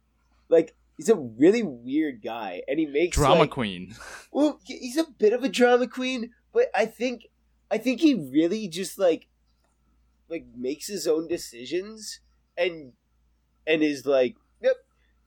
Like, 0.50 0.76
he's 0.98 1.10
a 1.10 1.16
really 1.16 1.64
weird 1.64 2.22
guy, 2.24 2.62
and 2.68 2.80
he 2.80 2.86
makes 2.86 3.16
Drama 3.18 3.42
like, 3.42 3.50
queen. 3.52 3.96
Well, 4.32 4.60
he's 4.64 4.98
a 4.98 5.06
bit 5.18 5.34
of 5.34 5.44
a 5.44 5.50
drama 5.50 5.88
queen, 5.88 6.32
but 6.54 6.66
I 6.76 6.86
think 6.86 7.28
I 7.72 7.78
think 7.78 8.02
he 8.02 8.14
really 8.14 8.68
just 8.68 9.00
like 9.00 9.28
like 10.30 10.46
makes 10.56 10.88
his 10.88 11.08
own 11.08 11.28
decisions 11.28 12.20
and 12.58 12.94
and 13.66 13.82
is 13.84 14.06
like, 14.06 14.36
yep, 14.62 14.76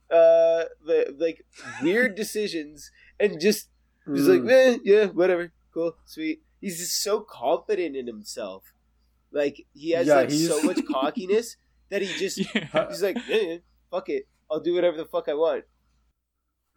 uh, 0.09 0.65
the, 0.85 1.15
like 1.17 1.45
weird 1.81 2.15
decisions 2.23 2.91
and 3.19 3.39
just 3.39 3.67
like, 4.05 4.41
Mm. 4.41 4.51
eh, 4.51 4.77
yeah, 4.83 5.05
whatever, 5.07 5.51
cool, 5.73 5.95
sweet. 6.05 6.41
He's 6.59 6.77
just 6.79 7.01
so 7.01 7.21
confident 7.21 7.95
in 7.95 8.07
himself, 8.07 8.72
like 9.33 9.65
he 9.73 9.91
has 9.91 10.07
Yeah, 10.07 10.15
like 10.15 10.29
he's- 10.31 10.47
so 10.47 10.61
much 10.63 10.79
cockiness 10.91 11.57
that 11.89 12.01
he 12.01 12.07
just 12.17 12.37
Yeah. 12.55 12.87
he's 12.89 13.03
like, 13.03 13.17
eh, 13.29 13.57
fuck 13.91 14.09
it, 14.09 14.27
I'll 14.49 14.59
do 14.59 14.73
whatever 14.75 14.97
the 14.97 15.05
fuck 15.05 15.27
I 15.27 15.33
want. 15.33 15.65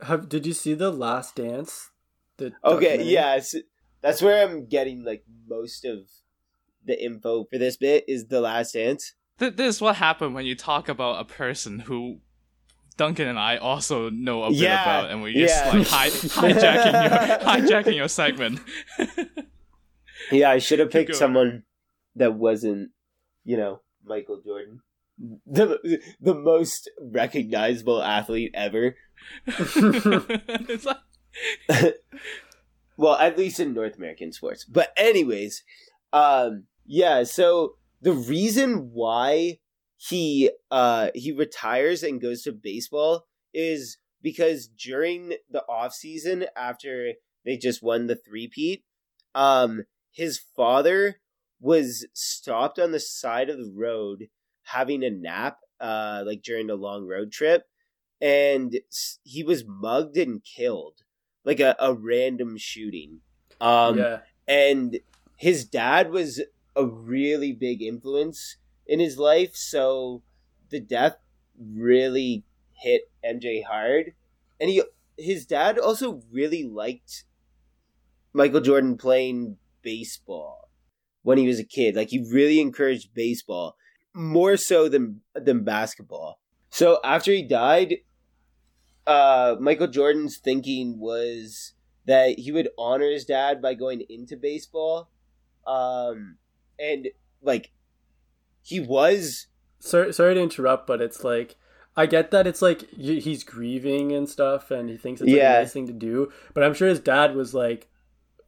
Have, 0.03 0.29
did 0.29 0.45
you 0.47 0.53
see 0.53 0.75
the 0.75 0.91
Last 0.91 1.37
Dance? 1.37 1.91
The 2.37 2.47
Okay, 2.65 2.85
documentary? 2.99 3.05
yeah, 3.13 3.39
so 3.41 3.59
that's 4.03 4.21
where 4.21 4.47
I'm 4.47 4.67
getting 4.67 5.05
like 5.05 5.25
most 5.49 5.85
of 5.87 6.01
the 6.85 7.03
info 7.03 7.45
for 7.51 7.59
this 7.59 7.77
bit 7.79 8.05
is 8.07 8.27
the 8.27 8.41
last 8.41 8.73
dance. 8.75 9.15
Th- 9.39 9.55
this 9.57 9.77
is 9.77 9.81
what 9.81 9.97
happened 9.97 10.35
when 10.35 10.45
you 10.47 10.55
talk 10.55 10.89
about 10.89 11.21
a 11.21 11.25
person 11.25 11.79
who 11.81 12.21
Duncan 12.99 13.27
and 13.29 13.39
I 13.39 13.57
also 13.57 14.09
know 14.11 14.45
a 14.45 14.51
bit 14.51 14.59
Yeah, 14.59 14.83
about, 14.83 15.11
and 15.11 15.23
we 15.23 15.33
just 15.35 15.55
yeah. 15.65 15.73
like 15.73 15.87
hi- 15.89 16.09
hijacking 16.11 16.93
your 17.11 17.39
hijacking 17.83 17.97
your 17.97 18.09
segment. 18.09 18.61
Yeah, 20.33 20.51
I 20.51 20.59
should 20.59 20.79
have 20.81 20.91
picked 20.91 21.15
someone 21.15 21.63
that 22.17 22.35
wasn't, 22.35 22.91
you 23.45 23.57
know, 23.57 23.81
Michael 24.05 24.41
Jordan, 24.45 24.81
the 25.47 26.01
the 26.21 26.35
most 26.35 26.91
recognizable 27.01 28.03
athlete 28.03 28.53
ever. 28.55 28.97
like 30.85 30.99
well, 32.97 33.17
at 33.17 33.39
least 33.39 33.61
in 33.61 33.75
North 33.75 33.97
American 33.97 34.33
sports. 34.33 34.65
But 34.65 34.93
anyways, 34.97 35.63
um, 36.13 36.65
yeah. 36.85 37.25
So 37.25 37.77
the 38.01 38.13
reason 38.13 38.91
why 38.93 39.59
he 39.97 40.51
uh 40.71 41.09
he 41.15 41.33
retires 41.33 42.03
and 42.03 42.21
goes 42.21 42.43
to 42.43 42.53
baseball 42.53 43.27
is 43.55 43.97
because 44.23 44.67
during 44.69 45.35
the 45.51 45.63
off 45.69 45.95
season 45.95 46.45
after 46.55 47.13
they 47.45 47.57
just 47.57 47.83
won 47.83 48.07
the 48.07 48.17
three-peat, 48.17 48.85
um, 49.35 49.85
his 50.11 50.41
father 50.57 51.21
was 51.67 52.07
stopped 52.13 52.79
on 52.79 52.93
the 52.93 53.01
side 53.01 53.51
of 53.51 53.59
the 53.59 53.73
road 53.75 54.29
having 54.63 55.03
a 55.03 55.11
nap, 55.11 55.59
uh, 55.81 56.23
like 56.25 56.41
during 56.43 56.71
a 56.71 56.77
long 56.77 57.07
road 57.07 57.33
trip, 57.33 57.65
and 58.21 58.79
he 59.25 59.43
was 59.43 59.65
mugged 59.67 60.17
and 60.17 60.45
killed 60.45 61.03
like 61.45 61.59
a, 61.59 61.75
a 61.81 61.93
random 61.93 62.57
shooting. 62.57 63.21
Um, 63.61 63.99
yeah. 63.99 64.19
and 64.47 65.01
his 65.37 65.65
dad 65.65 66.11
was 66.11 66.41
a 66.77 66.87
really 66.87 67.53
big 67.53 67.83
influence 67.83 68.57
in 68.87 69.01
his 69.01 69.19
life, 69.19 69.57
so 69.57 70.23
the 70.71 70.81
death 70.81 71.17
really 71.59 72.45
hit 72.75 73.11
MJ 73.25 73.65
hard. 73.65 74.13
And 74.61 74.71
he 74.71 74.83
his 75.19 75.47
dad 75.47 75.79
also 75.79 76.23
really 76.31 76.63
liked 76.63 77.25
Michael 78.33 78.61
Jordan 78.61 78.97
playing 78.97 79.57
baseball 79.83 80.66
when 81.27 81.39
he 81.39 81.49
was 81.49 81.59
a 81.59 81.65
kid. 81.65 81.97
Like 81.97 82.11
he 82.11 82.25
really 82.33 82.61
encouraged 82.61 83.13
baseball 83.13 83.77
more 84.15 84.57
so 84.57 84.89
than 84.89 85.23
than 85.35 85.65
basketball. 85.65 86.39
So 86.71 87.01
after 87.03 87.33
he 87.33 87.43
died, 87.43 87.97
uh, 89.09 89.57
Michael 89.59 89.89
Jordan's 89.89 90.39
thinking 90.39 91.01
was 91.01 91.73
that 92.07 92.39
he 92.39 92.53
would 92.53 92.69
honor 92.79 93.11
his 93.11 93.25
dad 93.25 93.61
by 93.61 93.75
going 93.75 94.03
into 94.09 94.37
baseball, 94.37 95.11
um, 95.67 96.37
and 96.79 97.09
like 97.43 97.73
he 98.63 98.79
was 98.79 99.49
Sorry, 99.81 100.13
sorry 100.13 100.35
to 100.35 100.41
interrupt, 100.41 100.87
but 100.87 101.01
it's 101.03 101.25
like 101.25 101.57
I 101.97 102.07
get 102.07 102.31
that 102.31 102.47
it's 102.47 102.63
like 102.63 102.89
he's 102.91 103.43
grieving 103.43 104.13
and 104.13 104.29
stuff, 104.29 104.71
and 104.71 104.89
he 104.89 104.97
thinks 104.97 105.21
it's 105.21 105.29
like 105.31 105.39
Yeah. 105.39 105.59
a 105.59 105.63
nice 105.63 105.73
thing 105.73 105.89
to 105.89 105.93
do. 105.93 106.31
But 106.55 106.63
I'm 106.63 106.75
sure 106.75 106.87
his 106.89 107.01
dad 107.01 107.35
was 107.35 107.53
like 107.53 107.89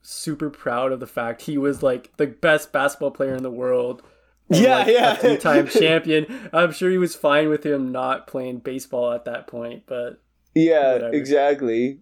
super 0.03 0.51
proud 0.51 0.92
of 0.92 1.01
the 1.01 1.07
fact 1.07 1.42
he 1.42 1.59
was 1.59 1.82
like 1.82 2.16
the 2.16 2.26
best 2.26 2.72
basketball 2.72 3.11
player 3.11 3.34
in 3.34 3.42
the 3.42 3.51
world. 3.51 4.03
and, 4.51 4.61
Yeah, 4.61 4.76
like, 4.78 4.86
yeah. 4.88 5.12
a 5.12 5.16
three-time 5.16 5.68
champion. 5.68 6.51
I'm 6.53 6.72
sure 6.72 6.90
he 6.90 6.99
was 6.99 7.14
fine 7.14 7.49
with 7.49 7.64
him 7.66 7.92
not 7.92 8.26
playing 8.26 8.59
baseball 8.61 9.12
at 9.12 9.24
that 9.26 9.46
point, 9.46 9.84
but 9.86 10.22
Yeah, 10.55 10.92
Whatever. 10.94 11.14
exactly. 11.14 12.01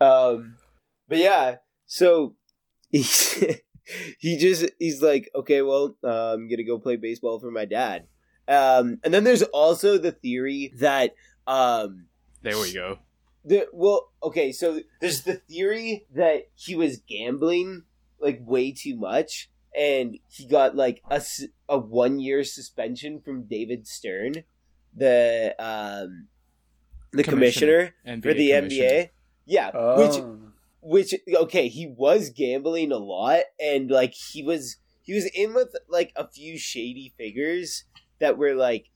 Um, 0.00 0.56
but 1.08 1.18
yeah, 1.18 1.56
so 1.86 2.36
he 2.90 3.02
just 4.36 4.66
he's 4.78 5.02
like, 5.02 5.30
okay, 5.34 5.62
well, 5.62 5.96
uh, 6.04 6.34
I'm 6.34 6.48
gonna 6.48 6.64
go 6.64 6.78
play 6.78 6.96
baseball 6.96 7.40
for 7.40 7.50
my 7.50 7.64
dad. 7.64 8.06
Um, 8.46 8.98
and 9.04 9.12
then 9.12 9.24
there's 9.24 9.42
also 9.42 9.98
the 9.98 10.12
theory 10.12 10.72
that 10.78 11.14
um, 11.46 12.06
There 12.42 12.58
we 12.58 12.72
go. 12.72 12.98
The 13.48 13.66
well, 13.72 14.10
okay, 14.22 14.52
so 14.52 14.80
there's 15.00 15.22
the 15.22 15.34
theory 15.34 16.06
that 16.14 16.48
he 16.54 16.74
was 16.76 16.98
gambling 16.98 17.84
like 18.20 18.40
way 18.44 18.72
too 18.72 18.96
much, 18.96 19.50
and 19.76 20.18
he 20.28 20.46
got 20.46 20.76
like 20.76 21.02
a 21.10 21.22
a 21.68 21.78
one 21.78 22.20
year 22.20 22.44
suspension 22.44 23.20
from 23.20 23.44
David 23.44 23.86
Stern, 23.86 24.44
the 24.94 25.54
um, 25.58 26.28
the 27.12 27.24
Commissioner. 27.24 27.94
commissioner, 28.04 28.22
for 28.22 28.34
the 28.34 28.50
commissioner. 28.52 28.86
NBA. 28.88 29.10
Yeah, 29.46 29.66
which 29.96 30.16
Oh. 30.20 30.38
which 30.80 31.14
okay 31.34 31.68
he 31.68 31.86
was 31.86 32.30
gambling 32.30 32.92
a 32.92 32.98
lot 32.98 33.40
and 33.58 33.90
like 33.90 34.12
he 34.14 34.42
was 34.42 34.76
he 35.02 35.12
was 35.14 35.24
in 35.34 35.54
with 35.54 35.74
like 35.88 36.12
a 36.16 36.28
few 36.28 36.58
shady 36.58 37.12
figures 37.16 37.84
that 38.20 38.38
were 38.38 38.54
like 38.54 38.90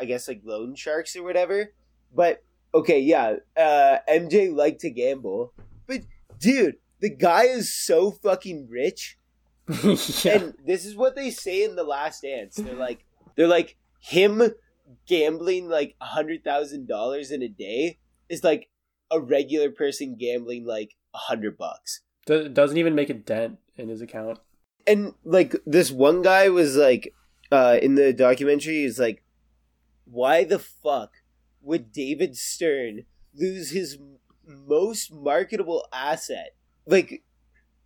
i 0.00 0.04
guess 0.06 0.26
like 0.28 0.40
loan 0.44 0.74
sharks 0.74 1.14
or 1.16 1.22
whatever 1.22 1.72
but 2.14 2.42
okay 2.74 2.98
yeah 2.98 3.36
uh 3.56 3.98
mj 4.08 4.54
liked 4.54 4.80
to 4.80 4.90
gamble 4.90 5.54
but 5.86 6.00
dude 6.38 6.76
the 7.00 7.08
guy 7.08 7.44
is 7.44 7.72
so 7.72 8.10
fucking 8.10 8.66
rich 8.68 9.16
yeah. 9.84 10.38
and 10.38 10.54
this 10.66 10.84
is 10.84 10.94
what 10.96 11.14
they 11.14 11.30
say 11.30 11.64
in 11.64 11.76
the 11.76 11.84
last 11.84 12.22
dance 12.22 12.56
they're 12.56 12.74
like 12.74 13.04
they're 13.36 13.48
like 13.48 13.76
him 14.00 14.42
gambling 15.06 15.68
like 15.68 15.94
a 16.00 16.04
hundred 16.04 16.44
thousand 16.44 16.86
dollars 16.86 17.30
in 17.30 17.42
a 17.42 17.48
day 17.48 17.98
is 18.28 18.44
like 18.44 18.68
a 19.10 19.20
regular 19.20 19.70
person 19.70 20.16
gambling 20.18 20.66
like 20.66 20.96
a 21.14 21.18
hundred 21.18 21.56
bucks 21.56 22.00
doesn't 22.26 22.78
even 22.78 22.94
make 22.94 23.10
a 23.10 23.14
dent 23.14 23.58
in 23.76 23.88
his 23.88 24.00
account. 24.00 24.38
and 24.86 25.12
like 25.24 25.54
this 25.66 25.90
one 25.90 26.22
guy 26.22 26.48
was 26.48 26.76
like 26.76 27.14
uh 27.52 27.78
in 27.80 27.94
the 27.94 28.12
documentary 28.12 28.82
is 28.82 28.98
like 28.98 29.22
why 30.04 30.44
the 30.44 30.58
fuck 30.58 31.12
would 31.64 31.90
david 31.92 32.36
stern 32.36 33.04
lose 33.34 33.70
his 33.70 33.98
most 34.46 35.12
marketable 35.12 35.86
asset 35.92 36.50
like 36.86 37.22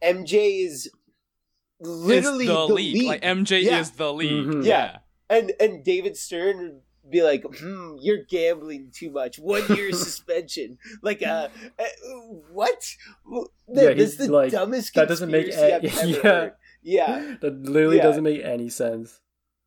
mj 0.03 0.33
is 0.67 0.91
literally 1.81 2.47
the, 2.47 2.67
the 2.67 2.75
league. 2.75 2.95
league. 2.95 3.07
Like 3.07 3.23
MJ 3.23 3.63
Yeah. 3.63 3.79
is 3.81 3.93
the 3.93 4.13
league. 4.13 4.47
Mhm. 4.47 4.65
Yeah. 4.65 4.99
and 5.31 5.53
and 5.61 5.85
david 5.85 6.17
stern 6.17 6.59
would 6.59 6.81
be 7.13 7.23
like 7.23 7.45
hmm 7.61 7.95
you're 8.01 8.25
gambling 8.29 8.91
too 8.93 9.11
much 9.11 9.39
one 9.39 9.63
year 9.77 9.93
suspension 10.07 10.77
like 11.03 11.23
uh, 11.23 11.49
uh 11.79 11.85
what 12.53 12.83
Yeah, 13.31 13.45
that's 13.95 14.01
he's 14.01 14.17
the 14.17 14.33
like- 14.33 14.51
dumbest 14.53 14.95
that 14.95 15.07
doesn't 15.09 15.31
make 15.31 15.47
conspiracy 15.53 15.73
a- 15.73 15.77
I've 15.77 16.25
ever 16.25 16.57
yeah. 16.83 17.11
yeah 17.21 17.35
That 17.41 17.63
literally 17.63 17.99
Yeah. 17.99 18.03
doesn't 18.03 18.25
make 18.25 18.43
any 18.43 18.69
sense. 18.71 19.21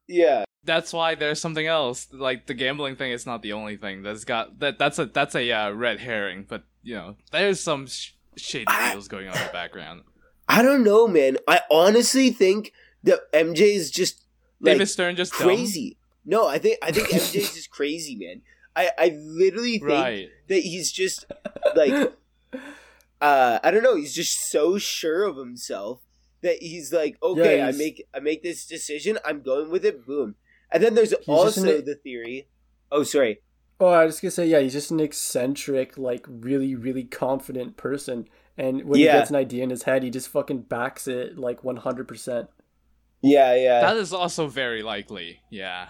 yeah 0.07 0.43
That's 0.63 0.93
why 0.93 1.15
there's 1.15 1.41
something 1.41 1.65
else. 1.65 2.07
Like 2.11 2.45
the 2.45 2.53
gambling 2.53 2.95
thing 2.95 3.11
is 3.11 3.25
not 3.25 3.41
the 3.41 3.53
only 3.53 3.77
thing 3.77 4.03
that's 4.03 4.25
got 4.25 4.59
that. 4.59 4.77
That's 4.77 4.99
a 4.99 5.05
that's 5.05 5.35
a 5.35 5.51
uh, 5.51 5.71
red 5.71 5.99
herring. 5.99 6.45
But 6.47 6.63
you 6.83 6.95
know, 6.95 7.15
there's 7.31 7.59
some 7.59 7.87
sh- 7.87 8.11
shady 8.37 8.65
I- 8.67 8.91
deals 8.93 9.07
going 9.07 9.27
on 9.27 9.35
in 9.37 9.45
the 9.47 9.53
background. 9.53 10.03
I 10.47 10.61
don't 10.61 10.83
know, 10.83 11.07
man. 11.07 11.37
I 11.47 11.61
honestly 11.71 12.29
think 12.29 12.73
that 13.03 13.31
MJ 13.31 13.73
is 13.73 13.89
just 13.89 14.25
like 14.59 14.73
David 14.73 14.87
Stern 14.89 15.15
just 15.15 15.31
dumb? 15.33 15.47
crazy. 15.47 15.97
No, 16.25 16.47
I 16.47 16.59
think 16.59 16.77
I 16.83 16.91
think 16.91 17.07
MJ 17.09 17.35
is 17.37 17.53
just 17.53 17.71
crazy, 17.71 18.15
man. 18.15 18.41
I 18.75 18.91
I 18.97 19.17
literally 19.19 19.79
think 19.79 19.91
right? 19.91 20.29
that 20.49 20.59
he's 20.59 20.91
just 20.91 21.25
like 21.75 22.13
uh 23.21 23.59
I 23.63 23.71
don't 23.71 23.83
know. 23.83 23.95
He's 23.95 24.13
just 24.13 24.49
so 24.51 24.77
sure 24.77 25.23
of 25.23 25.37
himself 25.37 26.01
that 26.41 26.57
he's 26.61 26.91
like, 26.93 27.17
okay, 27.23 27.57
Yeah, 27.57 27.67
I 27.67 27.71
make 27.71 28.07
I 28.13 28.19
make 28.19 28.43
this 28.43 28.65
decision. 28.65 29.17
I'm 29.25 29.41
going 29.41 29.69
with 29.71 29.85
it. 29.85 30.05
Boom. 30.05 30.35
And 30.71 30.83
then 30.83 30.95
there's 30.95 31.09
just 31.11 31.27
also 31.27 31.61
an- 31.79 31.85
the 31.85 31.95
theory. 31.95 32.47
Oh, 32.91 33.03
sorry. 33.03 33.41
Oh, 33.79 33.87
I 33.87 34.05
was 34.05 34.19
gonna 34.19 34.31
say, 34.31 34.47
yeah, 34.47 34.59
he's 34.59 34.73
just 34.73 34.91
an 34.91 34.99
eccentric, 34.99 35.97
like 35.97 36.25
really, 36.29 36.75
really 36.75 37.03
confident 37.03 37.77
person. 37.77 38.27
And 38.57 38.83
when 38.85 38.99
Yeah. 38.99 39.13
he 39.13 39.17
gets 39.19 39.29
an 39.31 39.35
idea 39.37 39.63
in 39.63 39.69
his 39.71 39.83
head, 39.83 40.03
he 40.03 40.09
just 40.09 40.27
fucking 40.29 40.63
backs 40.63 41.07
it 41.07 41.37
like 41.37 41.63
one 41.63 41.77
hundred 41.77 42.07
percent. 42.07 42.49
Yeah, 43.21 43.55
yeah. 43.55 43.81
that 43.81 43.97
is 43.97 44.13
also 44.13 44.47
very 44.47 44.83
likely. 44.83 45.39
Yeah. 45.49 45.89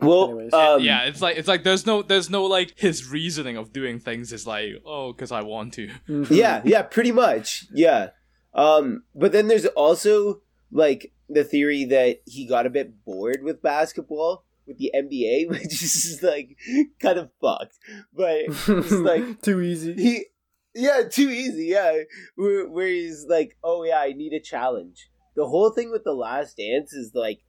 well, 0.00 0.40
um, 0.52 0.82
yeah, 0.82 1.02
it's 1.04 1.20
like 1.22 1.36
it's 1.36 1.48
like 1.48 1.62
there's 1.64 1.86
no 1.86 2.02
there's 2.02 2.28
no 2.30 2.44
like 2.44 2.74
his 2.76 3.08
reasoning 3.08 3.56
of 3.56 3.72
doing 3.72 3.98
things 4.00 4.32
is 4.32 4.46
like 4.46 4.70
oh 4.84 5.12
because 5.12 5.30
I 5.32 5.42
want 5.42 5.74
to. 5.74 5.90
yeah 6.30 6.60
yeah 6.64 6.82
pretty 6.82 7.12
much 7.12 7.66
yeah 7.72 8.10
um 8.54 9.04
but 9.14 9.30
then 9.32 9.46
there's 9.46 9.66
also 9.66 10.42
like 10.72 11.12
the 11.32 11.44
theory 11.44 11.84
that 11.86 12.18
he 12.26 12.46
got 12.46 12.66
a 12.66 12.70
bit 12.70 13.04
bored 13.04 13.42
with 13.42 13.62
basketball 13.62 14.44
with 14.66 14.78
the 14.78 14.92
nba 14.94 15.48
which 15.48 15.82
is 15.82 16.20
like 16.22 16.56
kind 17.00 17.18
of 17.18 17.30
fucked. 17.40 17.78
But 18.12 18.38
it's 18.48 18.90
like 18.92 19.42
too 19.42 19.60
easy. 19.60 19.94
he 19.94 20.26
yeah 20.74 21.02
too 21.10 21.30
easy 21.30 21.66
yeah. 21.66 21.98
Where, 22.36 22.68
where 22.68 22.88
he's 22.88 23.26
like 23.28 23.56
oh 23.62 23.84
yeah 23.84 24.00
i 24.00 24.12
need 24.12 24.32
a 24.32 24.40
challenge. 24.40 25.10
The 25.34 25.46
whole 25.46 25.70
thing 25.70 25.90
with 25.90 26.04
the 26.04 26.12
last 26.12 26.58
dance 26.58 26.92
is 26.92 27.12
like 27.14 27.40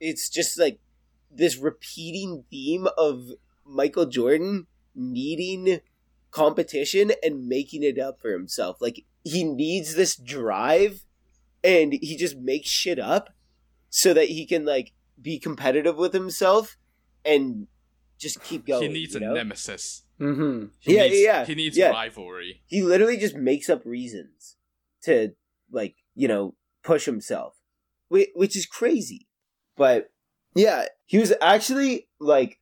it's 0.00 0.28
just 0.28 0.58
like 0.58 0.80
this 1.30 1.56
repeating 1.56 2.44
theme 2.50 2.86
of 2.98 3.30
michael 3.64 4.06
jordan 4.06 4.66
needing 4.94 5.80
competition 6.32 7.12
and 7.22 7.46
making 7.46 7.84
it 7.84 7.98
up 7.98 8.20
for 8.20 8.32
himself. 8.32 8.78
Like 8.80 9.04
he 9.22 9.44
needs 9.44 9.94
this 9.94 10.16
drive 10.16 11.04
and 11.64 11.92
he 11.92 12.16
just 12.16 12.36
makes 12.36 12.68
shit 12.68 12.98
up 12.98 13.30
so 13.90 14.12
that 14.14 14.28
he 14.28 14.46
can 14.46 14.64
like 14.64 14.92
be 15.20 15.38
competitive 15.38 15.96
with 15.96 16.12
himself 16.12 16.76
and 17.24 17.66
just 18.18 18.42
keep 18.42 18.66
going 18.66 18.82
he 18.82 18.88
needs 18.88 19.14
you 19.14 19.20
a 19.20 19.24
know? 19.24 19.34
nemesis. 19.34 20.02
Mm-hmm. 20.20 20.66
He 20.80 20.94
Yeah, 20.96 21.02
needs, 21.04 21.20
yeah, 21.20 21.44
He 21.44 21.54
needs 21.54 21.76
yeah. 21.76 21.90
rivalry. 21.90 22.62
he 22.66 22.82
literally 22.82 23.16
just 23.16 23.36
makes 23.36 23.68
up 23.68 23.84
reasons 23.84 24.56
to 25.04 25.32
like 25.70 25.96
you 26.14 26.28
know 26.28 26.54
push 26.84 27.04
himself 27.06 27.56
which 28.08 28.56
is 28.56 28.66
crazy 28.66 29.26
but 29.76 30.10
yeah 30.54 30.84
he 31.06 31.18
was 31.18 31.32
actually 31.40 32.08
like 32.20 32.60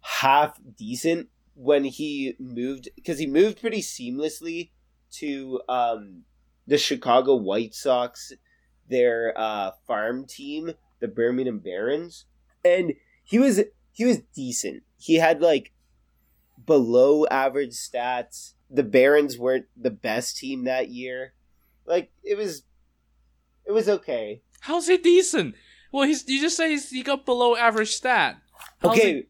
half 0.00 0.58
decent 0.76 1.28
when 1.54 1.84
he 1.84 2.34
moved 2.38 2.88
because 2.94 3.18
he 3.18 3.26
moved 3.26 3.60
pretty 3.60 3.80
seamlessly 3.82 4.70
to 5.10 5.60
um 5.68 6.22
the 6.68 6.78
chicago 6.78 7.34
white 7.34 7.74
sox 7.74 8.32
their 8.88 9.32
uh 9.36 9.72
farm 9.86 10.24
team 10.24 10.70
the 11.00 11.08
birmingham 11.08 11.58
barons 11.58 12.26
and 12.64 12.92
he 13.24 13.38
was 13.38 13.60
he 13.92 14.04
was 14.04 14.18
decent 14.36 14.82
he 14.96 15.16
had 15.16 15.40
like 15.40 15.72
below 16.66 17.24
average 17.30 17.72
stats. 17.72 18.52
The 18.70 18.82
Barons 18.82 19.38
weren't 19.38 19.66
the 19.76 19.90
best 19.90 20.36
team 20.36 20.64
that 20.64 20.90
year. 20.90 21.32
Like 21.86 22.10
it 22.22 22.36
was, 22.36 22.64
it 23.64 23.72
was 23.72 23.88
okay. 23.88 24.42
How's 24.60 24.88
he 24.88 24.98
decent? 24.98 25.54
Well, 25.92 26.04
he's 26.06 26.28
you 26.28 26.40
just 26.40 26.56
say 26.56 26.70
he's, 26.70 26.90
he 26.90 27.02
got 27.02 27.24
below 27.24 27.56
average 27.56 27.92
stat. 27.94 28.36
How's 28.82 28.96
he- 28.96 29.00
Okay, 29.00 29.26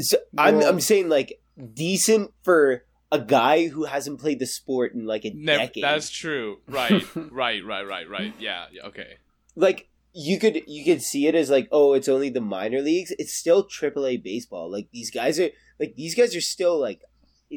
so 0.00 0.18
I'm 0.36 0.60
I'm 0.62 0.80
saying 0.80 1.08
like 1.08 1.40
decent 1.72 2.32
for 2.42 2.84
a 3.12 3.20
guy 3.20 3.68
who 3.68 3.84
hasn't 3.84 4.18
played 4.20 4.40
the 4.40 4.46
sport 4.46 4.92
in 4.94 5.06
like 5.06 5.24
a 5.24 5.30
Never, 5.34 5.66
decade. 5.66 5.84
that's 5.84 6.10
true. 6.10 6.58
Right, 6.66 7.04
right, 7.30 7.64
right, 7.64 7.86
right, 7.86 8.08
right. 8.08 8.34
Yeah, 8.40 8.64
yeah, 8.72 8.86
okay. 8.86 9.18
like 9.54 9.88
you 10.14 10.38
could 10.38 10.62
you 10.66 10.84
could 10.84 11.00
see 11.02 11.26
it 11.26 11.34
as 11.34 11.48
like 11.50 11.68
oh 11.72 11.92
it's 11.94 12.08
only 12.08 12.28
the 12.30 12.40
minor 12.40 12.80
leagues. 12.82 13.12
It's 13.18 13.32
still 13.32 13.64
AAA 13.64 14.22
baseball. 14.22 14.70
Like 14.70 14.88
these 14.92 15.10
guys 15.10 15.38
are 15.38 15.50
like 15.78 15.94
these 15.94 16.14
guys 16.14 16.34
are 16.34 16.40
still 16.40 16.78
like 16.80 17.00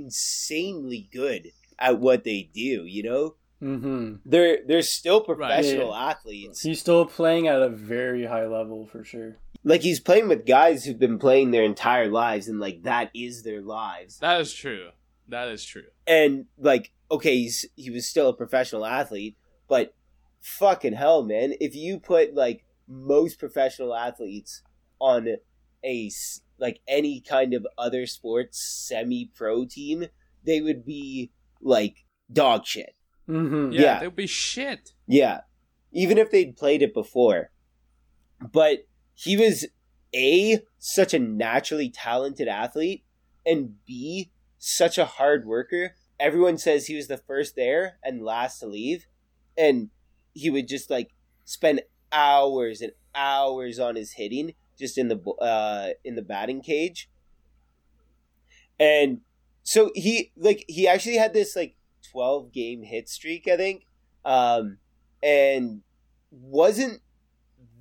insanely 0.10 1.10
good 1.12 1.52
at 1.80 2.00
what 2.00 2.24
they 2.24 2.50
do. 2.54 2.86
You 2.86 3.04
know 3.04 3.36
Mm-hmm. 3.64 4.16
they're 4.26 4.60
they're 4.68 4.82
still 4.82 5.20
Right. 5.26 5.38
professional 5.38 5.90
Yeah. 5.92 6.10
athletes. 6.10 6.62
He's 6.62 6.82
still 6.82 7.06
playing 7.06 7.48
at 7.48 7.62
a 7.62 7.70
very 7.70 8.26
high 8.26 8.46
level 8.46 8.86
for 8.86 9.04
sure. 9.06 9.38
like 9.64 9.82
he's 9.82 10.00
playing 10.02 10.28
with 10.28 10.46
guys 10.46 10.84
who've 10.84 11.00
been 11.00 11.18
playing 11.18 11.52
their 11.52 11.64
entire 11.64 12.10
lives 12.10 12.48
and 12.50 12.60
like 12.60 12.84
that 12.84 13.10
is 13.16 13.44
their 13.44 13.62
lives 13.62 14.20
That 14.20 14.42
is 14.42 14.54
true. 14.54 14.90
That 15.28 15.48
is 15.50 15.64
true. 15.66 15.84
and 16.08 16.46
like 16.58 16.92
okay 17.10 17.38
he's 17.38 17.66
he 17.76 17.90
was 17.90 18.08
still 18.08 18.30
a 18.30 18.34
professional 18.36 18.86
athlete 18.86 19.38
but 19.68 19.94
fucking 20.42 20.94
hell 20.94 21.24
man 21.24 21.54
if 21.60 21.76
you 21.76 22.00
put 22.00 22.34
like 22.36 22.64
most 22.88 23.40
professional 23.40 23.96
athletes 23.96 24.62
on 25.00 25.28
a 25.84 26.12
like 26.60 26.80
any 26.88 27.20
kind 27.22 27.54
of 27.54 27.66
other 27.78 28.06
sports 28.06 28.60
semi 28.88 29.30
pro 29.36 29.66
team 29.66 30.06
they 30.46 30.62
would 30.62 30.86
be 30.86 31.32
like 31.62 32.06
dog 32.32 32.66
shit 32.66 32.96
Mm-hmm. 33.28 33.72
Yeah, 33.72 33.82
Yeah. 33.82 34.00
they'd 34.02 34.16
be 34.16 34.28
shit. 34.28 34.92
Yeah. 35.08 35.40
Even 35.92 36.20
if 36.20 36.30
they'd 36.30 36.56
played 36.56 36.84
it 36.84 36.94
before. 36.94 37.50
But 38.52 38.86
he 39.16 39.36
was 39.36 39.66
A, 40.14 40.60
such 40.78 41.12
a 41.16 41.18
naturally 41.18 41.90
talented 41.90 42.48
athlete, 42.48 43.04
and 43.44 43.84
B, 43.88 44.30
such 44.66 44.98
a 44.98 45.06
hard 45.06 45.46
worker. 45.46 45.94
Everyone 46.20 46.58
says 46.58 46.88
he 46.88 46.96
was 46.96 47.08
the 47.08 47.18
first 47.18 47.56
there 47.56 48.00
and 48.04 48.24
last 48.26 48.60
to 48.60 48.66
leave. 48.66 49.06
And 49.56 49.90
he 50.34 50.50
would 50.50 50.68
just 50.68 50.90
like 50.90 51.14
spend 51.44 51.84
hours 52.12 52.82
and 52.82 52.92
hours 53.14 53.80
on 53.80 53.96
his 53.96 54.14
hitting 54.14 54.56
just 54.78 54.98
in 54.98 55.08
the 55.08 55.20
uh 55.40 55.90
in 56.04 56.16
the 56.16 56.24
batting 56.24 56.62
cage. 56.62 57.10
And 58.80 59.22
so 59.62 59.92
he 59.94 60.32
like 60.36 60.66
he 60.68 60.88
actually 60.88 61.18
had 61.18 61.34
this 61.34 61.56
like 61.56 61.76
12 62.12 62.52
game 62.52 62.82
hit 62.82 63.08
streak, 63.08 63.48
I 63.48 63.58
think. 63.58 63.86
Um 64.26 64.80
and 65.22 65.82
wasn't 66.32 67.02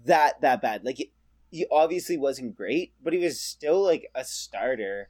that 0.04 0.42
that 0.42 0.60
bad. 0.60 0.84
Like 0.84 1.10
he 1.50 1.66
obviously 1.72 2.18
wasn't 2.18 2.56
great, 2.56 2.92
but 3.02 3.14
he 3.14 3.20
was 3.20 3.40
still 3.40 3.82
like 3.82 4.10
a 4.14 4.22
starter 4.22 5.08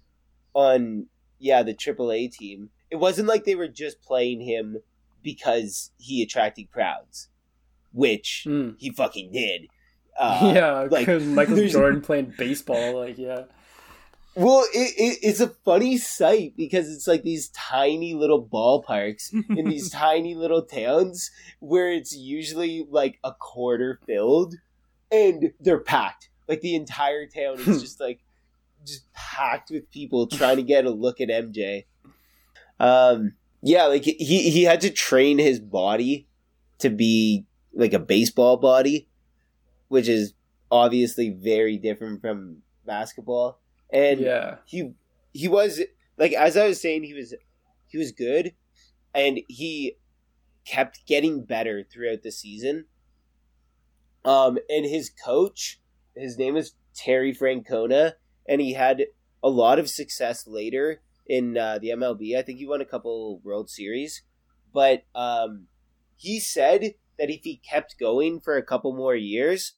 on 0.54 1.08
yeah, 1.44 1.62
the 1.62 1.74
AAA 1.74 2.32
team. 2.32 2.70
It 2.90 2.96
wasn't 2.96 3.28
like 3.28 3.44
they 3.44 3.54
were 3.54 3.68
just 3.68 4.00
playing 4.00 4.40
him 4.40 4.78
because 5.22 5.90
he 5.98 6.22
attracted 6.22 6.70
crowds, 6.72 7.28
which 7.92 8.44
Mm. 8.46 8.76
he 8.78 8.90
fucking 8.90 9.30
did. 9.32 9.66
Uh, 10.18 10.38
yeah, 10.54 10.72
like, 10.90 11.06
because 11.06 11.24
Michael 11.26 11.56
there's- 11.56 11.72
Jordan 11.78 12.00
playing 12.00 12.32
baseball, 12.38 12.98
like 13.00 13.18
yeah. 13.18 13.42
Well, 14.36 14.64
it, 14.74 14.94
it, 14.98 15.18
it's 15.22 15.38
a 15.40 15.48
funny 15.64 15.96
sight 15.96 16.54
because 16.56 16.90
it's 16.92 17.06
like 17.06 17.22
these 17.22 17.50
tiny 17.50 18.14
little 18.14 18.44
ballparks 18.44 19.32
in 19.32 19.68
these 19.68 19.90
tiny 20.06 20.34
little 20.34 20.62
towns 20.62 21.30
where 21.60 21.92
it's 21.92 22.16
usually 22.16 22.84
like 22.90 23.18
a 23.22 23.30
quarter 23.32 24.00
filled 24.06 24.56
and 25.12 25.52
they're 25.60 25.78
packed. 25.78 26.30
Like 26.48 26.62
the 26.62 26.74
entire 26.74 27.26
town 27.26 27.60
is 27.60 27.80
just 27.80 28.00
like 28.00 28.23
just 28.84 29.12
packed 29.12 29.70
with 29.70 29.90
people 29.90 30.26
trying 30.26 30.56
to 30.56 30.62
get 30.62 30.84
a 30.84 30.90
look 30.90 31.20
at 31.20 31.28
MJ. 31.28 31.84
Um 32.78 33.34
yeah, 33.62 33.86
like 33.86 34.04
he 34.04 34.50
he 34.50 34.64
had 34.64 34.80
to 34.82 34.90
train 34.90 35.38
his 35.38 35.58
body 35.58 36.28
to 36.78 36.90
be 36.90 37.46
like 37.72 37.92
a 37.92 37.98
baseball 37.98 38.56
body, 38.56 39.08
which 39.88 40.08
is 40.08 40.34
obviously 40.70 41.30
very 41.30 41.78
different 41.78 42.20
from 42.20 42.58
basketball. 42.84 43.60
And 43.90 44.20
yeah. 44.20 44.56
he 44.66 44.92
he 45.32 45.48
was 45.48 45.80
like 46.18 46.32
as 46.32 46.56
I 46.56 46.68
was 46.68 46.80
saying, 46.80 47.04
he 47.04 47.14
was 47.14 47.34
he 47.86 47.98
was 47.98 48.12
good, 48.12 48.52
and 49.14 49.40
he 49.48 49.96
kept 50.64 51.06
getting 51.06 51.44
better 51.44 51.84
throughout 51.84 52.22
the 52.22 52.32
season. 52.32 52.86
Um, 54.24 54.58
and 54.68 54.84
his 54.86 55.10
coach, 55.10 55.80
his 56.16 56.38
name 56.38 56.56
is 56.56 56.74
Terry 56.94 57.34
Francona, 57.34 58.14
and 58.46 58.60
he 58.60 58.74
had 58.74 59.06
a 59.42 59.48
lot 59.48 59.78
of 59.78 59.90
success 59.90 60.46
later 60.46 61.02
in 61.26 61.56
uh, 61.56 61.78
the 61.78 61.88
MLB. 61.90 62.36
I 62.36 62.42
think 62.42 62.58
he 62.58 62.66
won 62.66 62.80
a 62.80 62.86
couple 62.86 63.40
World 63.44 63.70
Series, 63.70 64.22
but 64.72 65.04
um, 65.14 65.66
he 66.16 66.40
said 66.40 66.94
that 67.18 67.30
if 67.30 67.40
he 67.42 67.56
kept 67.68 67.98
going 67.98 68.40
for 68.40 68.56
a 68.56 68.62
couple 68.62 68.94
more 68.94 69.14
years, 69.14 69.74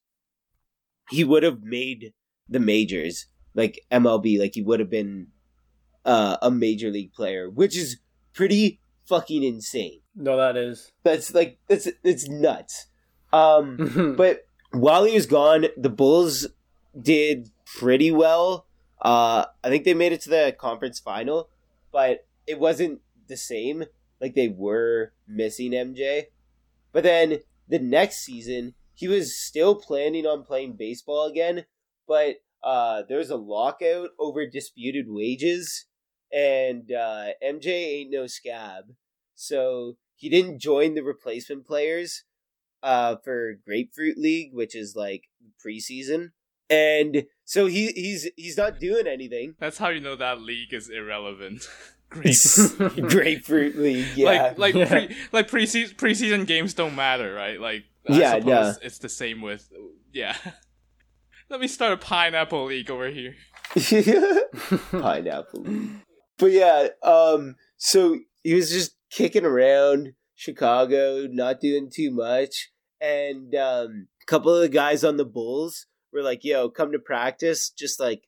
he 1.10 1.24
would 1.24 1.42
have 1.42 1.62
made 1.62 2.12
the 2.48 2.60
majors 2.60 3.26
like 3.54 3.80
MLB, 3.90 4.38
like 4.38 4.54
he 4.54 4.62
would 4.62 4.80
have 4.80 4.90
been 4.90 5.28
uh, 6.04 6.36
a 6.42 6.50
major 6.50 6.90
league 6.90 7.12
player, 7.12 7.50
which 7.50 7.76
is 7.76 7.98
pretty 8.32 8.80
fucking 9.06 9.42
insane. 9.42 10.00
No, 10.14 10.36
that 10.36 10.56
is. 10.56 10.92
That's 11.02 11.34
like 11.34 11.58
that's 11.68 11.88
it's 12.04 12.28
nuts. 12.28 12.86
Um, 13.32 14.14
but 14.16 14.46
while 14.72 15.04
he 15.04 15.14
was 15.14 15.26
gone, 15.26 15.66
the 15.76 15.90
Bulls 15.90 16.46
did 17.00 17.50
pretty 17.66 18.10
well. 18.10 18.66
Uh, 19.00 19.46
I 19.62 19.68
think 19.68 19.84
they 19.84 19.94
made 19.94 20.12
it 20.12 20.22
to 20.22 20.30
the 20.30 20.56
conference 20.58 20.98
final, 20.98 21.50
but 21.92 22.26
it 22.46 22.58
wasn't 22.58 23.00
the 23.28 23.36
same. 23.36 23.84
Like 24.20 24.34
they 24.34 24.48
were 24.48 25.12
missing 25.26 25.72
MJ. 25.72 26.26
But 26.92 27.02
then 27.02 27.40
the 27.68 27.78
next 27.78 28.24
season, 28.24 28.74
he 28.94 29.08
was 29.08 29.36
still 29.36 29.74
planning 29.74 30.26
on 30.26 30.44
playing 30.44 30.76
baseball 30.76 31.26
again, 31.26 31.66
but 32.08 32.36
uh, 32.62 33.02
there 33.08 33.18
was 33.18 33.30
a 33.30 33.36
lockout 33.36 34.10
over 34.18 34.46
disputed 34.46 35.06
wages, 35.08 35.84
and 36.32 36.90
uh, 36.90 37.26
MJ 37.44 37.66
ain't 37.66 38.10
no 38.10 38.26
scab, 38.26 38.94
so 39.34 39.98
he 40.14 40.30
didn't 40.30 40.60
join 40.60 40.94
the 40.94 41.02
replacement 41.02 41.66
players 41.66 42.24
uh, 42.82 43.16
for 43.22 43.60
Grapefruit 43.64 44.16
League, 44.16 44.54
which 44.54 44.74
is 44.74 44.96
like 44.96 45.24
preseason, 45.64 46.30
and 46.70 47.24
so 47.44 47.66
he 47.66 47.88
he's 47.92 48.28
he's 48.36 48.56
not 48.56 48.78
doing 48.80 49.06
anything. 49.06 49.54
That's 49.58 49.78
how 49.78 49.88
you 49.88 50.00
know 50.00 50.16
that 50.16 50.40
league 50.40 50.72
is 50.72 50.88
irrelevant. 50.88 51.68
Great. 52.08 52.36
Grapefruit 53.08 53.76
League, 53.76 54.06
yeah, 54.14 54.54
Like 54.54 54.58
like 54.58 54.74
Yeah. 54.74 54.88
pre 54.88 55.16
like 55.32 55.50
preseason 55.50 55.96
preseason 55.96 56.46
games 56.46 56.72
don't 56.74 56.94
matter, 56.94 57.34
right? 57.34 57.60
Like 57.60 57.84
I 58.08 58.18
Yeah, 58.18 58.30
suppose 58.38 58.46
yeah. 58.46 58.74
it's 58.86 58.98
the 58.98 59.08
same 59.08 59.40
with 59.42 59.68
yeah. 60.12 60.36
Let 61.50 61.60
me 61.60 61.68
start 61.68 61.92
a 61.92 61.96
pineapple 61.96 62.64
league 62.66 62.90
over 62.90 63.08
here. 63.08 63.34
pineapple. 64.90 65.64
But 66.38 66.52
yeah, 66.52 66.88
um, 67.02 67.56
so 67.76 68.18
he 68.42 68.54
was 68.54 68.70
just 68.70 68.96
kicking 69.10 69.44
around 69.44 70.14
Chicago, 70.34 71.26
not 71.30 71.60
doing 71.60 71.90
too 71.92 72.10
much, 72.10 72.70
and 73.00 73.54
um, 73.54 74.08
a 74.22 74.26
couple 74.26 74.54
of 74.54 74.60
the 74.60 74.68
guys 74.68 75.02
on 75.04 75.16
the 75.16 75.24
Bulls 75.24 75.86
were 76.16 76.22
like, 76.22 76.44
"Yo, 76.44 76.68
come 76.68 76.92
to 76.92 76.98
practice, 76.98 77.70
just 77.70 78.00
like 78.00 78.24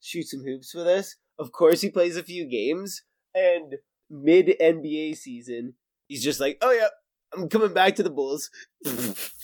shoot 0.00 0.28
some 0.28 0.44
hoops 0.44 0.74
with 0.74 0.86
us." 0.86 1.16
Of 1.38 1.52
course, 1.52 1.80
he 1.80 1.90
plays 1.90 2.16
a 2.16 2.22
few 2.22 2.48
games, 2.48 3.02
and 3.34 3.76
mid 4.08 4.54
NBA 4.60 5.16
season, 5.16 5.74
he's 6.06 6.22
just 6.22 6.40
like, 6.40 6.58
"Oh 6.60 6.70
yeah, 6.70 6.88
I'm 7.34 7.48
coming 7.48 7.72
back 7.72 7.96
to 7.96 8.02
the 8.02 8.10
Bulls." 8.10 8.50
this 8.82 9.40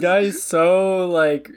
guy 0.00 0.20
is 0.20 0.42
so 0.42 1.08
like 1.08 1.50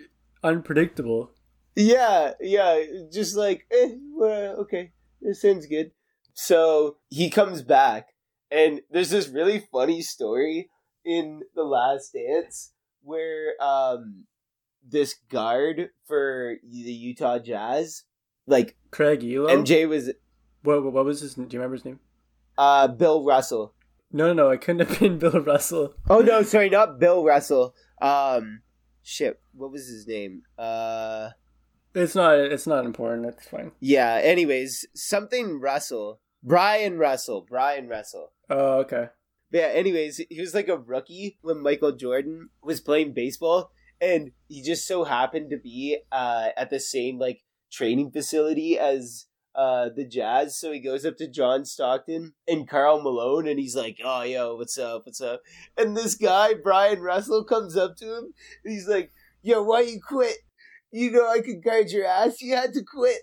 unpredictable. 0.44 1.32
Yeah, 1.76 2.34
yeah, 2.42 2.84
just 3.14 3.38
like, 3.38 3.66
eh, 3.72 3.96
well, 4.14 4.58
okay, 4.62 4.92
this 5.22 5.42
sounds 5.42 5.68
good. 5.68 5.92
So 6.34 6.98
he 7.10 7.30
comes 7.30 7.62
back, 7.62 8.08
and 8.50 8.82
there's 8.90 9.12
this 9.12 9.30
really 9.30 9.66
funny 9.72 10.02
story 10.02 10.70
in 11.06 11.42
The 11.56 11.64
Last 11.64 12.14
Dance 12.14 12.74
where 13.02 13.54
um 13.62 14.26
this 14.88 15.16
guard 15.30 15.90
for 16.08 16.56
the 16.68 16.92
Utah 16.92 17.40
Jazz, 17.40 18.04
like 18.48 18.76
Craig 18.92 19.22
Ehlo. 19.22 19.48
MJ 19.50 19.88
was 19.88 20.12
What, 20.64 20.84
what 20.84 20.94
what 20.94 21.06
was 21.06 21.22
his? 21.22 21.36
Do 21.36 21.42
you 21.44 21.48
remember 21.54 21.76
his 21.76 21.86
name? 21.86 22.00
uh 22.58 22.88
Bill 22.88 23.24
Russell. 23.24 23.74
No, 24.12 24.28
no, 24.28 24.34
no. 24.34 24.50
It 24.50 24.62
couldn't 24.62 24.88
have 24.88 25.00
been 25.00 25.18
Bill 25.24 25.42
Russell. 25.42 25.94
Oh 26.10 26.20
no, 26.20 26.42
sorry, 26.44 26.70
not 26.70 27.00
Bill 27.00 27.24
Russell. 27.24 27.76
Um, 28.02 28.62
shit, 29.04 29.40
what 29.54 29.72
was 29.72 29.88
his 29.88 30.08
name? 30.08 30.44
Uh. 30.58 31.30
It's 31.94 32.16
not. 32.16 32.38
It's 32.40 32.66
not 32.68 32.86
important. 32.86 33.26
It's 33.28 33.48
fine. 33.48 33.72
Yeah, 33.82 34.20
anyways, 34.22 34.86
something 34.96 35.60
Russell. 35.60 36.22
Bryon 36.42 36.98
Russell. 36.98 37.42
Bryon 37.42 37.88
Russell. 37.90 38.32
Oh, 38.50 38.80
okay. 38.80 39.10
But 39.52 39.58
yeah, 39.60 39.68
anyways, 39.68 40.22
he 40.30 40.40
was 40.40 40.56
like 40.56 40.70
a 40.70 40.78
rookie 40.78 41.38
when 41.42 41.62
Michael 41.62 41.92
Jordan 41.92 42.50
was 42.64 42.80
playing 42.80 43.14
baseball, 43.14 43.72
and 44.00 44.32
he 44.48 44.62
just 44.62 44.88
so 44.88 45.04
happened 45.04 45.50
to 45.50 45.58
be 45.58 46.00
uh, 46.12 46.50
at 46.56 46.70
the 46.70 46.80
same 46.80 47.20
like 47.20 47.42
training 47.72 48.12
facility 48.12 48.80
as 48.80 49.26
uh, 49.54 49.90
the 49.96 50.06
Jazz. 50.06 50.58
So 50.58 50.72
he 50.72 50.80
goes 50.80 51.06
up 51.06 51.18
to 51.18 51.28
John 51.28 51.66
Stockton 51.66 52.34
and 52.48 52.68
Karl 52.68 53.02
Malone, 53.02 53.48
and 53.48 53.60
he's 53.60 53.76
like, 53.76 53.98
"Oh, 54.04 54.24
yo, 54.24 54.56
what's 54.56 54.78
up? 54.78 55.06
What's 55.06 55.22
up?" 55.22 55.42
And 55.78 55.96
this 55.96 56.16
guy, 56.16 56.54
Bryon 56.54 57.02
Russell, 57.02 57.44
comes 57.44 57.76
up 57.76 57.98
to 57.98 58.06
him, 58.06 58.34
and 58.64 58.74
he's 58.74 58.88
like, 58.88 59.12
"Yo, 59.42 59.62
why 59.64 59.82
you 59.82 60.00
quit? 60.02 60.38
You 60.92 61.12
know 61.12 61.30
I 61.30 61.40
could 61.42 61.64
guard 61.64 61.90
your 61.90 62.06
ass. 62.06 62.42
You 62.42 62.56
had 62.56 62.74
to 62.74 62.84
quit." 62.84 63.20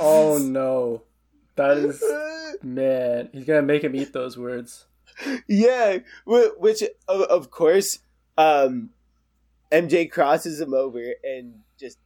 Oh 0.00 0.38
no, 0.38 1.04
that 1.54 1.76
is 1.76 2.02
man. 2.62 3.30
He's 3.32 3.44
gonna 3.44 3.62
make 3.62 3.84
him 3.84 3.94
eat 3.94 4.12
those 4.12 4.36
words. 4.36 4.86
yeah, 5.48 5.98
which 6.24 6.82
of, 7.08 7.20
of 7.22 7.50
course, 7.50 8.00
um, 8.36 8.90
MJ 9.72 10.10
crosses 10.10 10.60
him 10.60 10.74
over 10.74 11.02
and 11.24 11.60
just 11.78 11.98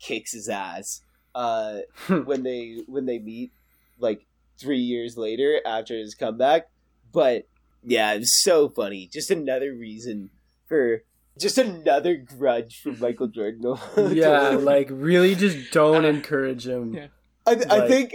kicks 0.00 0.32
his 0.32 0.48
ass. 0.48 1.02
Uh, 1.34 1.78
when 2.24 2.42
they 2.44 2.78
when 2.86 3.06
they 3.06 3.18
meet, 3.18 3.52
like 3.98 4.24
three 4.58 4.78
years 4.78 5.16
later 5.16 5.60
after 5.66 5.96
his 5.96 6.14
comeback. 6.14 6.68
But 7.12 7.46
yeah, 7.82 8.14
it's 8.14 8.42
so 8.42 8.68
funny. 8.68 9.08
Just 9.12 9.30
another 9.30 9.72
reason 9.72 10.30
for 10.66 11.02
just 11.38 11.58
another 11.58 12.16
grudge 12.16 12.80
from 12.80 12.98
Michael 13.00 13.26
Jordan. 13.34 13.76
yeah, 14.12 14.50
like 14.50 14.88
really, 14.90 15.34
just 15.34 15.72
don't 15.72 16.04
encourage 16.04 16.66
him. 16.66 16.94
yeah. 16.94 17.06
I, 17.46 17.50
I 17.52 17.54
like- 17.78 17.88
think. 17.88 18.14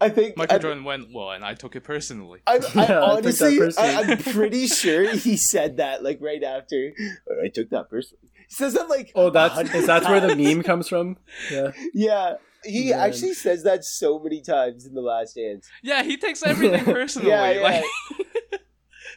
I 0.00 0.08
think 0.10 0.36
Michael 0.36 0.56
I, 0.56 0.58
Jordan 0.58 0.84
went 0.84 1.12
well, 1.12 1.32
and 1.32 1.44
I 1.44 1.54
took 1.54 1.74
it 1.74 1.82
personally. 1.82 2.40
I, 2.46 2.52
I 2.56 2.56
Yeah, 2.58 2.60
I 2.62 2.76
took 2.76 2.86
that 2.86 3.02
honestly, 3.02 3.58
personally. 3.58 3.90
I, 3.90 4.00
I'm 4.02 4.18
pretty 4.18 4.66
sure 4.66 5.10
he 5.14 5.36
said 5.36 5.78
that 5.78 6.02
like 6.02 6.18
right 6.20 6.42
after. 6.42 6.92
"Oh, 7.30 7.44
I 7.44 7.48
took 7.48 7.70
that 7.70 7.90
personally. 7.90 8.30
He 8.48 8.54
says 8.54 8.74
that 8.74 8.88
like. 8.88 9.12
Oh, 9.14 9.30
that's 9.30 9.74
is 9.74 9.86
that's 9.86 10.06
where 10.06 10.20
the 10.20 10.36
meme 10.36 10.62
comes 10.62 10.88
from? 10.88 11.16
Yeah. 11.50 11.72
Yeah, 11.92 12.34
he 12.64 12.90
Man. 12.90 13.00
actually 13.00 13.34
says 13.34 13.64
that 13.64 13.84
so 13.84 14.18
many 14.18 14.40
times 14.40 14.86
in 14.86 14.94
the 14.94 15.00
Last 15.00 15.34
Dance. 15.34 15.68
Yeah, 15.82 16.02
he 16.02 16.16
takes 16.16 16.42
everything 16.42 16.84
personally. 16.92 17.28
Yeah, 17.28 17.50
yeah. 17.50 17.62
Like 17.62 17.84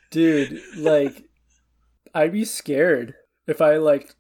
Dude, 0.09 0.61
like, 0.75 1.23
I'd 2.13 2.33
be 2.33 2.43
scared 2.43 3.15
if 3.47 3.61
I 3.61 3.77
like 3.77 4.15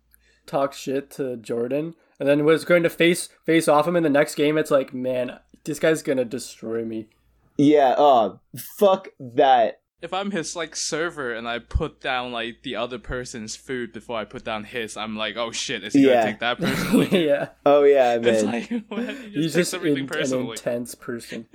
talk 0.45 0.73
shit 0.73 1.11
to 1.11 1.35
Jordan 1.37 1.95
and 2.19 2.27
then 2.27 2.45
was 2.45 2.65
going 2.65 2.83
to 2.83 2.89
face 2.89 3.29
face 3.45 3.67
off 3.67 3.87
him 3.87 3.95
in 3.95 4.03
the 4.03 4.09
next 4.09 4.35
game. 4.35 4.57
It's 4.57 4.71
like, 4.71 4.93
man, 4.93 5.39
this 5.63 5.79
guy's 5.79 6.01
gonna 6.03 6.25
destroy 6.25 6.83
me. 6.85 7.07
Yeah. 7.57 7.95
Oh, 7.97 8.39
fuck 8.77 9.09
that. 9.19 9.79
If 10.01 10.13
I'm 10.13 10.31
his 10.31 10.55
like 10.55 10.75
server 10.75 11.31
and 11.31 11.47
I 11.47 11.59
put 11.59 12.01
down 12.01 12.31
like 12.31 12.63
the 12.63 12.75
other 12.75 12.97
person's 12.97 13.55
food 13.55 13.93
before 13.93 14.17
I 14.17 14.25
put 14.25 14.43
down 14.43 14.63
his, 14.63 14.97
I'm 14.97 15.15
like, 15.15 15.37
oh 15.37 15.51
shit, 15.51 15.83
is 15.83 15.93
he 15.93 16.07
Yeah. 16.07 16.13
gonna 16.21 16.25
take 16.31 16.39
that 16.39 16.57
personally? 16.59 17.25
yeah, 17.27 17.49
Oh 17.67 17.83
yeah, 17.83 18.17
It's 18.19 18.43
man. 18.43 18.51
like 18.51 18.85
what? 18.87 18.99
he 18.99 19.05
just 19.13 19.23
he's 19.35 19.43
takes 19.53 19.53
just 19.53 19.73
everything 19.75 19.97
in, 19.97 20.03
an 20.05 20.07
personally. 20.09 20.51
intense 20.53 20.95
person. 20.95 21.47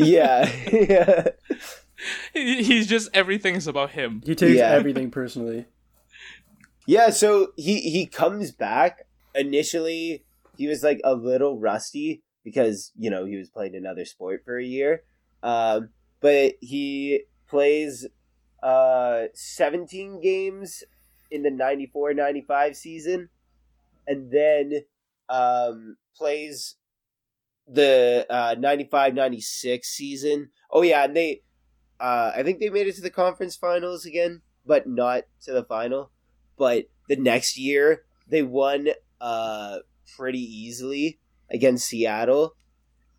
yeah. 0.00 0.50
yeah. 0.72 1.28
He- 2.32 2.62
He's 2.62 2.86
just 2.86 3.10
everything's 3.14 3.66
about 3.66 3.90
him. 3.90 4.22
He 4.24 4.34
takes 4.34 4.56
Yeah. 4.56 4.70
everything 4.70 5.10
personally. 5.10 5.66
Yeah, 6.86 7.10
so 7.10 7.52
he 7.56 7.80
he 7.80 8.06
comes 8.06 8.50
back. 8.52 9.06
Initially, 9.34 10.24
he 10.56 10.66
was 10.66 10.82
like 10.82 11.00
a 11.04 11.14
little 11.14 11.58
rusty 11.60 12.22
because 12.44 12.92
you 12.96 13.10
know 13.10 13.24
he 13.24 13.36
was 13.36 13.48
playing 13.48 13.74
another 13.74 14.04
sport 14.04 14.42
for 14.44 14.58
a 14.58 14.64
year. 14.64 15.02
Um, 15.42 15.90
but 16.20 16.54
he 16.60 17.24
plays 17.48 18.06
uh 18.62 19.24
17 19.34 20.20
games 20.20 20.84
in 21.30 21.42
the 21.42 21.50
94-95 21.50 22.76
season 22.76 23.28
and 24.06 24.30
then 24.30 24.82
um 25.28 25.96
plays 26.16 26.76
the 27.66 28.26
uh 28.30 28.54
95-96 28.54 29.84
season. 29.84 30.50
Oh 30.70 30.82
yeah, 30.82 31.04
and 31.04 31.16
they 31.16 31.42
uh 32.00 32.32
I 32.34 32.42
think 32.42 32.60
they 32.60 32.70
made 32.70 32.86
it 32.86 32.94
to 32.96 33.02
the 33.02 33.10
conference 33.10 33.56
finals 33.56 34.06
again, 34.06 34.42
but 34.64 34.86
not 34.86 35.24
to 35.42 35.52
the 35.52 35.64
final 35.64 36.10
but 36.62 36.84
the 37.08 37.16
next 37.16 37.58
year 37.58 38.04
they 38.28 38.42
won 38.42 38.88
uh 39.20 39.78
pretty 40.16 40.38
easily 40.40 41.18
against 41.52 41.86
Seattle. 41.86 42.56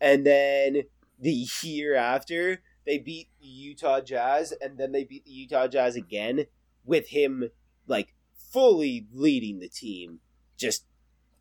And 0.00 0.26
then 0.26 0.82
the 1.18 1.46
year 1.62 1.94
after 1.94 2.60
they 2.84 2.98
beat 2.98 3.28
the 3.40 3.46
Utah 3.46 4.00
Jazz 4.00 4.52
and 4.60 4.76
then 4.76 4.92
they 4.92 5.04
beat 5.04 5.24
the 5.24 5.30
Utah 5.30 5.66
Jazz 5.66 5.96
again 5.96 6.46
with 6.84 7.08
him 7.08 7.50
like 7.86 8.14
fully 8.34 9.06
leading 9.12 9.60
the 9.60 9.68
team. 9.68 10.20
Just 10.58 10.84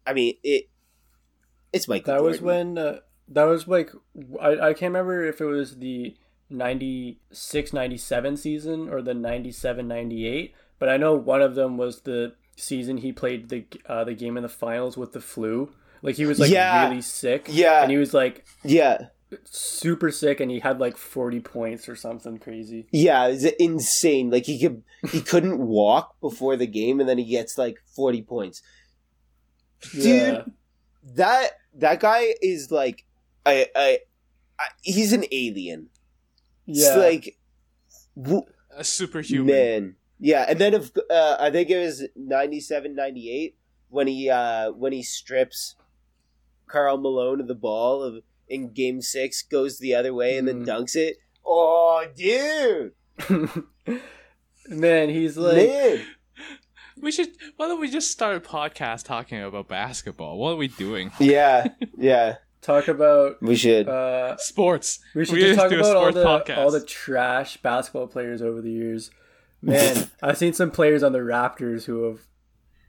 I 0.05 0.13
mean 0.13 0.35
it 0.43 0.69
it's 1.71 1.87
Michael 1.87 2.13
That 2.13 2.23
was 2.23 2.41
when 2.41 2.77
uh, 2.77 2.99
that 3.27 3.43
was 3.43 3.67
like 3.67 3.91
I, 4.39 4.51
I 4.51 4.73
can't 4.73 4.93
remember 4.93 5.25
if 5.25 5.41
it 5.41 5.45
was 5.45 5.77
the 5.77 6.15
96 6.49 7.73
97 7.73 8.37
season 8.37 8.89
or 8.89 9.01
the 9.01 9.13
97 9.13 9.87
98 9.87 10.53
but 10.77 10.89
I 10.89 10.97
know 10.97 11.15
one 11.15 11.41
of 11.41 11.55
them 11.55 11.77
was 11.77 12.01
the 12.01 12.35
season 12.55 12.97
he 12.97 13.11
played 13.11 13.49
the 13.49 13.65
uh, 13.87 14.03
the 14.03 14.13
game 14.13 14.37
in 14.37 14.43
the 14.43 14.49
finals 14.49 14.95
with 14.95 15.13
the 15.13 15.21
flu 15.21 15.73
like 16.03 16.15
he 16.15 16.25
was 16.27 16.37
like 16.39 16.51
Yeah. 16.51 16.87
really 16.89 17.01
sick 17.01 17.47
Yeah. 17.49 17.81
and 17.81 17.89
he 17.91 17.97
was 17.97 18.13
like 18.13 18.45
yeah 18.63 19.07
super 19.45 20.11
sick 20.11 20.39
and 20.39 20.51
he 20.51 20.59
had 20.59 20.79
like 20.79 20.95
40 20.95 21.39
points 21.39 21.89
or 21.89 21.95
something 21.95 22.37
crazy 22.37 22.87
Yeah, 22.91 23.25
it's 23.29 23.43
insane. 23.57 24.29
Like 24.29 24.45
he 24.45 24.59
could 24.61 24.83
he 25.09 25.21
couldn't 25.21 25.57
walk 25.65 26.19
before 26.21 26.55
the 26.55 26.67
game 26.67 26.99
and 26.99 27.09
then 27.09 27.17
he 27.17 27.25
gets 27.25 27.57
like 27.57 27.77
40 27.95 28.21
points. 28.21 28.61
Dude, 29.91 30.03
yeah 30.05 30.43
that 31.15 31.51
that 31.75 31.99
guy 31.99 32.35
is 32.41 32.69
like 32.71 33.05
I 33.45 33.67
I, 33.75 33.99
I 34.59 34.65
he's 34.83 35.11
an 35.13 35.25
alien. 35.31 35.89
It's 36.67 36.79
yeah 36.81 36.95
like 36.95 37.37
w- 38.15 38.45
A 38.77 38.83
superhuman. 38.83 39.45
man. 39.47 39.95
Yeah, 40.19 40.45
and 40.47 40.59
then 40.59 40.73
if 40.75 40.91
uh, 41.09 41.35
I 41.39 41.49
think 41.51 41.69
it 41.69 41.79
was 41.79 42.07
97 42.15 42.95
98 42.95 43.57
when 43.89 44.07
he 44.07 44.29
uh 44.29 44.71
when 44.71 44.93
he 44.93 45.03
strips 45.03 45.75
Karl 46.73 46.97
Malone 46.97 47.39
of 47.39 47.47
the 47.47 47.53
ball 47.55 48.01
of 48.01 48.23
in 48.49 48.73
game 48.73 48.99
6 49.01 49.43
goes 49.43 49.77
the 49.77 49.93
other 49.93 50.13
way 50.13 50.37
and 50.37 50.47
then 50.47 50.65
Mm. 50.65 50.67
dunks 50.67 50.95
it. 50.95 51.17
Oh, 51.45 52.03
dude. 52.15 52.93
man 54.69 55.09
he's 55.09 55.37
like 55.37 55.55
man. 55.57 56.01
We 57.01 57.11
should. 57.11 57.29
Why 57.57 57.67
don't 57.67 57.81
we 57.81 57.89
just 57.89 58.11
start 58.11 58.37
a 58.37 58.39
podcast 58.39 59.03
talking 59.03 59.41
about 59.41 59.67
basketball? 59.67 60.37
What 60.37 60.51
are 60.51 60.55
we 60.55 60.67
doing? 60.69 61.11
Yeah. 61.19 61.67
Yeah. 61.97 62.37
talk 62.61 62.87
about 62.87 63.41
We 63.41 63.55
should. 63.55 63.89
uh 63.89 64.37
Sports. 64.37 64.99
We 65.13 65.25
should 65.25 65.35
We 65.35 65.41
just 65.41 65.55
just 65.55 65.59
talk 65.59 65.69
do 65.69 65.77
a 65.77 65.79
about 65.79 65.95
all 65.97 66.11
sports 66.11 66.15
the 66.47 66.53
podcast. 66.53 66.57
all 66.57 66.71
the 66.71 66.85
trash 66.85 67.57
basketball 67.57 68.07
players 68.07 68.41
over 68.41 68.61
the 68.61 68.71
years. 68.71 69.11
Man, 69.61 70.09
I've 70.23 70.37
seen 70.37 70.53
some 70.53 70.71
players 70.71 71.03
on 71.03 71.11
the 71.13 71.19
Raptors 71.19 71.85
who 71.85 72.03
have 72.03 72.19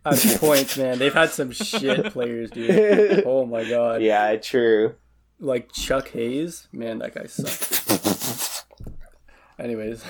at 0.04 0.40
points, 0.40 0.76
man. 0.76 0.98
They've 0.98 1.12
had 1.14 1.30
some 1.30 1.50
shit 1.50 2.12
players, 2.12 2.50
dude. 2.50 3.24
Oh 3.26 3.46
my 3.46 3.68
god. 3.68 4.02
yeah, 4.02 4.36
true. 4.36 4.94
Like 5.40 5.72
Chuck 5.72 6.08
Hayes, 6.10 6.68
man, 6.72 6.98
that 6.98 7.14
guy 7.14 7.26
sucks. 7.26 8.64
Anyways, 9.58 10.04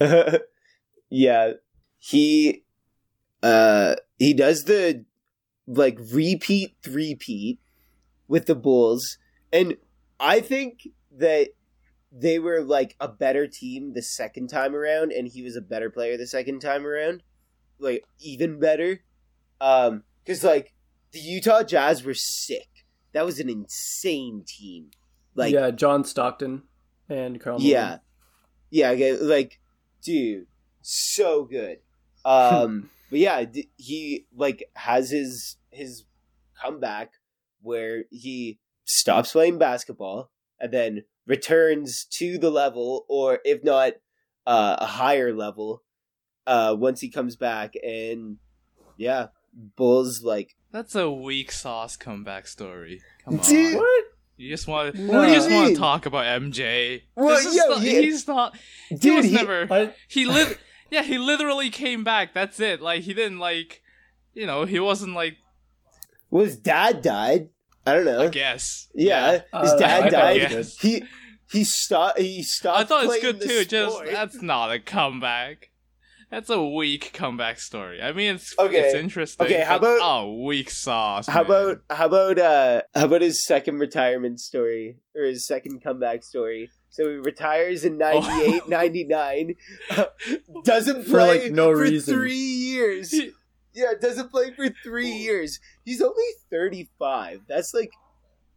yeah. 1.10 1.52
He 1.98 2.64
uh 3.42 3.96
he 4.18 4.34
does 4.34 4.64
the 4.64 5.04
like 5.66 5.98
repeat 6.12 6.76
three-peat 6.82 7.60
with 8.28 8.46
the 8.46 8.54
Bulls 8.54 9.18
and 9.52 9.76
I 10.18 10.40
think 10.40 10.88
that 11.16 11.48
they 12.12 12.38
were 12.38 12.60
like 12.62 12.96
a 13.00 13.08
better 13.08 13.46
team 13.46 13.92
the 13.94 14.02
second 14.02 14.48
time 14.48 14.74
around 14.74 15.12
and 15.12 15.28
he 15.28 15.42
was 15.42 15.56
a 15.56 15.60
better 15.60 15.90
player 15.90 16.16
the 16.16 16.26
second 16.26 16.60
time 16.60 16.86
around. 16.86 17.22
Like 17.80 18.04
even 18.20 18.60
better. 18.60 19.00
Um 19.60 20.04
cuz 20.26 20.44
like 20.44 20.74
the 21.12 21.18
Utah 21.18 21.62
Jazz 21.62 22.04
were 22.04 22.14
sick. 22.14 22.68
That 23.12 23.24
was 23.24 23.40
an 23.40 23.48
insane 23.48 24.44
team. 24.46 24.90
Like 25.34 25.52
yeah, 25.52 25.70
John 25.70 26.04
Stockton 26.04 26.62
and 27.08 27.40
Karl. 27.40 27.58
Malone. 27.58 27.70
yeah 27.70 27.98
yeah 28.70 29.16
like 29.20 29.58
dude 30.02 30.46
so 30.82 31.44
good 31.44 31.78
um 32.24 32.88
but 33.10 33.18
yeah 33.18 33.44
d- 33.44 33.70
he 33.76 34.26
like 34.34 34.64
has 34.74 35.10
his 35.10 35.56
his 35.70 36.04
comeback 36.60 37.12
where 37.62 38.04
he 38.10 38.60
stops 38.84 39.32
playing 39.32 39.58
basketball 39.58 40.30
and 40.60 40.72
then 40.72 41.04
returns 41.26 42.04
to 42.04 42.38
the 42.38 42.50
level 42.50 43.04
or 43.08 43.40
if 43.44 43.62
not 43.64 43.94
uh, 44.46 44.76
a 44.78 44.86
higher 44.86 45.34
level 45.34 45.82
uh 46.46 46.74
once 46.78 47.00
he 47.00 47.08
comes 47.10 47.36
back 47.36 47.74
and 47.82 48.38
yeah 48.96 49.28
bulls 49.76 50.22
like 50.22 50.56
That's 50.72 50.94
a 50.94 51.10
weak 51.10 51.50
sauce 51.52 51.96
comeback 51.96 52.46
story. 52.46 53.00
Come 53.24 53.40
on. 53.40 53.44
Dude, 53.46 53.76
What? 53.76 54.04
You 54.36 54.48
just 54.48 54.66
want 54.66 54.94
to. 54.94 55.06
What 55.06 55.28
you 55.28 55.34
just 55.34 55.50
want 55.50 55.68
to 55.74 55.76
talk 55.78 56.06
about 56.06 56.24
MJ. 56.40 57.02
Well, 57.14 57.36
This 57.36 57.46
is 57.46 57.56
yo, 57.56 57.68
not- 57.68 57.82
yeah. 57.82 58.00
he's 58.00 58.26
not. 58.26 58.56
He 58.88 58.96
dude 58.96 59.16
was 59.16 59.26
he- 59.26 59.32
never. 59.34 59.66
I, 59.70 59.92
He 60.08 60.24
lit. 60.24 60.58
yeah, 60.90 61.02
he 61.02 61.18
literally 61.18 61.68
came 61.68 62.04
back. 62.04 62.32
That's 62.32 62.58
it. 62.58 62.80
Like 62.80 63.02
he 63.02 63.12
didn't 63.12 63.38
like. 63.38 63.82
You 64.32 64.46
know, 64.46 64.64
he 64.64 64.80
wasn't 64.80 65.14
like. 65.14 65.36
well, 66.30 66.44
his 66.44 66.56
dad 66.56 67.02
died 67.02 67.48
i 67.86 67.94
don't 67.94 68.04
know 68.04 68.20
I 68.22 68.28
guess. 68.28 68.88
yeah, 68.94 69.40
I 69.52 69.60
his 69.62 69.70
don't 69.72 69.80
know. 69.80 69.86
dad 69.86 70.00
I 70.04 70.10
thought 70.10 70.36
it 70.36 70.38
died 70.48 70.56
was 70.56 70.76
good. 70.78 71.02
he 71.02 71.04
he 71.58 71.64
stopped 71.64 72.18
he 72.20 72.42
stopped 72.42 72.78
I 72.80 72.84
thought 72.84 73.04
it's 73.06 73.20
good 73.20 73.40
the 73.40 73.46
too. 73.48 73.64
Just 73.64 74.04
that's 74.04 74.40
not 74.42 74.70
a 74.70 74.78
comeback. 74.78 75.69
That's 76.30 76.48
a 76.48 76.62
weak 76.64 77.10
comeback 77.12 77.58
story. 77.58 78.00
I 78.00 78.12
mean, 78.12 78.36
it's 78.36 78.54
Okay. 78.58 78.78
it's 78.78 78.94
interesting. 78.94 79.46
Okay, 79.46 79.62
how 79.62 79.78
but- 79.78 79.96
about- 79.96 80.20
oh 80.22 80.42
weak 80.44 80.70
sauce? 80.70 81.26
How 81.26 81.42
man. 81.42 81.46
about 81.50 81.80
how 81.90 82.06
about 82.06 82.38
uh 82.38 82.82
how 82.94 83.06
about 83.06 83.20
his 83.22 83.44
second 83.44 83.78
retirement 83.78 84.38
story 84.40 84.98
or 85.16 85.24
his 85.24 85.44
second 85.46 85.82
comeback 85.82 86.22
story? 86.22 86.70
So 86.90 87.08
he 87.08 87.16
retires 87.16 87.84
in 87.84 87.98
98, 87.98 88.68
99, 88.68 89.54
doesn't 90.64 91.04
play 91.04 91.04
For, 91.04 91.10
play 91.10 91.42
like, 91.44 91.52
no 91.52 91.70
for 91.72 91.82
reason. 91.82 92.14
three 92.14 92.34
years. 92.34 93.14
Yeah, 93.72 93.92
doesn't 94.00 94.30
play 94.30 94.52
for 94.52 94.68
three 94.82 95.10
years. 95.10 95.60
He's 95.84 96.00
only 96.02 96.24
thirty 96.50 96.90
five. 96.98 97.42
That's 97.48 97.72
like, 97.72 97.90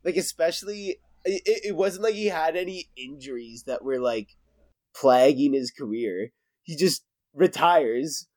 like 0.04 0.16
especially 0.18 0.98
it, 1.26 1.42
it 1.66 1.76
wasn't 1.76 2.04
like 2.04 2.16
he 2.16 2.26
had 2.28 2.56
any 2.56 2.90
injuries 2.98 3.64
that 3.68 3.84
were 3.84 4.00
like 4.00 4.30
plaguing 4.96 5.54
his 5.54 5.72
career. 5.72 6.32
He 6.64 6.76
just 6.76 7.04
retires 7.34 8.28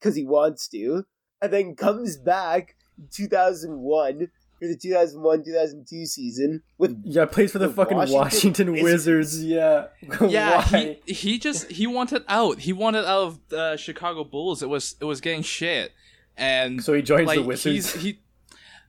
because 0.00 0.16
he 0.16 0.24
wants 0.24 0.68
to, 0.68 1.04
and 1.40 1.52
then 1.52 1.74
comes 1.76 2.16
back 2.16 2.76
in 2.98 3.08
two 3.12 3.26
thousand 3.26 3.78
one 3.80 4.28
for 4.60 4.68
the 4.68 4.76
two 4.76 4.92
thousand 4.92 5.22
one 5.22 5.42
two 5.44 5.52
thousand 5.52 5.86
two 5.88 6.06
season 6.06 6.62
with 6.78 7.00
yeah, 7.04 7.24
plays 7.26 7.52
for 7.52 7.58
the, 7.58 7.68
The 7.68 7.74
fucking 7.74 7.96
Washington 7.96 8.20
Washington, 8.20 8.72
Wizards. 8.72 8.84
Wizards. 9.06 9.44
Yeah. 9.44 9.86
Yeah, 10.28 10.58
Why? 10.70 10.98
he 11.06 11.12
he 11.12 11.38
just 11.38 11.70
he 11.70 11.86
wanted 11.86 12.22
out. 12.28 12.60
He 12.60 12.72
wanted 12.72 13.04
out 13.04 13.22
of 13.24 13.40
the 13.48 13.76
Chicago 13.76 14.24
Bulls. 14.24 14.62
It 14.62 14.68
was 14.68 14.96
it 15.00 15.04
was 15.04 15.20
getting 15.20 15.42
shit, 15.42 15.92
and 16.36 16.82
so 16.82 16.92
he 16.92 17.02
joins 17.02 17.26
like 17.26 17.38
the 17.38 17.44
Wizards. 17.44 17.92
he's 17.94 18.02
he. 18.02 18.20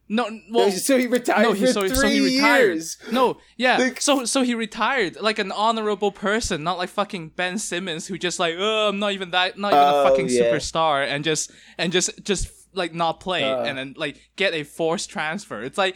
No, 0.07 0.29
well, 0.51 0.69
so 0.89 0.97
he 0.97 1.07
retired 1.07 1.43
no, 1.43 1.51
for 1.53 1.57
he, 1.57 1.67
so, 1.67 1.81
three 1.87 1.95
so 1.95 2.07
he 2.07 2.35
retired. 2.35 2.65
years. 2.65 2.97
No, 3.11 3.37
yeah. 3.57 3.77
Like- 3.77 4.01
so 4.01 4.25
so 4.25 4.43
he 4.43 4.53
retired 4.53 5.19
like 5.19 5.39
an 5.39 5.51
honorable 5.51 6.11
person, 6.11 6.63
not 6.63 6.77
like 6.77 6.89
fucking 6.89 7.29
Ben 7.35 7.57
Simmons 7.57 8.05
who 8.07 8.17
just 8.17 8.39
like, 8.39 8.55
oh, 8.57 8.89
I'm 8.89 8.99
not 8.99 9.13
even 9.13 9.31
that, 9.31 9.57
not 9.57 9.73
even 9.73 9.79
Oh, 9.83 10.03
a 10.05 10.09
fucking 10.09 10.29
yeah. 10.29 10.41
superstar, 10.43 11.05
and 11.07 11.23
just 11.23 11.51
and 11.77 11.91
just 11.91 12.23
just 12.23 12.49
like 12.73 12.93
not 12.93 13.19
play 13.19 13.43
Uh. 13.43 13.63
and 13.63 13.77
then 13.77 13.93
like 13.97 14.19
get 14.35 14.53
a 14.53 14.63
forced 14.63 15.09
transfer. 15.09 15.61
It's 15.63 15.77
like. 15.77 15.95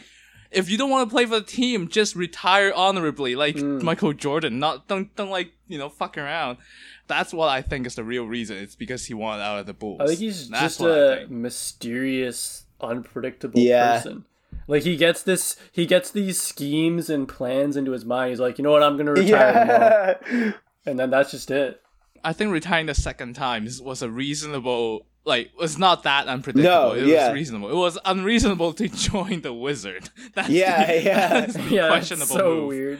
If 0.52 0.68
you 0.68 0.76
don't 0.76 0.90
want 0.90 1.08
to 1.08 1.14
play 1.14 1.26
for 1.26 1.38
the 1.38 1.46
team, 1.46 1.86
just 1.86 2.16
retire 2.16 2.72
honorably, 2.74 3.36
like 3.36 3.56
Hmm. 3.56 3.84
Michael 3.84 4.12
Jordan. 4.12 4.58
Not 4.58 4.88
don't 4.88 5.14
don't 5.14 5.30
like 5.30 5.52
you 5.68 5.78
know 5.78 5.88
fuck 5.88 6.18
around. 6.18 6.58
That's 7.06 7.32
what 7.32 7.48
I 7.48 7.62
think 7.62 7.86
is 7.86 7.94
the 7.94 8.02
real 8.02 8.24
reason. 8.24 8.56
It's 8.56 8.74
because 8.74 9.04
he 9.06 9.14
wanted 9.14 9.44
out 9.44 9.60
of 9.60 9.66
the 9.66 9.74
Bulls. 9.74 10.00
I 10.00 10.06
think 10.08 10.18
he's 10.18 10.48
That's 10.48 10.78
just 10.78 10.80
a 10.80 11.18
think. 11.20 11.30
mysterious, 11.30 12.64
unpredictable 12.82 13.58
Yeah. 13.60 13.96
person. 13.96 14.24
Like 14.66 14.82
he 14.84 14.96
gets 14.96 15.22
this, 15.22 15.56
he 15.72 15.84
gets 15.86 16.10
these 16.10 16.40
schemes 16.40 17.10
and 17.10 17.26
plans 17.28 17.76
into 17.76 17.90
his 17.92 18.04
mind. 18.04 18.30
He's 18.30 18.40
like, 18.40 18.58
you 18.58 18.62
know 18.64 18.70
what, 18.70 18.82
I'm 18.82 18.96
gonna 18.96 19.12
retire 19.14 20.18
Yeah. 20.30 20.52
and 20.86 20.98
then 20.98 21.10
that's 21.10 21.30
just 21.30 21.50
it. 21.50 21.80
I 22.22 22.32
think 22.32 22.52
retiring 22.52 22.86
the 22.86 22.94
second 22.94 23.34
time 23.34 23.66
was 23.82 24.02
a 24.02 24.10
reasonable, 24.10 25.06
like, 25.24 25.50
was 25.58 25.78
not 25.78 26.02
that 26.02 26.26
unpredictable. 26.28 26.90
No, 26.90 26.92
it 26.92 27.06
yeah. 27.06 27.28
was 27.28 27.34
reasonable. 27.34 27.70
It 27.70 27.74
was 27.76 27.98
unreasonable 28.04 28.74
to 28.74 28.88
join 29.10 29.40
the 29.40 29.54
Wizard. 29.54 30.10
That's 30.34 30.50
Yeah, 30.50 30.86
the, 30.86 31.02
yeah. 31.02 31.28
That's 31.28 31.54
the 31.54 31.62
yeah, 31.62 31.84
it's 31.86 31.88
questionable 32.08 32.26
so 32.36 32.54
move. 32.56 32.68
weird. 32.68 32.98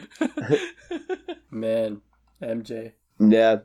Man, 1.51 2.01
MJ. 2.41 2.93
Yeah, 3.19 3.57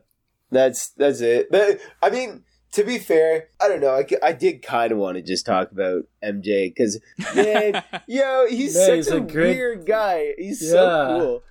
that's 0.51 0.89
that's 0.91 1.21
it. 1.21 1.49
But 1.51 1.79
I 2.01 2.09
mean, 2.09 2.43
to 2.73 2.83
be 2.83 2.97
fair, 2.99 3.49
I 3.59 3.67
don't 3.67 3.79
know. 3.81 3.91
I, 3.95 4.05
I 4.21 4.31
did 4.33 4.61
kind 4.61 4.91
of 4.91 4.97
want 4.97 5.15
to 5.17 5.21
just 5.23 5.45
talk 5.45 5.71
about 5.71 6.03
MJ 6.23 6.69
because 6.73 6.99
man, 7.35 7.83
yo, 8.07 8.45
he's 8.49 8.75
Yeah, 8.75 8.85
such 8.85 8.95
he's 8.95 9.07
a, 9.09 9.17
a 9.17 9.21
great- 9.21 9.55
weird 9.57 9.85
guy. 9.85 10.33
He's 10.37 10.61
Yeah. 10.61 10.69
so 10.71 11.17
cool. 11.19 11.43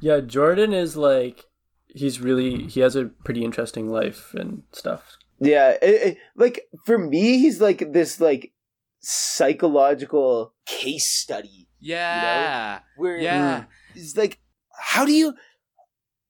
Yeah, 0.00 0.20
Jordan 0.20 0.72
is 0.72 0.96
like, 0.96 1.44
he's 1.88 2.20
really, 2.20 2.66
he 2.66 2.80
has 2.80 2.96
a 2.96 3.04
pretty 3.24 3.44
interesting 3.44 3.88
life 3.90 4.34
and 4.34 4.62
stuff. 4.72 5.16
Yeah, 5.38 5.70
it, 5.82 5.82
it- 5.82 6.18
like 6.36 6.66
for 6.86 6.98
me, 6.98 7.38
he's 7.38 7.60
like 7.60 7.92
this 7.92 8.20
like 8.20 8.52
psychological 9.00 10.54
case 10.66 11.06
study 11.08 11.68
yeah. 11.80 12.80
where 12.96 13.16
Yeah. 13.18 13.64
it's 13.94 14.16
like, 14.16 14.38
how 14.78 15.04
do 15.04 15.12
you 15.12 15.34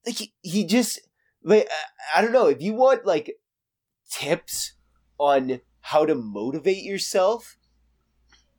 like? 0.07 0.17
He, 0.17 0.33
he 0.43 0.65
just 0.65 1.01
like 1.45 1.69
I, 2.15 2.19
I 2.19 2.23
don't 2.23 2.33
know 2.33 2.47
if 2.47 2.61
you 2.61 2.75
want 2.75 3.05
like 3.07 3.37
tips 4.13 4.75
on 5.19 5.61
how 5.81 6.05
to 6.07 6.15
motivate 6.15 6.83
yourself. 6.85 7.57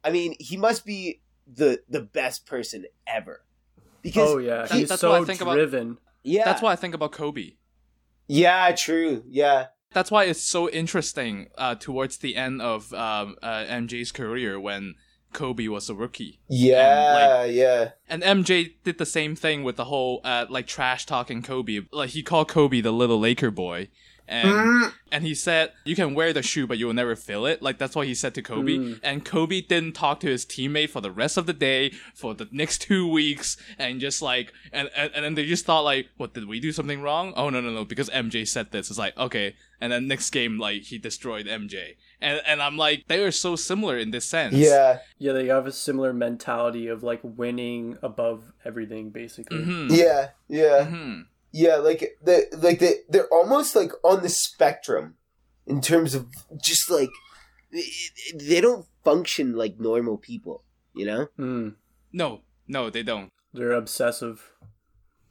I 0.04 0.12
mean, 0.12 0.36
he 0.40 0.58
must 0.58 0.86
be 0.86 1.22
the 1.48 1.80
the 1.90 2.02
best 2.02 2.46
person 2.46 2.86
ever 3.08 3.44
because 4.02 4.30
Oh 4.32 4.38
yeah, 4.38 4.64
That- 4.66 4.72
he's 4.72 4.90
that's 4.90 5.04
what 5.04 5.12
I 5.12 5.20
so 5.20 5.26
think 5.26 5.42
about- 5.42 5.54
driven. 5.56 5.98
yeah, 6.24 6.46
That's 6.46 6.62
what 6.62 6.72
I 6.72 6.76
think 6.76 6.94
about 6.96 7.12
Kobe. 7.12 7.52
yeah, 8.28 8.72
true, 8.74 9.24
yeah, 9.28 9.68
That's 9.92 10.10
why 10.10 10.24
it's 10.24 10.42
so 10.42 10.70
interesting 10.70 11.50
uh, 11.58 11.76
towards 11.76 12.18
the 12.18 12.36
end 12.36 12.62
of 12.62 12.92
um, 12.94 13.36
uh, 13.44 13.66
MJ's 13.66 14.12
career 14.12 14.60
when 14.60 14.96
Kobe 15.34 15.68
was 15.68 15.90
a 15.90 15.94
rookie. 15.96 16.40
yeah, 16.50 17.44
yeah, 17.44 17.92
And 18.10 18.24
MJ 18.24 18.76
did 18.84 18.98
the 18.98 19.06
same 19.06 19.36
thing 19.36 19.64
with 19.64 19.76
the 19.76 19.86
whole 19.86 20.22
uh, 20.24 20.46
like 20.50 20.66
trash 20.68 21.06
talking 21.06 21.42
Kobe. 21.44 21.82
Like 21.92 22.12
he 22.12 22.24
called 22.24 22.48
Kobe 22.48 22.82
the 22.82 22.92
little 22.92 23.20
Laker 23.20 23.52
boy. 23.52 23.90
And 24.28 24.48
Mm. 24.58 24.94
and 25.12 25.24
he 25.26 25.36
said 25.36 25.74
you 25.84 25.96
can 25.96 26.14
wear 26.14 26.32
the 26.32 26.42
shoe 26.42 26.66
but 26.66 26.78
you 26.78 26.86
will 26.88 26.94
never 26.94 27.16
feel 27.16 27.46
it. 27.46 27.62
Like 27.62 27.78
that's 27.78 27.96
what 27.96 28.08
he 28.08 28.16
said 28.16 28.34
to 28.36 28.42
Kobe. 28.42 28.78
Mm. 28.78 29.00
And 29.04 29.26
Kobe 29.26 29.60
didn't 29.62 29.94
talk 29.96 30.22
to 30.22 30.28
his 30.28 30.46
teammate 30.46 30.90
for 30.92 31.02
the 31.02 31.12
rest 31.12 31.36
of 31.38 31.46
the 31.46 31.54
day, 31.54 31.92
for 32.16 32.34
the 32.34 32.48
next 32.52 32.82
two 32.82 33.06
weeks, 33.08 33.58
and 33.78 34.00
just 34.00 34.22
like 34.22 34.54
and, 34.72 34.90
and 34.96 35.12
and 35.14 35.26
then 35.26 35.36
they 35.36 35.46
just 35.46 35.66
thought 35.66 35.82
like, 35.82 36.08
what 36.18 36.34
did 36.34 36.48
we 36.48 36.60
do 36.62 36.72
something 36.72 37.02
wrong? 37.02 37.34
Oh 37.36 37.50
no 37.50 37.60
no 37.60 37.72
no, 37.72 37.84
because 37.86 38.10
MJ 38.10 38.48
said 38.48 38.72
this. 38.72 38.90
It's 38.90 38.98
like, 39.00 39.18
okay. 39.18 39.56
And 39.82 39.92
then 39.92 40.08
next 40.08 40.30
game 40.30 40.58
like 40.58 40.84
he 40.84 40.98
destroyed 40.98 41.46
MJ. 41.46 41.96
And 42.22 42.42
and 42.48 42.62
I'm 42.62 42.78
like, 42.78 43.04
they 43.10 43.22
are 43.24 43.32
so 43.32 43.58
similar 43.58 43.98
in 43.98 44.12
this 44.12 44.24
sense. 44.26 44.56
yeah, 44.56 45.00
Yeah, 45.20 45.34
they 45.34 45.48
have 45.48 45.68
a 45.68 45.72
similar 45.74 46.14
mentality 46.14 46.88
of 46.88 47.04
like 47.04 47.20
winning 47.24 47.98
above 48.02 48.54
everything, 48.64 49.10
basically. 49.10 49.64
hmm 49.64 49.88
yeah, 49.92 50.30
yeah. 50.48 50.86
hmm 50.86 51.22
Yeah, 51.54 51.76
like 51.78 52.18
the 52.22 52.48
like 52.62 52.80
they 52.80 52.96
they're 53.10 53.28
almost 53.32 53.76
like 53.76 53.92
on 54.04 54.24
the 54.24 54.30
spectrum 54.30 55.16
in 55.68 55.80
terms 55.82 56.14
of 56.16 56.28
just 56.62 56.90
like 56.90 57.12
they 58.34 58.60
don't 58.60 58.86
function 59.04 59.56
like 59.56 59.80
normal 59.80 60.18
people, 60.18 60.64
you 60.94 61.06
know? 61.06 61.28
Mm, 61.40 61.76
No, 62.12 62.42
no, 62.68 62.90
they 62.90 63.04
don't. 63.04 63.30
they're 63.54 63.72
obsessive. 63.72 64.52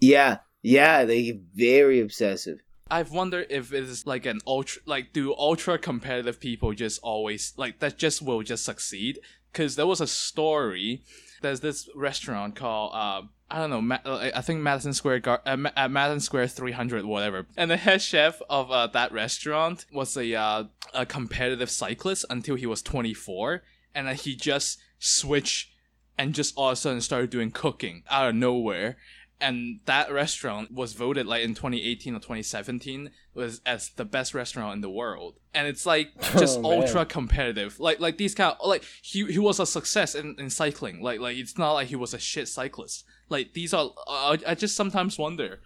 Yeah, 0.00 0.38
yeah, 0.62 1.04
they 1.04 1.22
get 1.24 1.40
very 1.54 2.00
obsessive. 2.00 2.60
I've 2.90 3.10
wondered 3.10 3.46
if 3.50 3.72
it's 3.72 4.06
like 4.06 4.26
an 4.26 4.40
ultra, 4.46 4.82
like 4.86 5.12
do 5.12 5.34
ultra 5.34 5.78
competitive 5.78 6.38
people 6.40 6.72
just 6.74 7.00
always 7.02 7.52
like 7.56 7.80
that 7.80 7.98
just 7.98 8.22
will 8.22 8.42
just 8.42 8.64
succeed? 8.64 9.18
Because 9.52 9.76
there 9.76 9.86
was 9.86 10.00
a 10.00 10.06
story. 10.06 11.02
There's 11.42 11.60
this 11.60 11.88
restaurant 11.94 12.54
called 12.56 12.92
uh, 12.94 13.22
I 13.52 13.58
don't 13.58 13.70
know, 13.70 13.82
Ma- 13.82 13.98
uh, 14.04 14.30
I 14.34 14.40
think 14.40 14.60
Madison 14.60 14.94
Square 14.94 15.20
Gar- 15.20 15.42
uh, 15.44 15.56
Ma- 15.58 15.70
uh, 15.76 15.86
Madison 15.88 16.20
Square 16.20 16.48
300 16.48 17.04
whatever. 17.04 17.46
And 17.56 17.70
the 17.70 17.76
head 17.76 18.00
chef 18.00 18.40
of 18.48 18.70
uh, 18.70 18.86
that 18.88 19.12
restaurant 19.12 19.84
was 19.92 20.16
a 20.16 20.34
uh, 20.34 20.64
a 20.94 21.04
competitive 21.04 21.70
cyclist 21.70 22.24
until 22.30 22.54
he 22.54 22.64
was 22.66 22.80
24, 22.82 23.62
and 23.94 24.08
then 24.08 24.14
he 24.16 24.34
just 24.34 24.78
switched 24.98 25.68
and 26.16 26.34
just 26.34 26.54
all 26.56 26.68
of 26.68 26.72
a 26.74 26.76
sudden 26.76 27.00
started 27.02 27.28
doing 27.30 27.50
cooking 27.50 28.04
out 28.10 28.28
of 28.28 28.34
nowhere. 28.34 28.96
And 29.40 29.80
that 29.86 30.12
restaurant 30.12 30.70
was 30.70 30.92
voted 30.92 31.26
like 31.26 31.42
in 31.42 31.54
2018 31.54 32.14
or 32.14 32.20
2017 32.20 33.10
was 33.34 33.60
as 33.66 33.90
the 33.96 34.04
best 34.04 34.34
restaurant 34.34 34.76
in 34.76 34.80
the 34.82 34.88
world. 34.90 35.34
And 35.52 35.66
it's 35.66 35.84
like 35.84 36.12
just 36.38 36.60
Oh, 36.62 36.80
ultra 36.80 37.04
competitive. 37.04 37.80
Like 37.80 37.98
like 37.98 38.18
these 38.18 38.34
kind 38.36 38.54
of 38.58 38.66
like 38.68 38.84
he 39.02 39.26
he 39.26 39.40
was 39.40 39.58
a 39.58 39.66
success 39.66 40.14
in, 40.14 40.36
in 40.38 40.48
cycling. 40.48 41.02
Like 41.02 41.18
like 41.18 41.36
it's 41.36 41.58
not 41.58 41.72
like 41.72 41.88
he 41.88 41.96
was 41.96 42.14
a 42.14 42.20
shit 42.20 42.46
cyclist 42.46 43.04
like 43.32 43.52
these 43.54 43.72
are 43.74 43.90
I, 44.06 44.38
I 44.46 44.54
just 44.54 44.76
sometimes 44.76 45.18
wonder 45.18 45.60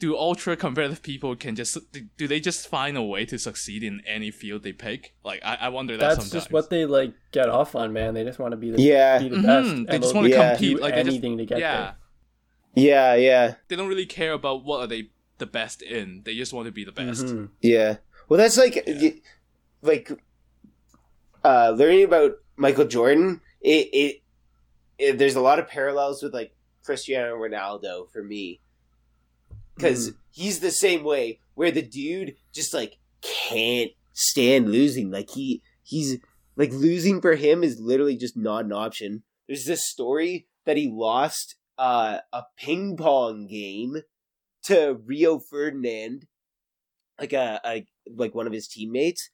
do 0.00 0.16
ultra 0.16 0.56
competitive 0.56 1.02
people 1.02 1.34
can 1.36 1.54
just 1.54 1.78
do 2.18 2.26
they 2.28 2.40
just 2.40 2.68
find 2.68 2.96
a 2.96 3.02
way 3.02 3.24
to 3.26 3.38
succeed 3.38 3.82
in 3.82 4.02
any 4.06 4.30
field 4.30 4.62
they 4.64 4.72
pick 4.72 5.14
like 5.24 5.40
i, 5.44 5.54
I 5.66 5.68
wonder 5.70 5.96
that 5.96 6.00
That's 6.00 6.14
sometimes 6.16 6.32
just 6.32 6.52
what 6.52 6.68
they 6.68 6.84
like 6.84 7.12
get 7.32 7.48
off 7.48 7.74
on, 7.74 7.92
man. 7.92 8.14
They 8.14 8.24
just 8.24 8.38
want 8.38 8.52
to 8.52 8.56
be 8.64 8.70
the 8.70 8.80
Yeah. 8.80 9.18
be 9.18 9.28
the 9.28 9.36
Mhm, 9.36 9.46
best. 9.46 9.86
they 9.90 9.98
just 9.98 10.14
want 10.14 10.26
to 10.26 10.30
Yeah. 10.32 10.50
compete 10.50 10.80
like 10.80 10.94
they 10.94 11.02
just- 11.04 11.14
anything 11.14 11.38
to 11.38 11.46
get 11.46 11.58
yeah 11.58 11.76
there. 11.80 11.94
Yeah, 12.76 13.14
yeah, 13.14 13.54
they 13.68 13.76
don't 13.76 13.88
really 13.88 14.06
care 14.06 14.32
about 14.32 14.64
what 14.64 14.80
are 14.80 14.86
they 14.88 15.10
the 15.38 15.46
best 15.46 15.80
in. 15.80 16.22
They 16.24 16.34
just 16.36 16.52
want 16.52 16.66
to 16.66 16.72
be 16.72 16.84
the 16.84 16.92
best. 16.92 17.26
Mhm. 17.26 17.50
yeah. 17.62 17.96
Well, 18.28 18.38
that's 18.38 18.58
like 18.58 18.82
y- 18.86 19.20
like 19.82 20.10
uh 21.44 21.70
learning 21.76 22.04
about 22.04 22.32
Michael 22.56 22.86
Jordan. 22.86 23.40
It, 23.60 23.88
it 23.92 24.22
it 24.98 25.18
there's 25.18 25.36
a 25.36 25.40
lot 25.40 25.58
of 25.60 25.68
parallels 25.68 26.22
with 26.22 26.34
like 26.34 26.52
Cristiano 26.84 27.36
Ronaldo 27.36 28.10
for 28.10 28.22
me. 28.22 28.60
Because 29.74 30.08
hmm. 30.08 30.14
he's 30.30 30.60
the 30.60 30.70
same 30.70 31.02
way 31.02 31.40
where 31.54 31.70
the 31.70 31.82
dude 31.82 32.36
just 32.52 32.74
like 32.74 32.98
can't 33.22 33.90
stand 34.12 34.70
losing. 34.70 35.10
Like 35.10 35.30
he 35.30 35.62
he's 35.82 36.18
like 36.56 36.72
losing 36.72 37.20
for 37.20 37.34
him 37.34 37.64
is 37.64 37.80
literally 37.80 38.16
just 38.16 38.36
not 38.36 38.64
an 38.64 38.72
option. 38.72 39.22
There's 39.46 39.64
this 39.66 39.86
story 39.86 40.46
that 40.64 40.76
he 40.76 40.88
lost 40.88 41.56
uh, 41.76 42.18
a 42.32 42.42
ping 42.56 42.96
pong 42.96 43.46
game 43.46 44.02
to 44.64 44.98
rio 45.04 45.38
ferdinand 45.38 46.26
like 47.20 47.32
a, 47.32 47.60
a 47.64 47.86
like 48.14 48.34
one 48.34 48.46
of 48.46 48.52
his 48.52 48.68
teammates. 48.68 49.30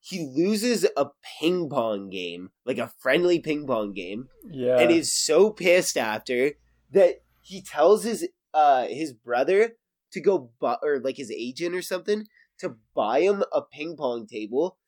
He 0.00 0.30
loses 0.32 0.86
a 0.96 1.08
ping 1.40 1.68
pong 1.68 2.08
game 2.08 2.50
like 2.64 2.78
a 2.78 2.92
friendly 2.98 3.40
ping 3.40 3.66
pong 3.66 3.92
game 3.92 4.28
Yeah. 4.48 4.78
and 4.78 4.90
is 4.90 5.12
so 5.12 5.50
pissed 5.50 5.96
after 5.96 6.52
that 6.92 7.22
he 7.42 7.62
tells 7.62 8.04
his 8.04 8.28
uh 8.54 8.86
his 8.86 9.12
brother 9.12 9.76
to 10.12 10.20
go 10.20 10.50
buy 10.60 10.76
or 10.82 10.98
like 11.00 11.16
his 11.16 11.30
agent 11.30 11.74
or 11.74 11.82
something 11.82 12.26
to 12.58 12.76
buy 12.94 13.20
him 13.20 13.44
a 13.52 13.62
ping 13.62 13.96
pong 13.96 14.26
table, 14.26 14.78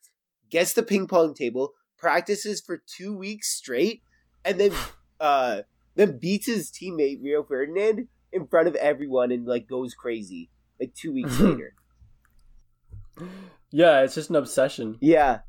gets 0.49 0.73
the 0.73 0.83
ping 0.83 1.07
pong 1.07 1.33
table, 1.33 1.73
practices 1.97 2.61
for 2.61 2.81
two 2.85 3.15
weeks 3.15 3.49
straight, 3.55 4.01
and 4.43 4.59
then 4.59 4.71
uh 5.19 5.61
then 5.95 6.17
beats 6.19 6.47
his 6.47 6.71
teammate 6.71 7.21
Rio 7.21 7.43
Ferdinand 7.43 8.07
in 8.31 8.47
front 8.47 8.67
of 8.67 8.75
everyone 8.75 9.31
and 9.31 9.45
like 9.45 9.67
goes 9.67 9.93
crazy 9.93 10.49
like 10.79 10.93
two 10.95 11.13
weeks 11.13 11.39
later. 11.39 11.73
yeah, 13.71 14.01
it's 14.01 14.15
just 14.15 14.29
an 14.29 14.35
obsession. 14.35 14.97
Yeah, 15.01 15.39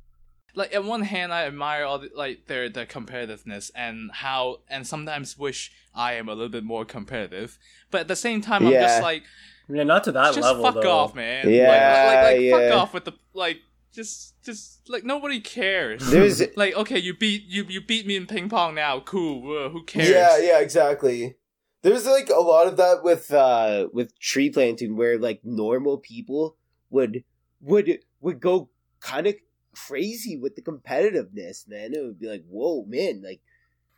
Like 0.54 0.76
on 0.76 0.86
one 0.86 1.02
hand, 1.02 1.32
I 1.32 1.46
admire 1.46 1.84
all 1.84 1.98
the, 1.98 2.10
like 2.14 2.46
their 2.46 2.68
their 2.68 2.86
competitiveness 2.86 3.70
and 3.74 4.10
how, 4.12 4.58
and 4.68 4.86
sometimes 4.86 5.38
wish 5.38 5.72
I 5.94 6.14
am 6.14 6.28
a 6.28 6.32
little 6.34 6.50
bit 6.50 6.64
more 6.64 6.84
competitive. 6.84 7.58
But 7.90 8.02
at 8.02 8.08
the 8.08 8.16
same 8.16 8.40
time, 8.40 8.66
I'm 8.66 8.72
Yeah. 8.72 8.82
just 8.82 9.02
like, 9.02 9.22
Yeah, 9.68 9.84
not 9.84 10.04
to 10.04 10.12
that 10.12 10.34
just 10.34 10.42
level 10.46 10.62
fuck 10.64 10.82
though. 10.82 10.90
off, 10.90 11.14
man. 11.14 11.48
Yeah, 11.48 11.68
like, 11.68 12.16
like, 12.16 12.24
like 12.34 12.40
yeah. 12.40 12.50
fuck 12.70 12.78
off 12.82 12.94
with 12.94 13.04
the 13.06 13.12
like. 13.34 13.58
just 13.92 14.42
just 14.42 14.88
like 14.88 15.04
nobody 15.04 15.38
cares. 15.40 16.10
There's 16.10 16.42
like 16.56 16.74
okay, 16.74 16.98
you 16.98 17.14
beat 17.16 17.44
you 17.44 17.64
you 17.68 17.80
beat 17.80 18.06
me 18.06 18.16
in 18.16 18.26
ping 18.26 18.48
pong 18.48 18.74
now. 18.74 19.00
Cool. 19.00 19.56
Uh, 19.56 19.68
who 19.68 19.84
cares? 19.84 20.08
Yeah, 20.08 20.38
yeah, 20.38 20.58
exactly. 20.60 21.36
There's 21.82 22.06
like 22.06 22.28
a 22.30 22.40
lot 22.40 22.66
of 22.66 22.76
that 22.78 23.02
with 23.02 23.30
uh 23.32 23.88
with 23.92 24.18
tree 24.18 24.50
planting 24.50 24.96
where 24.96 25.18
like 25.18 25.40
normal 25.44 25.98
people 25.98 26.56
would 26.90 27.24
would 27.60 27.98
would 28.20 28.40
go 28.40 28.70
kind 29.00 29.26
of 29.26 29.34
crazy 29.74 30.36
with 30.36 30.56
the 30.56 30.62
competitiveness, 30.62 31.68
man. 31.68 31.92
It 31.94 32.02
would 32.04 32.18
be 32.18 32.28
like, 32.28 32.44
"Whoa, 32.48 32.84
man, 32.86 33.22
like 33.24 33.40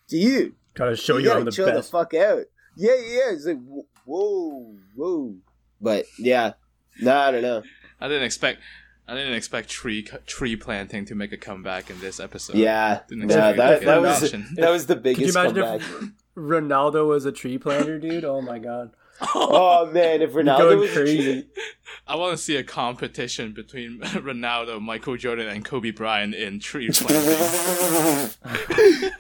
dude, 0.09 0.55
Gotta 0.75 0.97
show 0.97 1.15
you 1.17 1.21
you, 1.25 1.27
gotta 1.29 1.39
I'm 1.41 1.45
the 1.47 1.53
chill 1.53 1.67
best. 1.67 1.91
the 1.91 1.99
fuck 1.99 2.15
out." 2.15 2.45
Yeah, 2.77 2.95
yeah, 2.95 3.31
it's 3.33 3.47
like 3.47 3.59
wh- 3.59 4.07
whoa, 4.09 4.77
whoa. 4.97 5.35
But 5.81 6.07
yeah. 6.19 6.53
No, 7.01 7.17
I 7.17 7.31
don't 7.31 7.43
know. 7.43 7.63
I 8.01 8.09
didn't 8.09 8.25
expect 8.25 8.61
I 9.07 9.15
didn't 9.15 9.35
expect 9.35 9.69
tree 9.69 10.03
tree 10.27 10.57
planting 10.57 11.05
to 11.07 11.15
make 11.15 11.33
a 11.33 11.37
comeback 11.37 11.91
in 11.91 12.01
this 12.01 12.19
episode. 12.21 12.57
Yeah. 12.57 13.01
Didn't 13.09 13.29
Yeah, 13.31 13.51
expect 13.51 13.57
that 13.59 13.85
that 13.87 14.01
was 14.01 14.33
that 14.57 14.71
was 14.71 14.87
the 14.87 14.95
Could 14.97 15.07
you 15.07 15.15
biggest 15.17 15.37
imagine 15.37 15.55
comeback. 15.57 15.81
if 15.89 16.11
Ronaldo 16.37 17.07
was 17.09 17.25
a 17.25 17.33
tree 17.33 17.59
planter, 17.59 17.99
dude? 17.99 18.25
Oh 18.25 18.41
my 18.41 18.59
god. 18.59 18.93
oh 19.35 19.91
man, 19.93 20.23
if 20.23 20.33
Ronaldo 20.33 20.59
going 20.59 20.79
was 20.81 20.91
a 20.91 20.95
crazy. 20.95 21.47
I 22.07 22.17
want 22.17 22.37
to 22.37 22.43
see 22.43 22.57
a 22.57 22.63
competition 22.65 23.53
between 23.53 24.01
Ronaldo, 24.03 24.81
Michael 24.81 25.17
Jordan, 25.17 25.49
and 25.49 25.65
Kobe 25.65 25.91
Bryant 25.91 26.35
in 26.35 26.61
tree 26.61 26.91
planting. 26.93 28.31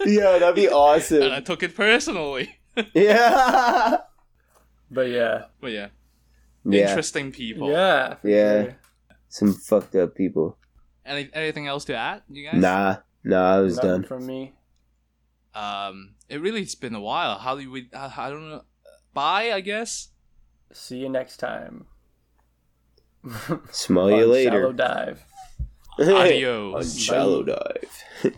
yeah, 0.04 0.38
that'd 0.38 0.54
be 0.54 0.68
awesome. 0.68 1.22
and 1.22 1.32
I 1.32 1.40
took 1.40 1.62
it 1.62 1.74
personally. 1.74 2.56
Yeah. 2.92 3.98
But 4.90 5.08
yeah. 5.08 5.44
But 5.60 5.72
yeah, 5.72 5.88
Yeah. 6.64 6.88
interesting 6.88 7.32
people. 7.32 7.70
Yeah. 7.70 8.16
Yeah. 8.22 8.62
sure. 8.64 8.76
Some 9.28 9.52
fucked 9.54 9.94
up 9.96 10.14
people. 10.14 10.58
Any, 11.06 11.28
anything 11.32 11.66
else 11.66 11.84
to 11.86 11.94
add, 11.96 12.22
you 12.28 12.44
guys? 12.50 12.60
Nah, 12.60 12.96
nah, 13.24 13.56
I 13.56 13.60
was 13.60 13.76
Nothing 13.76 13.90
done. 13.90 14.02
from 14.04 14.26
me. 14.26 14.52
Um, 15.54 16.14
it 16.28 16.40
really 16.40 16.60
has 16.60 16.74
been 16.74 16.94
a 16.94 17.00
while. 17.00 17.38
How 17.38 17.56
do 17.56 17.70
we? 17.70 17.88
I, 17.94 18.12
I 18.16 18.30
don't 18.30 18.48
know. 18.50 18.62
Bye, 19.14 19.52
I 19.52 19.60
guess. 19.60 20.08
See 20.72 20.98
you 20.98 21.08
next 21.08 21.38
time. 21.38 21.86
Smell 23.70 24.10
you 24.10 24.26
later. 24.26 24.50
Shallow 24.50 24.72
dive. 24.72 25.24
Adios. 25.98 26.98
Shallow 26.98 27.42
dive. 27.44 28.04